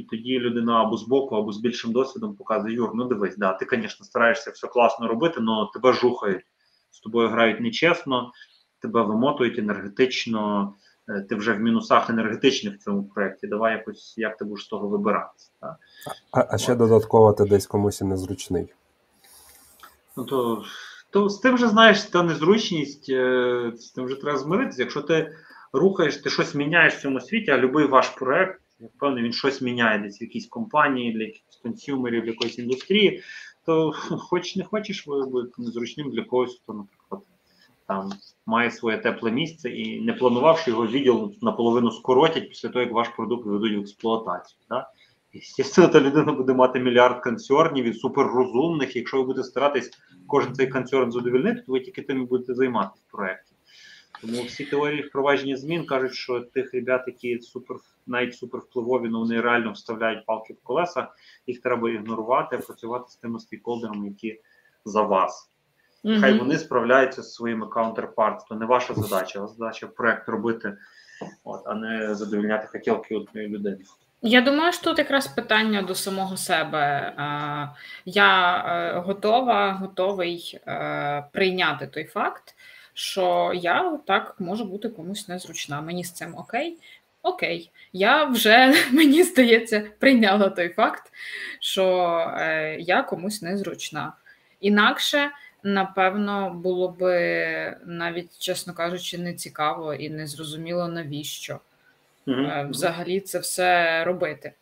[0.00, 3.52] і тоді людина або з боку, або з більшим досвідом показує Юр, ну дивись, да,
[3.52, 6.44] ти, звісно, стараєшся все класно робити, але тебе жухають,
[6.90, 8.32] з тобою грають нечесно,
[8.80, 10.74] тебе вимотують енергетично,
[11.28, 13.46] ти вже в мінусах енергетичних в цьому проєкті.
[13.46, 15.50] Давай якось як ти будеш з того вибиратися.
[15.60, 15.76] Так?
[16.30, 18.72] А, а ще додатково ти десь комусь і незручний.
[20.16, 20.64] Ну то
[21.10, 24.82] то з тим же знаєш, та незручність, е, з тим вже треба змиритися.
[24.82, 25.32] Якщо ти
[25.72, 29.62] рухаєш, ти щось міняєш в цьому світі, а будь-який ваш проект, я впевнений, він щось
[29.62, 33.22] міняє десь в якійсь компанії, для якихось консюмерів, для якоїсь індустрії,
[33.66, 36.95] то хоч не хочеш, ви будете незручним для когось, хто, наприклад,
[37.88, 38.10] там
[38.46, 43.08] має своє тепле місце і не планувавши його відділ наполовину скоротять після того, як ваш
[43.08, 44.58] продукт ведуть в експлуатацію.
[44.68, 44.90] Да?
[45.34, 48.96] Естественно, та людина буде мати мільярд концернів і суперрозумних.
[48.96, 49.90] Якщо ви будете старатись
[50.26, 53.52] кожен цей концерн задовільнити, то ви тільки тим і будете займатися в проєкті.
[54.20, 57.76] Тому всі теорії впровадження змін кажуть, що тих ребят, які супер,
[58.06, 61.08] навіть супервпливові, ну вони реально вставляють палки в колеса,
[61.46, 64.40] їх треба ігнорувати, працювати з тими стейкхолдерами, які
[64.84, 65.50] за вас.
[66.06, 66.20] Mm-hmm.
[66.20, 70.76] Хай вони справляються з своїми counterparts, то не ваша задача, а задача проект робити,
[71.44, 73.78] от, а не задовільняти хотілки одної людини.
[74.22, 77.12] Я думаю, що тут якраз питання до самого себе.
[78.04, 82.54] Я е, готова, готовий е, прийняти той факт,
[82.94, 85.80] що я так можу бути комусь незручна.
[85.80, 86.78] Мені з цим окей.
[87.22, 91.12] Окей, я вже мені здається прийняла той факт,
[91.60, 92.08] що
[92.38, 94.12] е, я комусь незручна.
[94.60, 95.30] Інакше,
[95.66, 101.58] напевно, було би навіть, чесно кажучи, не цікаво і не зрозуміло навіщо
[102.26, 102.70] mm-hmm.
[102.70, 104.52] взагалі це все робити.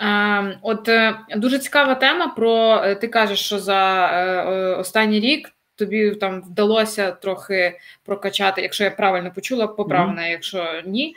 [0.00, 2.28] Е, от е, дуже цікава тема.
[2.28, 9.32] Про ти кажеш, що за останній рік тобі там вдалося трохи прокачати, якщо я правильно
[9.34, 10.30] почула, поправна, mm-hmm.
[10.30, 11.16] якщо ні.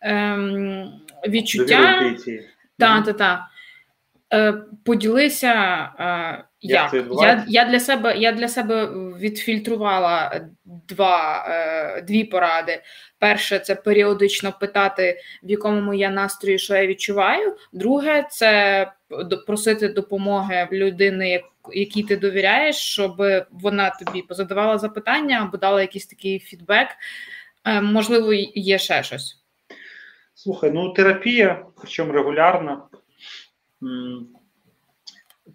[0.00, 0.92] Ем,
[1.28, 2.14] відчуття.
[2.78, 3.40] Так, так, так.
[4.84, 5.52] Поділися,
[5.98, 8.86] е, як я я для себе я для себе
[9.18, 12.82] відфільтрувала два, е, дві поради.
[13.18, 17.56] Перше, це періодично питати, в якому я настрої, що я відчуваю.
[17.72, 18.92] Друге, це
[19.46, 21.42] просити допомоги в людини,
[21.72, 26.88] якій ти довіряєш, щоб вона тобі позадавала запитання або дала якийсь такий фідбек.
[27.64, 29.40] Е, можливо, є ще щось.
[30.34, 32.82] Слухай, ну терапія, причому регулярна.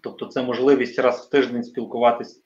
[0.00, 2.44] Тобто, це можливість раз в тиждень спілкуватись,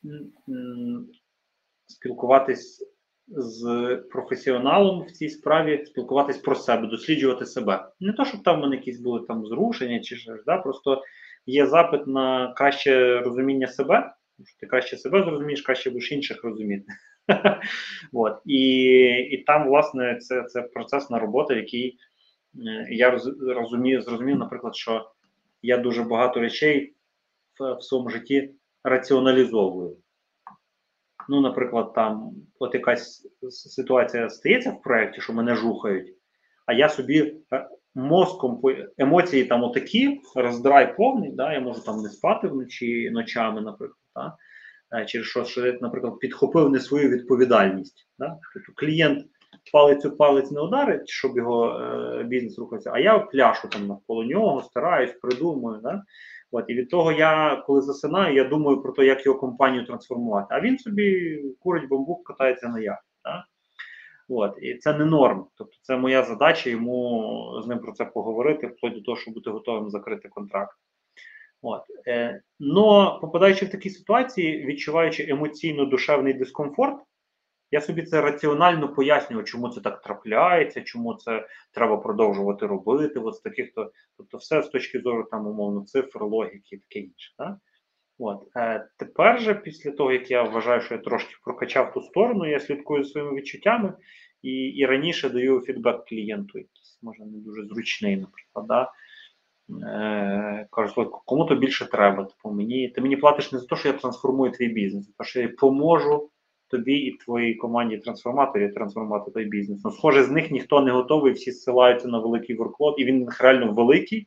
[1.87, 2.95] спілкуватись
[3.29, 7.89] з професіоналом в цій справі, спілкуватись про себе, досліджувати себе.
[8.01, 11.03] Не то, щоб там мене якісь були там зрушення чи ж, да, просто
[11.47, 14.15] є запит на краще розуміння себе.
[14.61, 16.87] Ти краще себе зрозумієш, краще будеш інших розуміти.
[18.13, 18.39] От.
[18.47, 18.63] І
[19.31, 21.97] і там, власне, це це процесна робота, в якій
[22.67, 25.11] е, я розумію, зрозумів, наприклад, що
[25.65, 26.95] я дуже багато речей
[27.61, 28.55] в, в своєму житті
[28.85, 29.97] раціоналізовую.
[31.29, 36.15] Ну, наприклад, там от якась ситуація стається в проєкті, що мене жухають,
[36.67, 38.61] а я собі е, мозком
[38.99, 44.37] емоції там отакі, роздрай повний, да, я можу там не спати вночі ночами, наприклад, да,
[44.99, 48.09] е, через що, наприклад, підхопив не свою відповідальність.
[48.19, 48.39] Да?
[48.55, 49.27] Тобто клієнт
[49.73, 54.25] палець у палець не ударить, щоб його е, бізнес рухався, а я пляшу там навколо
[54.25, 55.81] нього, стараюсь, придумую.
[55.83, 56.03] Да?
[56.51, 60.47] От, І від того я, коли засинаю, я думаю про те, як його компанію трансформувати.
[60.51, 63.11] А він собі курить бамбук, катається на яхті.
[63.25, 63.45] Да?
[64.29, 65.47] От, І це не норм.
[65.55, 69.51] Тобто це моя задача йому з ним про це поговорити, вплоть до того, щоб бути
[69.51, 70.77] готовим закрити контракт.
[71.63, 71.83] От.
[72.07, 77.01] Е, Но попадаючи в такі ситуації, відчуваючи емоційно душевний дискомфорт,
[77.71, 83.21] я собі це раціонально пояснюю, чому це так трапляється, чому це треба продовжувати робити.
[83.33, 87.35] З таких то, тобто, все з точки зору там умовно цифр, логіки і таке інше.
[87.39, 87.57] Так?
[88.19, 92.47] От е, тепер же, після того як я вважаю, що я трошки прокачав ту сторону,
[92.47, 93.93] я слідкую своїми відчуттями
[94.43, 98.67] і і раніше даю фідбек клієнту, якийсь може не дуже зручний, наприклад.
[98.67, 98.93] Да?
[99.89, 102.25] Е, Кажуть, кому то більше треба.
[102.25, 105.29] Типу, мені ти мені платиш не за те, що я трансформую твій бізнес, а те,
[105.29, 106.31] що я поможу
[106.69, 109.81] тобі і твоїй команді трансформаторів трансформувати той бізнес.
[109.85, 113.73] Ну, схоже, з них ніхто не готовий, всі ссилаються на великий ворклот, і він реально
[113.73, 114.27] великий.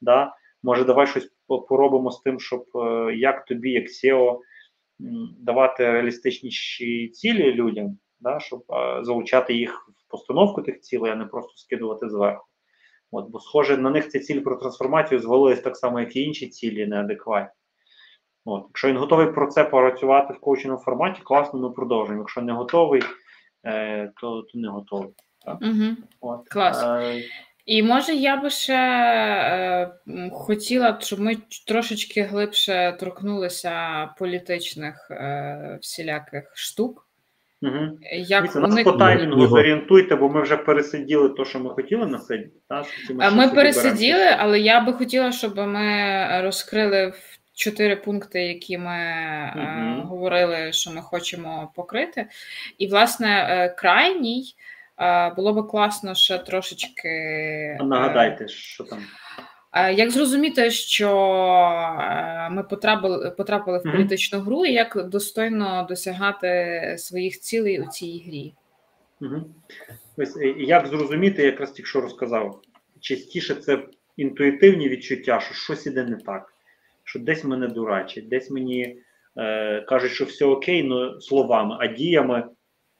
[0.00, 0.34] Да?
[0.62, 1.32] Може, давай щось
[1.68, 4.38] поробимо з тим, щоб е, як тобі, як SEO,
[5.38, 8.40] давати реалістичніші цілі людям, да?
[8.40, 12.44] щоб е, залучати їх в постановку тих цілей, а не просто скидувати зверху.
[13.10, 16.48] От, Бо, схоже, на них ця ціль про трансформацію звалилась так само, як і інші
[16.48, 17.57] цілі неадекватні.
[18.48, 18.64] От.
[18.68, 22.22] Якщо він готовий про це працювати в коучному форматі, класно, ми продовжуємо.
[22.22, 23.02] Якщо не готовий,
[23.66, 25.10] е, то, то не готовий.
[25.46, 25.84] Угу.
[26.20, 26.48] От.
[26.48, 26.84] Клас.
[26.84, 27.22] Е,
[27.66, 29.90] І може я би ще е,
[30.32, 37.04] хотіла, щоб ми трошечки глибше торкнулися політичних е, всіляких штук.
[37.62, 37.98] Угу.
[38.12, 42.06] Як нас уник- по таймінгу зорієнтуйте, бо ми вже пересиділи те, що ми хотіли
[42.72, 44.36] Е, ще Ми пересиділи, беремо?
[44.40, 50.00] але я би хотіла, щоб ми розкрили в чотири пункти, які ми е, Мгм.
[50.00, 52.26] говорили, що ми хочемо покрити.
[52.78, 54.54] І, власне, е, крайній
[54.98, 57.08] е, було би класно ще трошечки.
[57.80, 58.98] Нагадайте, що там.
[59.94, 61.08] Як зрозуміти, що
[62.50, 68.54] ми потрапили, потрапили в політичну гру, і як достойно досягати своїх цілей у цій грі?
[70.16, 72.60] Ось як зрозуміти, якраз тільки що розказав.
[73.00, 73.78] Частіше це
[74.16, 76.52] інтуїтивні відчуття, що щось іде не так,
[77.08, 78.96] що десь мене дурачать, десь мені
[79.36, 82.44] е, кажуть, що все окей, ну словами, а діями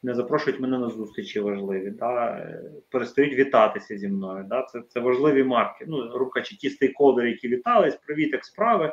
[0.02, 4.44] не запрошують мене на зустрічі важливі, да, е, перестають вітатися зі мною.
[4.48, 5.84] Да, Це, це важливі марки.
[5.88, 8.92] Ну, рука чи ті стейкхолдери, які вітались, привіт, як справи.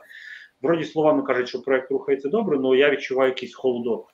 [0.62, 4.08] Вроді словами кажуть, що проект рухається добре, але я відчуваю якийсь холодок.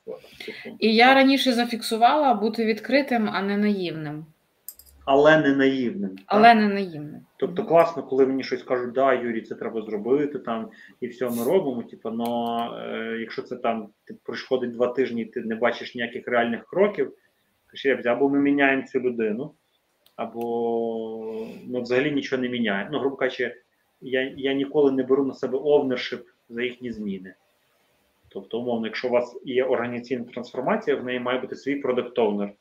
[0.80, 4.26] І я раніше зафіксувала бути відкритим, а не наївним.
[5.12, 6.16] Але не наївним.
[6.42, 6.56] так?
[6.56, 7.22] Не наївним.
[7.38, 10.70] Тобто класно, коли мені щось кажуть, да, Юрій, це треба зробити там,
[11.02, 11.84] і все ми робимо.
[11.84, 16.28] Типу, но е, якщо це там ти проходить два тижні, і ти не бачиш ніяких
[16.28, 17.14] реальних кроків,
[17.68, 19.52] кажеш, або ми міняємо цю людину,
[20.16, 22.90] або ми взагалі нічого не міняємо.
[22.94, 23.56] Ну, грубо кажучи,
[24.02, 27.34] я, я ніколи не беру на себе овнершип за їхні зміни.
[28.30, 32.54] Тобто, умовно, якщо у вас є організаційна трансформація, в неї має бути свій продакт овнер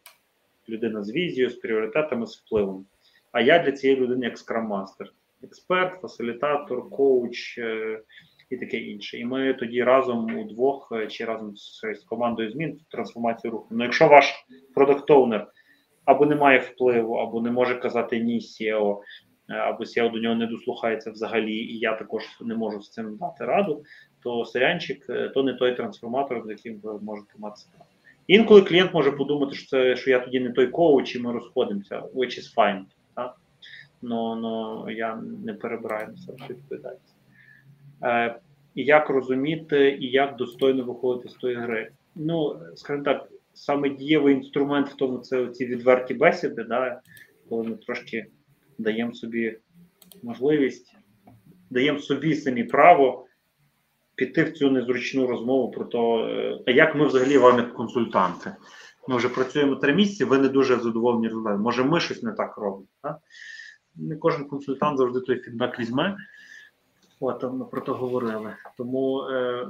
[0.69, 2.87] людина з візією, з пріоритетами, з впливом.
[3.33, 5.07] А я для цієї людини як скрам-мастер,
[5.43, 8.01] експерт, фасилітатор, коуч е,
[8.51, 9.19] і таке інше.
[9.19, 13.67] І ми тоді разом удвох е, чи разом з, з командою змін трансформацію руху.
[13.71, 14.35] Ну, якщо ваш
[14.75, 15.47] продакт-оунер
[16.05, 18.99] або не має впливу, або не може казати ні SEO,
[19.49, 23.17] е, або SEO до нього не дослухається взагалі, і я також не можу з цим
[23.17, 23.85] дати раду,
[24.23, 27.90] то серіанчик е, то не той трансформатор, з яким ви можете мати справу.
[28.31, 32.01] Інколи клієнт може подумати, що це що я тоді не той коуч, і ми розходимося,
[32.01, 32.83] which is fine.
[33.15, 33.37] Так?
[34.03, 37.17] Но, но я не перебираю на себе відповідальність.
[38.03, 38.41] Е,
[38.75, 41.91] і як розуміти, і як достойно виходити з тої гри.
[42.15, 47.01] Ну, скажімо так, саме дієвий інструмент в тому це ці відверті бесіди, да,
[47.49, 48.27] коли ми трошки
[48.79, 49.57] даємо собі
[50.23, 50.97] можливість,
[51.71, 53.27] даємо собі самі право
[54.21, 55.99] піти в цю незручну розмову про те,
[56.67, 58.53] а як ми взагалі вам як консультанти.
[59.09, 61.61] Ми вже працюємо три місяці, ви не дуже задоволені результатом.
[61.61, 62.87] Може, ми щось не так робимо.
[63.03, 63.19] Так?
[63.97, 66.17] Не кожен консультант завжди той фідбек візьме.
[67.21, 68.57] От, ми про це говорили.
[68.77, 69.67] Тому е,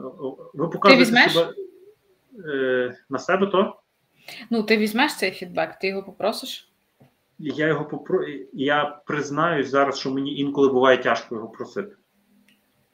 [0.55, 1.33] ви показуєте візьмеш?
[1.33, 1.55] себе
[2.55, 3.77] е, на себе то.
[4.51, 6.73] Ну, ти візьмеш цей фідбек, ти його попросиш?
[7.39, 8.25] Я його попро...
[8.53, 11.97] Я признаюсь зараз, що мені інколи буває тяжко його просити.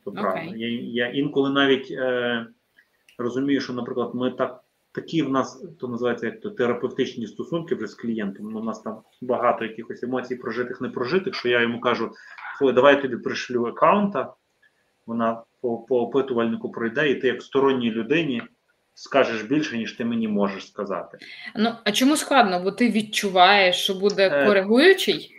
[0.06, 0.20] То okay.
[0.20, 0.56] правда.
[0.56, 2.46] Я, я інколи навіть е,
[3.18, 4.62] розумію, що, наприклад, ми так.
[4.92, 8.50] Такі в нас то називається як то терапевтичні стосунки вже з клієнтом.
[8.50, 12.10] Ну, У нас там багато якихось емоцій прожитих, не прожитих, що я йому кажу:
[12.58, 14.34] слухай, давай я тобі пришлю аккаунта,
[15.06, 18.42] вона по, по опитувальнику пройде, і ти як сторонній людині
[19.00, 21.18] скажеш більше, ніж ти мені можеш сказати.
[21.56, 22.60] Ну, а чому складно?
[22.64, 25.32] Бо ти відчуваєш, що буде Е, коригуючий?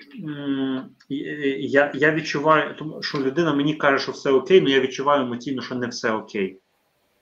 [1.59, 5.61] Я, я відчуваю, тому що людина мені каже, що все окей, але я відчуваю емоційно,
[5.61, 6.59] що не все окей.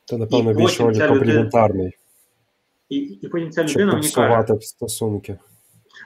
[0.07, 1.91] То, напевно, людина- компліментарний,
[2.89, 5.37] І, і потім ця людина мені каже, стосунки.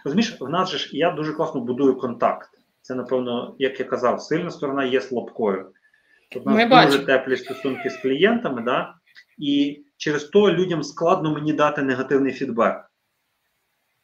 [0.06, 2.50] розумієш, в нас же ж я дуже класно будую контакт.
[2.82, 5.66] Це, напевно, як я казав, сильна сторона є слабкою.
[6.32, 7.06] Тобто, у Ми нас дуже бачимо.
[7.20, 8.94] теплі стосунки з клієнтами, да?
[9.38, 12.92] і через то людям складно мені дати негативний фідбек.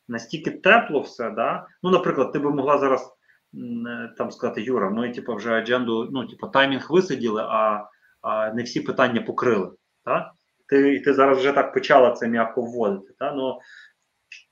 [0.07, 1.67] Настільки тепло все, да?
[1.83, 3.13] Ну, наприклад, ти би могла зараз
[3.53, 7.89] е, там сказати, Юра, ми типу, вже адженду, ну, типу, таймінг висиділи, а,
[8.21, 9.71] а не всі питання покрили.
[10.05, 10.31] Так?
[10.67, 13.13] Ти, ти зараз вже так почала це м'яко вводити.
[13.19, 13.33] Та?
[13.33, 13.59] Ну,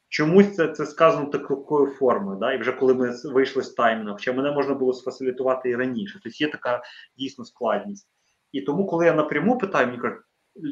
[0.10, 2.40] чомусь це, це сказано такою формою.
[2.40, 2.54] Да?
[2.54, 6.20] І вже коли ми вийшли з таймінгу, хоча мене можна було сфасилітувати і раніше.
[6.24, 6.84] Тобто є така
[7.18, 8.08] дійсно складність.
[8.52, 10.22] І тому, коли я напряму питаю, мені кажуть,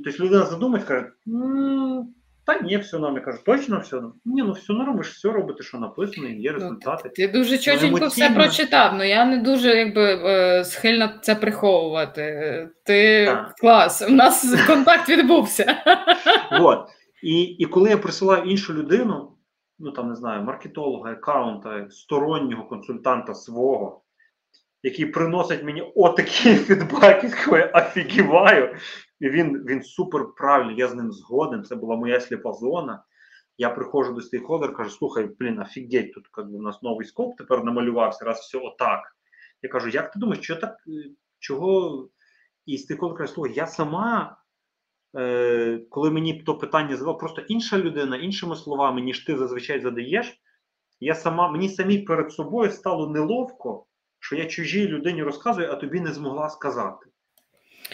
[0.03, 1.11] тобто людина задумать, каже,
[2.45, 3.15] та ні, все норм.
[3.15, 4.13] Я кажу, точно все норм?
[4.25, 7.09] Ні, ну все норм, ви ж все робите, що написано, і є результати.
[7.09, 12.23] Ти дуже чотенько все прочитав, але я не дуже якби е, схильна це приховувати.
[12.85, 13.55] Ти Так.
[13.55, 15.77] клас, у нас контакт відбувся.
[16.59, 16.87] Вот.
[17.23, 19.31] І, і коли я присилаю іншу людину,
[19.79, 24.00] ну там не знаю, маркетолога, аккаунта, стороннього консультанта свого,
[24.83, 28.75] який приносить мені отакі фідбеки, що я офігіваю.
[29.19, 31.63] І він він супер правильний, я з ним згоден.
[31.63, 33.03] Це була моя сліпа зона.
[33.57, 37.37] Я приходжу до стейкхолдера, кажу, слухай, блін, офігеть, тут как би, у нас новий скоп
[37.37, 38.99] тепер намалювався, раз все отак.
[39.61, 41.09] Я кажу, як ти думаєш, що так, е,
[41.39, 42.09] чого?
[42.65, 44.37] І стейкхолдер каже, слухай, я сама,
[45.17, 50.41] е, коли мені то питання задав, просто інша людина, іншими словами, ніж ти зазвичай задаєш,
[50.99, 53.85] я сама, мені самі перед собою стало неловко,
[54.22, 57.06] що я чужій людині розказую, а тобі не змогла сказати.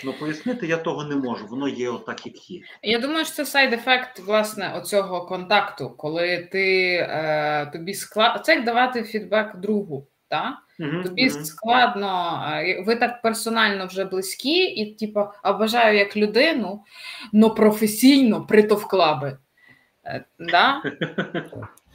[0.03, 2.61] Ну, пояснити я того не можу, воно є отак, як є.
[2.83, 8.63] Я думаю, що це сайд-ефект власне оцього контакту, коли ти е, тобі складно це як
[8.63, 10.07] давати фідбек другу.
[10.29, 10.53] Так?
[10.79, 11.45] Угу, Тобі угу.
[11.45, 16.83] складно, е, ви так персонально вже близькі, і типу, а бажаю як людину,
[17.33, 19.37] но професійно притовкла би.
[20.05, 20.81] Е, Да?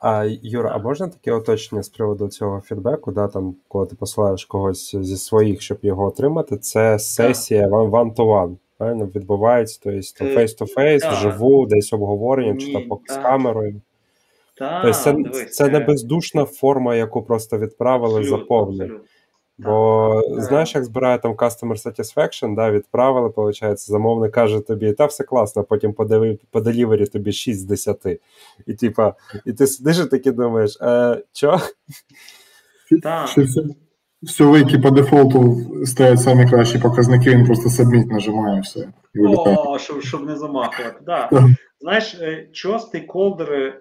[0.00, 4.44] А Юра, а можна таке уточнення з приводу цього фідбеку, да, там, коли ти посилаєш
[4.44, 9.06] когось зі своїх, щоб його отримати, це сесія one-to-one, правильно?
[9.14, 10.00] Відбувається, тобто
[10.34, 13.80] face to face-to-face, вживу, десь обговорення, чи там з камерою.
[14.58, 19.00] Та, Тобто це, дивись, це не е, бездушна форма, яку просто відправили, заповнили.
[19.64, 20.42] Бо Так.
[20.42, 25.64] знаєш, як збирає там Customer Satisfaction, да, відправили, виходить, замовник каже тобі, та все класно,
[25.64, 26.06] потім по,
[26.50, 28.20] по delivery тобі 6 з 10.
[28.66, 29.14] І типа,
[29.44, 31.60] і ти сидиш і такий думаєш, е, чо?
[33.02, 33.28] Так.
[33.28, 33.46] Все,
[34.22, 35.56] все вики по дефолту
[35.86, 38.92] стоять самі кращі показники, він просто submit нажимає і все.
[39.14, 39.20] І.
[39.26, 41.00] О, щоб, щоб не замахувати.
[41.06, 41.30] Да.
[41.80, 43.80] Знаєш, е, чого стейкхолдери,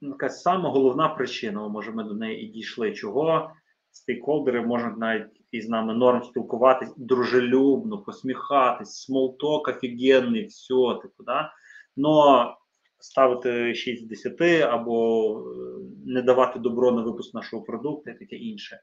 [0.00, 3.50] ну, якась сама головна причина, може, ми до неї і дійшли, чого
[3.96, 11.52] стейкхолдери можуть навіть із нами норм спілкуватись дружелюбно, посміхатись, small talk офігенний, все, типу, да?
[11.96, 12.56] Но
[12.98, 18.36] ставити 6 з 10 або е, не давати добро на випуск нашого продукту і таке
[18.36, 18.80] інше.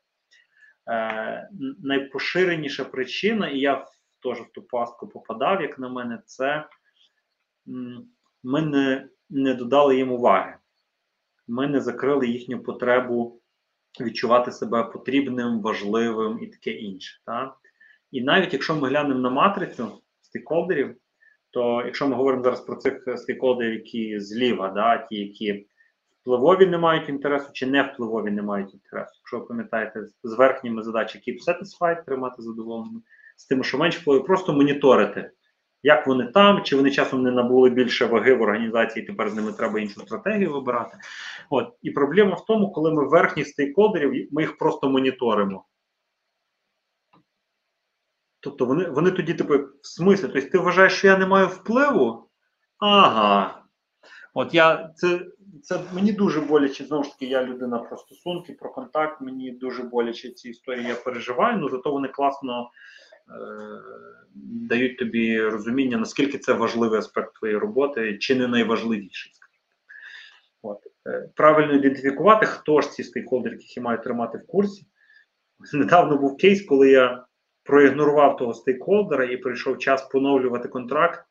[0.89, 1.49] Е,
[1.83, 3.87] найпоширеніша причина, і я
[4.23, 6.67] теж в ту пастку попадав, як на мене, це
[8.43, 10.55] ми не, не додали їм уваги.
[11.47, 13.42] Ми не закрили їхню потребу
[13.99, 17.21] відчувати себе потрібним, важливим і таке інше.
[17.25, 17.53] Та?
[18.11, 20.95] І навіть якщо ми глянемо на матрицю стейкхолдерів,
[21.51, 25.67] то якщо ми говоримо зараз про цих стейкхолдерів, які зліва, да, ті, які
[26.21, 29.11] впливові не мають інтересу, чи не впливові не мають інтересу.
[29.17, 33.01] Якщо ви пам'ятаєте, з верхніми задачі keep satisfied, тримати задоволеними,
[33.35, 35.31] з тими, що менш впливові, просто моніторити,
[35.83, 39.53] як вони там, чи вони часом не набули більше ваги в організації, тепер з ними
[39.53, 40.97] треба іншу стратегію вибирати.
[41.49, 41.73] От.
[41.81, 45.65] І проблема в тому, коли ми верхніх стейкхолдерів, ми їх просто моніторимо.
[48.39, 52.29] Тобто вони, вони тоді, типу, в смислі, тобто ти вважаєш, що я не маю впливу?
[52.77, 53.63] Ага.
[54.33, 55.25] От я це,
[55.63, 56.85] це мені дуже боляче.
[56.85, 59.21] Знову ж таки, я людина про стосунки, про контакт.
[59.21, 60.87] Мені дуже боляче ці історії.
[60.87, 62.69] Я переживаю, але зато вони класно
[64.35, 69.31] дають тобі розуміння, наскільки це важливий аспект твоєї роботи, чи не найважливіший.
[70.61, 70.79] От.
[71.07, 74.87] Е, Правильно ідентифікувати, хто ж ці стейкхолдери, які мають маю тримати в курсі.
[75.73, 77.25] Недавно був кейс, коли я
[77.63, 81.25] проігнорував того стейкхолдера і прийшов час поновлювати контракт.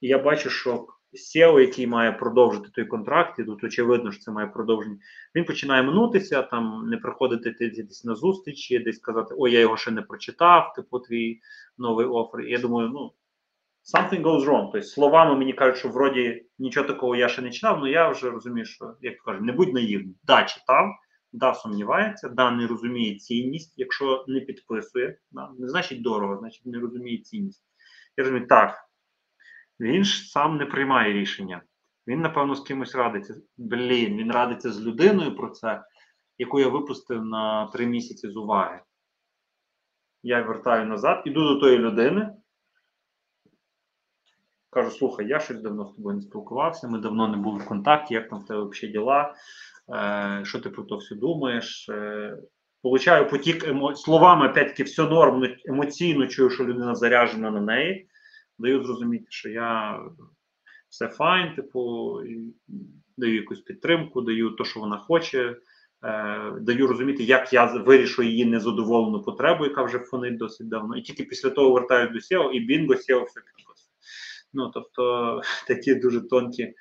[0.00, 4.30] І я бачу, що SEO, який має продовжити той контракт, і тут очевидно, що це
[4.30, 4.98] має продовження,
[5.34, 9.90] він починає минутися, там не приходити десь на зустрічі, десь казати, ой, я його ще
[9.90, 11.40] не прочитав, типу твій
[11.78, 12.40] новий офер.
[12.40, 13.12] Я думаю, ну,
[13.94, 14.70] something goes wrong.
[14.72, 18.30] Тобто словами мені кажуть, що вроді нічого такого я ще не читав, але я вже
[18.30, 20.14] розумію, що, як то кажуть, не будь наївним.
[20.24, 20.86] Да, читав,
[21.32, 26.78] да, сумнівається, да, не розуміє цінність, якщо не підписує, да, не значить дорого, значить не
[26.78, 27.62] розуміє цінність.
[28.16, 28.85] Я розумію, так.
[29.80, 31.62] Він ж сам не приймає рішення.
[32.06, 33.34] Він, напевно, з кимось радиться.
[33.56, 35.84] Блін, він радиться з людиною про це,
[36.38, 38.80] яку я випустив на три місяці з уваги.
[40.22, 42.32] Я вертаю назад, іду до тої людини.
[44.70, 48.14] Кажу, слухай, я щось давно з тобою не спілкувався, ми давно не були в контакті,
[48.14, 49.34] як там в тебе взагалі діла,
[49.94, 51.88] е, що ти про то все думаєш.
[51.88, 52.36] Е,
[52.82, 53.94] Получаю потік емо...
[53.94, 58.08] словами, опять-таки, все норм, емоційно чую, що людина заряджена на неї.
[58.58, 60.00] Даю зрозуміти, що я
[60.88, 62.12] все файн, типу,
[63.16, 65.56] даю якусь підтримку, даю те, що вона хоче,
[66.04, 70.96] е, даю розуміти, як я вирішу її незадоволену потребу, яка вже фонить досить давно.
[70.96, 73.92] І тільки після того вертаюсь до SEO, і бінго, SEO все підписує.
[74.52, 76.74] Ну, тобто, такі дуже тонкі, е,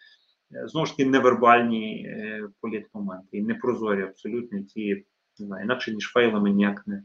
[0.68, 5.06] знову ж таки, невербальні е, політмоменти, і непрозорі абсолютно, які
[5.40, 7.04] не знаю, інакше, ніж фейлами ніяк не,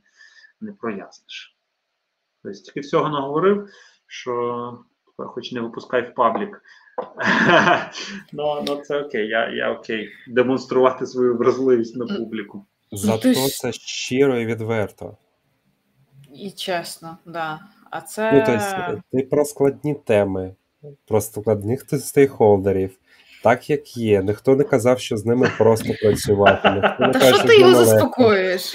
[0.60, 1.56] не проясниш.
[2.42, 3.68] Тобто, тільки всього наговорив,
[4.10, 4.78] що
[5.16, 6.62] хоч не випускай в паблік.
[8.32, 10.08] Ну, ну це окей, я я окей.
[10.28, 12.64] Демонструвати свою вразливість на публіку.
[12.92, 15.16] Зато ну, це щиро і відверто.
[16.34, 17.60] І чесно, да.
[17.90, 18.32] А це...
[18.32, 20.54] Ну, тобто, ти про складні теми,
[21.08, 22.98] про складних стейкхолдерів,
[23.42, 24.22] так як є.
[24.22, 26.70] Ніхто не казав, що з ними просто працювати.
[26.70, 28.74] Ніхто не Та каже, що ти його заспокоюєш?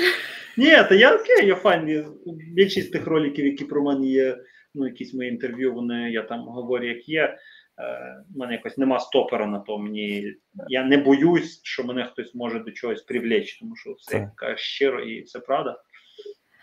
[0.57, 2.05] Ні, то я окей, я файн.
[2.53, 4.37] Більшість тих роликів, які про мене є,
[4.75, 7.37] ну, якісь мої інтерв'ю, вони я там говорю, як є.
[7.77, 9.77] У е, мене якось нема стопера на то.
[9.77, 10.33] Мені
[10.67, 14.59] я не боюсь, що мене хтось може до чогось привлечь, тому що все так.
[14.59, 15.81] щиро і це правда.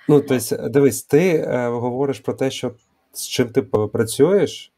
[0.09, 2.73] Ну, тобто, дивись, ти е, говориш про те, що
[3.13, 4.73] з чим ти працюєш,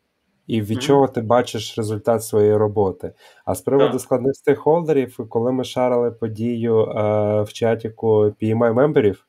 [0.47, 0.81] і від mm-hmm.
[0.81, 3.13] чого ти бачиш результат своєї роботи.
[3.45, 4.01] А з приводу так.
[4.01, 9.27] складних стейкхолдерів, коли ми шарили подію е, в чатіку PMI мемберів,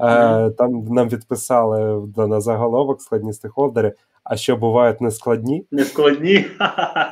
[0.00, 0.50] mm-hmm.
[0.50, 3.92] там нам відписали на заголовок складні стейкхолдери,
[4.24, 5.66] а що бувають нескладні?
[5.70, 6.46] Нескладні.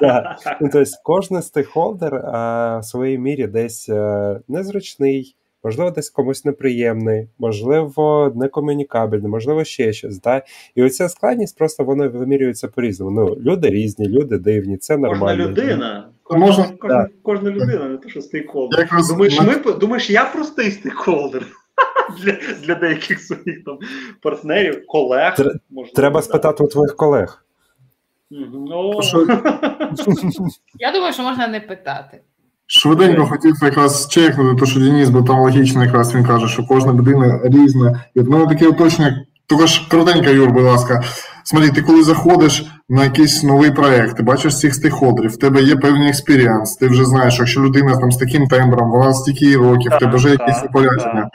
[0.00, 0.58] Так.
[0.60, 5.36] Ну, Тобто, кожен стейкхолдер в своїй мірі десь е, незручний
[5.66, 10.20] можливо, десь комусь неприємний, можливо, некомунікабельний, можливо, ще щось.
[10.20, 10.42] Да?
[10.74, 13.10] І оця складність просто вона вимірюється по-різному.
[13.10, 15.44] Ну, Люди різні, люди дивні, це нормально.
[15.44, 16.08] Кожна людина.
[16.22, 16.64] Кожна, Можна...
[16.78, 18.88] кожна, кожна людина, не те, що стейкхолдер.
[19.08, 21.46] Думаєш, ми, думаєш, я простий стейкхолдер?
[22.22, 23.78] Для для деяких своїх там
[24.22, 25.34] партнерів, колег.
[25.70, 27.44] Можливо, Треба спитати у твоїх колег.
[28.30, 29.00] Ну...
[30.78, 32.20] Я думаю, що можна не питати.
[32.66, 36.92] Швиденько хотів якраз чекнути, то що Денис, бо там логічно, якраз він каже, що кожна
[36.92, 38.04] людина різна.
[38.14, 41.02] І от мене таке уточнення, тільки ж коротенько, Юр, будь ласка.
[41.44, 45.76] Смотри, ти коли заходиш на якийсь новий проект, ти бачиш цих стейкхолдерів, в тебе є
[45.76, 49.92] певний experience, ти вже знаєш, що якщо людина там з таким тембром, вона стільки років,
[49.92, 51.30] в тебе вже якісь упередження.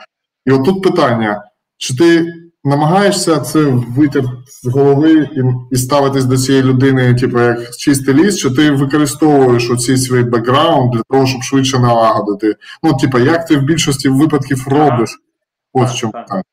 [0.45, 1.43] І от тут питання:
[1.77, 3.63] чи ти намагаєшся це
[3.97, 5.41] витяг з голови і
[5.72, 10.91] і ставитись до цієї людини, типу, як чистий ліс, чи ти використовуєш оцей свій бекграунд
[10.91, 12.55] для того, щоб швидше налагодити?
[12.84, 15.22] Ну, типу, як ти в більшості випадків робиш?
[15.73, 16.43] Ось в чому питання.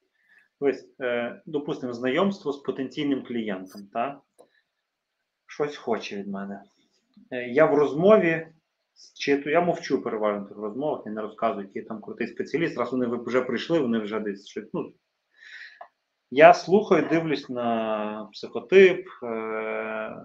[0.61, 4.19] Ось, е, допустимо, знайомство з потенційним клієнтом, так?
[5.47, 6.63] Щось хоче від мене.
[7.31, 8.47] Е, я в розмові
[8.99, 12.79] зчитую, я мовчу переважно в розмовах, я не розказую, який там крутий спеціаліст.
[12.79, 14.71] Раз вони вже прийшли, вони вже десь щось.
[14.73, 14.93] Ну,
[16.31, 20.17] я слухаю, дивлюсь на психотип, е,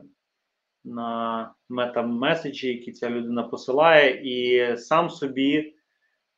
[0.84, 5.76] на метамеседжі, які ця людина посилає, і сам собі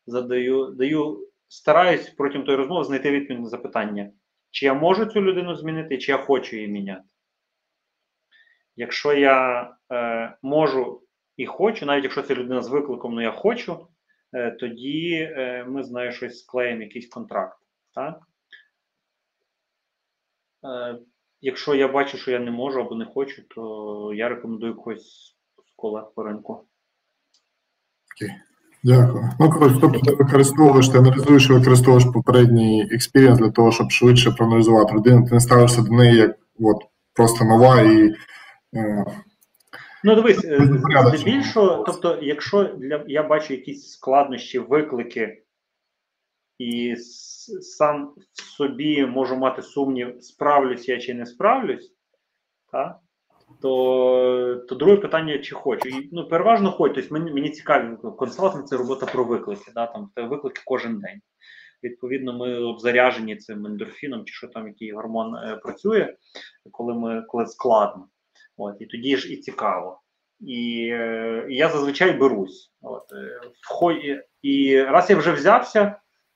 [0.05, 4.11] задаю, даю, стараюсь протягом тої розмови знайти відповідь на запитання,
[4.51, 7.03] чи я можу цю людину змінити, чи я хочу її міняти.
[8.75, 11.04] Якщо я е, можу
[11.37, 13.87] і хочу, навіть якщо ця людина з викликом, ну, я хочу,
[14.33, 17.57] е, тоді е, ми з нею щось склеїмо, якийсь контракт.
[17.95, 18.19] Так?
[20.63, 20.99] Е,
[21.41, 25.35] якщо я бачу, що я не можу або не хочу, то я рекомендую когось
[25.67, 26.63] з колег по ринку.
[28.15, 28.35] Окей.
[28.83, 29.29] Дякую.
[29.39, 34.31] Ну, коротше, тобто ти використовуєш, ти аналізуєш і використовуєш попередній experience для того, щоб швидше
[34.31, 35.27] проаналізувати людину.
[35.27, 36.77] Ти не ставишся до неї як от,
[37.13, 38.15] просто нова і.
[40.05, 40.59] Ну, дивись, е,
[41.07, 45.43] здебільшого, тобто, якщо для я бачу якісь складнощі, виклики,
[46.59, 46.95] і
[47.61, 51.95] сам в собі можу мати сумнів, справлюсь я чи не справлюсь,
[52.71, 52.99] так?
[53.61, 55.89] то то друге питання, чи хочу.
[55.89, 56.93] І, ну, Переважно хочу.
[56.93, 59.71] Тобто мені мені цікаві консалтинг це робота про виклики.
[59.75, 59.85] Да?
[59.85, 61.21] Там це виклики кожен день.
[61.83, 66.15] Відповідно, ми обзаряжені цим ендорфіном, чи що там який гормон е, працює,
[66.71, 68.07] коли ми коли складно.
[68.57, 70.01] От, І тоді ж і цікаво.
[70.39, 72.71] І е, я зазвичай берусь.
[72.81, 73.39] От, е,
[73.81, 75.95] в, І раз я вже взявся,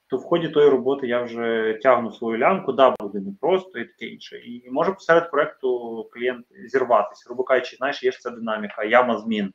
[0.10, 4.06] то в ході тої роботи я вже тягну свою лямку, да, буде непросто і таке
[4.06, 4.38] інше.
[4.38, 9.54] І може посеред проекту клієнт зірватися, грубо кажучи, знаєш, є ж ця динаміка, яма змін.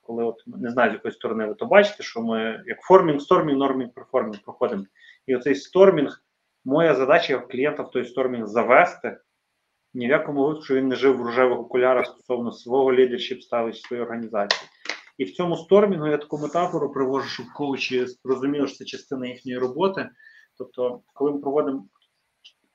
[0.00, 3.58] Коли от не знаю, з якої сторони ви то бачите, що ми як формінг, стормінг,
[3.58, 4.84] нормінг, перформінг проходимо.
[5.26, 6.22] І оцей стормінг,
[6.64, 9.18] моя задача клієнта в той стормінг завести.
[9.96, 13.76] Ні в якому випадку, що він не жив в рожевих окулярах стосовно свого лідершіп ставить
[13.76, 14.70] своєї організації.
[15.18, 19.58] І в цьому стормінгу я таку метафору привожу, щоб коучі розуміли, що це частина їхньої
[19.58, 20.08] роботи.
[20.58, 21.88] Тобто, коли ми проводимо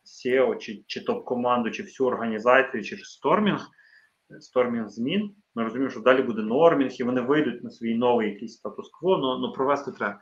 [0.06, 3.68] SEO чи чи топ-команду, чи всю організацію через стормінг,
[4.40, 8.54] стормінг змін, ми розуміємо, що далі буде нормінг, і вони вийдуть на свій новий якийсь
[8.54, 10.22] статус-кво, але провести треба.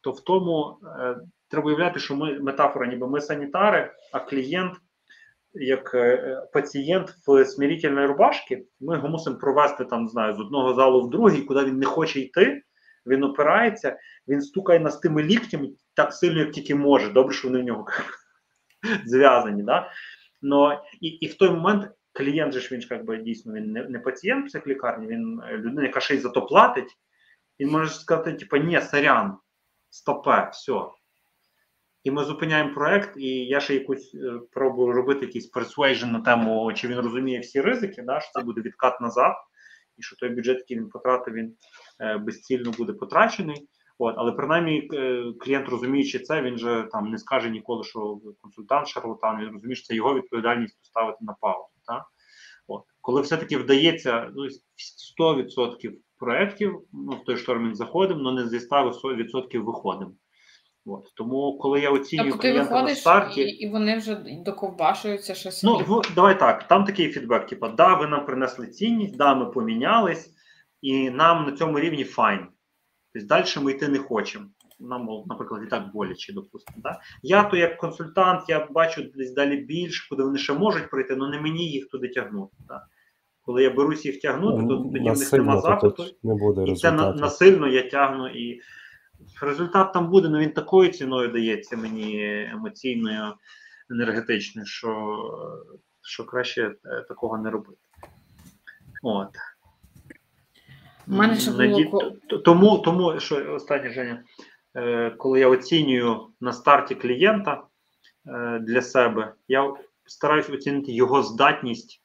[0.00, 1.16] То в тому е,
[1.48, 4.72] треба уявляти, що ми метафора, ніби ми санітари, а клієнт
[5.54, 11.02] як е, пацієнт в смирительної рубашки, ми його мусимо провести там, знаю, з одного залу
[11.02, 12.62] в другий, куди він не хоче йти.
[13.06, 13.98] Він опирається,
[14.28, 17.12] він стукає нас тими ліктями так сильно, як тільки може.
[17.12, 17.86] Добре, що вони в нього
[19.06, 19.62] зв'язані.
[19.62, 19.90] Да?
[20.42, 23.84] Но, і, і в той момент клієнт же ж він ж якби дійсно він не,
[23.84, 26.96] не пацієнт психлікарні, він людина, яка ще й за то платить.
[27.60, 29.36] Він може сказати, типу, ні, сорян,
[29.90, 30.72] стопе, все.
[32.04, 36.72] І ми зупиняємо проект, і я ще якусь е, пробую робити якийсь persuasion на тему,
[36.72, 39.34] чи він розуміє всі ризики, да, що це буде відкат назад,
[39.98, 41.56] і що той бюджет, який він потратив, він
[42.00, 43.68] е, безцільно буде потрачений.
[43.98, 48.88] От, але принаймні е, клієнт, розуміючи це, він же там не скаже ніколи, що консультант
[48.88, 51.68] шарлатан, він розуміє, що це його відповідальність поставити на паузу.
[51.86, 52.04] Так?
[52.66, 52.82] От.
[53.00, 54.48] Коли все-таки вдається ну,
[55.20, 60.12] 100% проєктів, ну в той шторм він заходимо, але не зі 100% виходимо.
[60.86, 61.14] От.
[61.14, 65.62] Тому, коли я оцінюю тобто ти на старті, і, і вони вже доковбашуються щось.
[65.62, 66.68] Ну в, давай так.
[66.68, 70.30] Там такий фідбек: типу, да, ви нам принесли цінність, да, ми помінялись,
[70.82, 72.46] і нам на цьому рівні файн.
[73.12, 74.44] Тобто далі ми йти не хочемо.
[74.80, 76.78] Нам, наприклад, і так боляче, допустимо.
[76.82, 77.00] Да?
[77.22, 81.30] Я то як консультант, я бачу десь далі більше, куди вони ще можуть прийти, але
[81.30, 82.56] не мені їх туди тягнути.
[82.68, 82.82] Да?
[83.42, 86.04] Коли я берусь їх тягнути, то тоді в них нема запиту.
[86.22, 88.60] Не буде і це на, насильно я тягну і
[89.40, 93.34] результат там буде, але він такою ціною дається мені емоційною,
[93.90, 95.20] енергетичною, що
[96.02, 97.80] що краще е, такого не робити.
[99.02, 99.28] От.
[101.06, 102.12] У мене ще було...
[102.44, 104.24] Тому, тому що останнє Женя,
[104.76, 107.62] е, коли я оцінюю на старті клієнта
[108.26, 109.74] е, для себе, я
[110.06, 112.02] стараюсь оцінити його здатність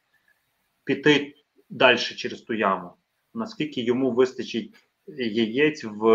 [0.84, 1.34] піти
[1.70, 2.94] далі через ту яму,
[3.34, 4.74] наскільки йому вистачить
[5.08, 6.08] яєць в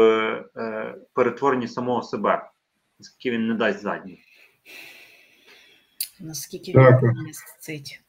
[0.57, 2.51] е, перетворенні самого себе,
[2.99, 4.23] наскільки він не дасть задній.
[6.21, 8.01] Наскільки він не сцить.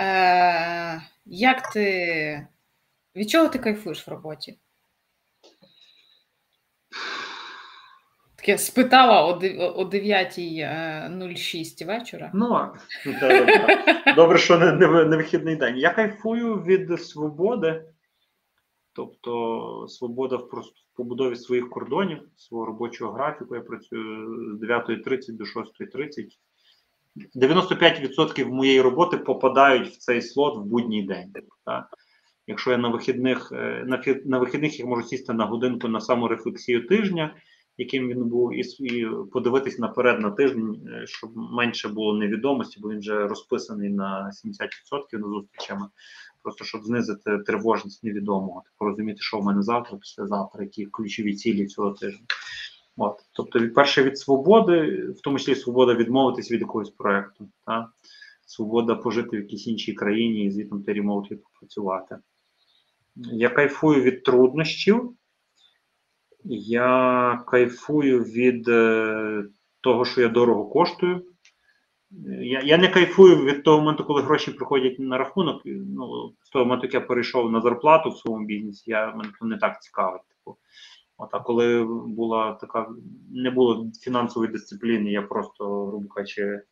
[0.00, 2.46] Е, Як ти
[3.16, 4.58] від чого ти кайфуєш в роботі?
[8.36, 9.38] Таке спитала о
[9.84, 12.30] 9.06 е, вечора.
[12.34, 12.68] Ну,
[14.16, 15.76] добре, що не, не, не вихідний день.
[15.78, 17.84] Я кайфую від свободи,
[19.00, 20.48] тобто свобода в
[20.96, 23.54] побудові своїх кордонів, свого робочого графіку.
[23.54, 26.26] Я працюю з 9.30 до 6.30.
[27.34, 31.32] 95% моєї роботи попадають в цей слот в будній день.
[31.64, 31.88] Так?
[32.46, 37.34] Якщо я на вихідних е, на вихідних я можу сісти на годинку на саморефлексію тижня,
[37.78, 42.90] яким він був, і, і подивитись наперед на тиждень, е, щоб менше було невідомості, бо
[42.90, 45.86] він вже розписаний на 70% на зустрічами,
[46.42, 51.66] просто щоб знизити тривожність невідомого, типу розуміти, що в мене завтра, післязавтра, які ключові цілі
[51.66, 52.26] цього тижня.
[52.96, 57.88] От, тобто, перше від свободи, в тому числі свобода відмовитись від якогось проекту, та
[58.46, 62.18] свобода пожити в якійсь іншій країні і звідти ремоутлі попрацювати.
[63.16, 65.14] Я кайфую від труднощів,
[66.44, 69.44] я кайфую від е,
[69.80, 71.29] того, що я дорого коштую.
[72.40, 75.62] Я я не кайфую від того моменту, коли гроші приходять на рахунок.
[75.64, 79.58] Ну, З того моменту, як я перейшов на зарплату в своєму бізнесі, я мене не
[79.58, 80.22] так цікавить.
[80.28, 80.56] Типу.
[81.16, 82.88] От, а коли була така,
[83.30, 86.62] не було фінансової дисципліни, я просто, грубо кажучи,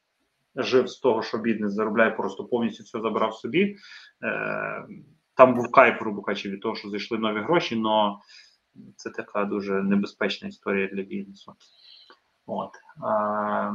[0.56, 3.76] жив з того, що бізнес заробляє, просто повністю все забрав собі.
[4.22, 4.86] Е,
[5.34, 8.16] там був кайф, грубо кажучи, від того, що зайшли нові гроші, але
[8.96, 11.52] це така дуже небезпечна історія для бізнесу.
[12.46, 12.70] От.
[13.02, 13.72] А,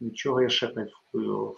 [0.00, 1.54] Від чого я ще кайфую?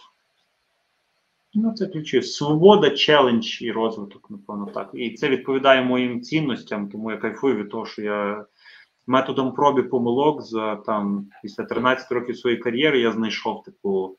[1.53, 2.21] Ну, це ключі.
[2.21, 4.89] Свобода, челендж і розвиток, напевно, так.
[4.93, 8.45] І це відповідає моїм цінностям, тому я кайфую від того, що я
[9.07, 14.17] методом пробі помилок за там після 13 років своєї кар'єри я знайшов типу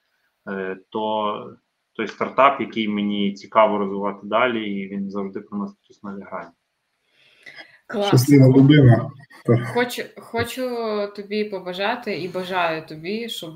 [0.48, 1.56] е, то
[1.92, 6.50] той стартап, який мені цікаво розвивати далі, і він завжди нас якісь нові грані.
[8.06, 9.10] Щаслива людина.
[9.74, 10.70] Хочу, хочу
[11.16, 13.54] тобі побажати і бажаю тобі, щоб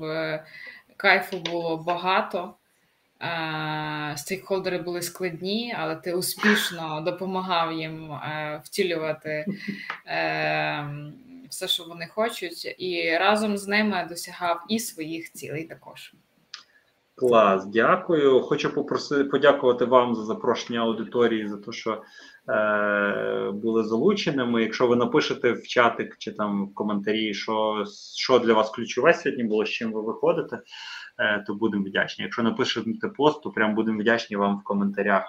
[0.97, 2.53] кайфу було багато.
[4.15, 9.45] Стейкхолдери були складні, але ти успішно допомагав їм е, втілювати
[10.07, 10.87] е,
[11.49, 16.13] все, що вони хочуть, і разом з ними досягав і своїх цілей також.
[17.15, 18.41] Клас, дякую.
[18.41, 21.97] Хочу попросити подякувати вам за запрошення аудиторії за те, що е,
[23.53, 24.61] були залученими.
[24.61, 27.85] Якщо ви напишете в чатик чи там в коментарі, що
[28.15, 30.59] що для вас ключове сьогодні було, з чим ви виходите,
[31.19, 32.23] е, то будемо вдячні.
[32.23, 35.23] Якщо напишете пост, то прям будемо вдячні вам в коментарях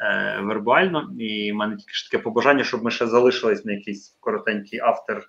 [0.00, 1.10] е, вербально.
[1.18, 5.24] І в мене тільки ж таке побажання, щоб ми ще залишились на якийсь коротенький after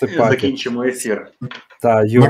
[0.00, 1.26] після закінчимо ефір.
[1.82, 2.28] Так, Юр,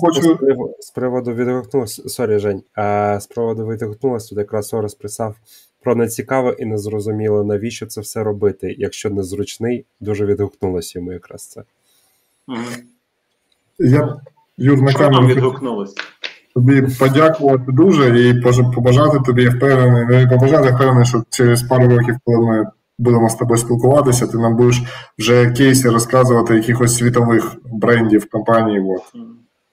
[0.00, 0.38] хочу...
[0.80, 5.34] з приводу відгукнулося, sorry, Жень, а з приводу відгукнулося, тут якраз Орест писав
[5.82, 8.74] про нецікаве і незрозуміло, навіщо це все робити.
[8.78, 11.62] Якщо незручний, дуже відгукнулося йому якраз це.
[12.48, 12.58] Угу.
[13.78, 14.20] Я,
[14.56, 15.94] Юр, на Що нам відгукнулося?
[16.54, 18.40] тобі подякувати дуже і
[18.74, 22.66] побажати тобі впевнений, ну побажати впевнений, що через пару років, коли ми
[23.00, 24.82] будемо з тобою спілкуватися, ти нам будеш
[25.18, 28.80] вже кейси розказувати якихось світових брендів компаній.
[28.80, 29.02] От.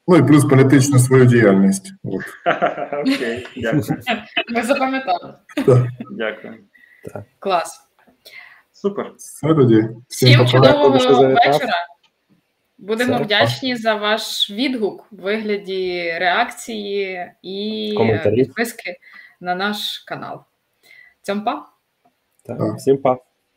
[0.08, 1.94] Ну і плюс політичну свою діяльність.
[2.04, 2.22] От.
[3.16, 3.84] Окей, дякую.
[4.50, 5.34] Ми запам'ятали.
[6.12, 6.54] Дякую.
[7.40, 7.82] Клас.
[8.72, 9.12] Супер.
[9.18, 9.88] Все тоді.
[10.08, 11.74] Всім чудового вечора.
[12.78, 17.94] Будемо Все, вдячні за ваш відгук в вигляді реакції і
[18.36, 18.96] підписки
[19.40, 20.44] на наш канал.
[21.22, 21.77] Цьомпа!
[22.48, 22.58] Так.
[22.58, 22.78] Так.
[22.78, 23.18] Всім па.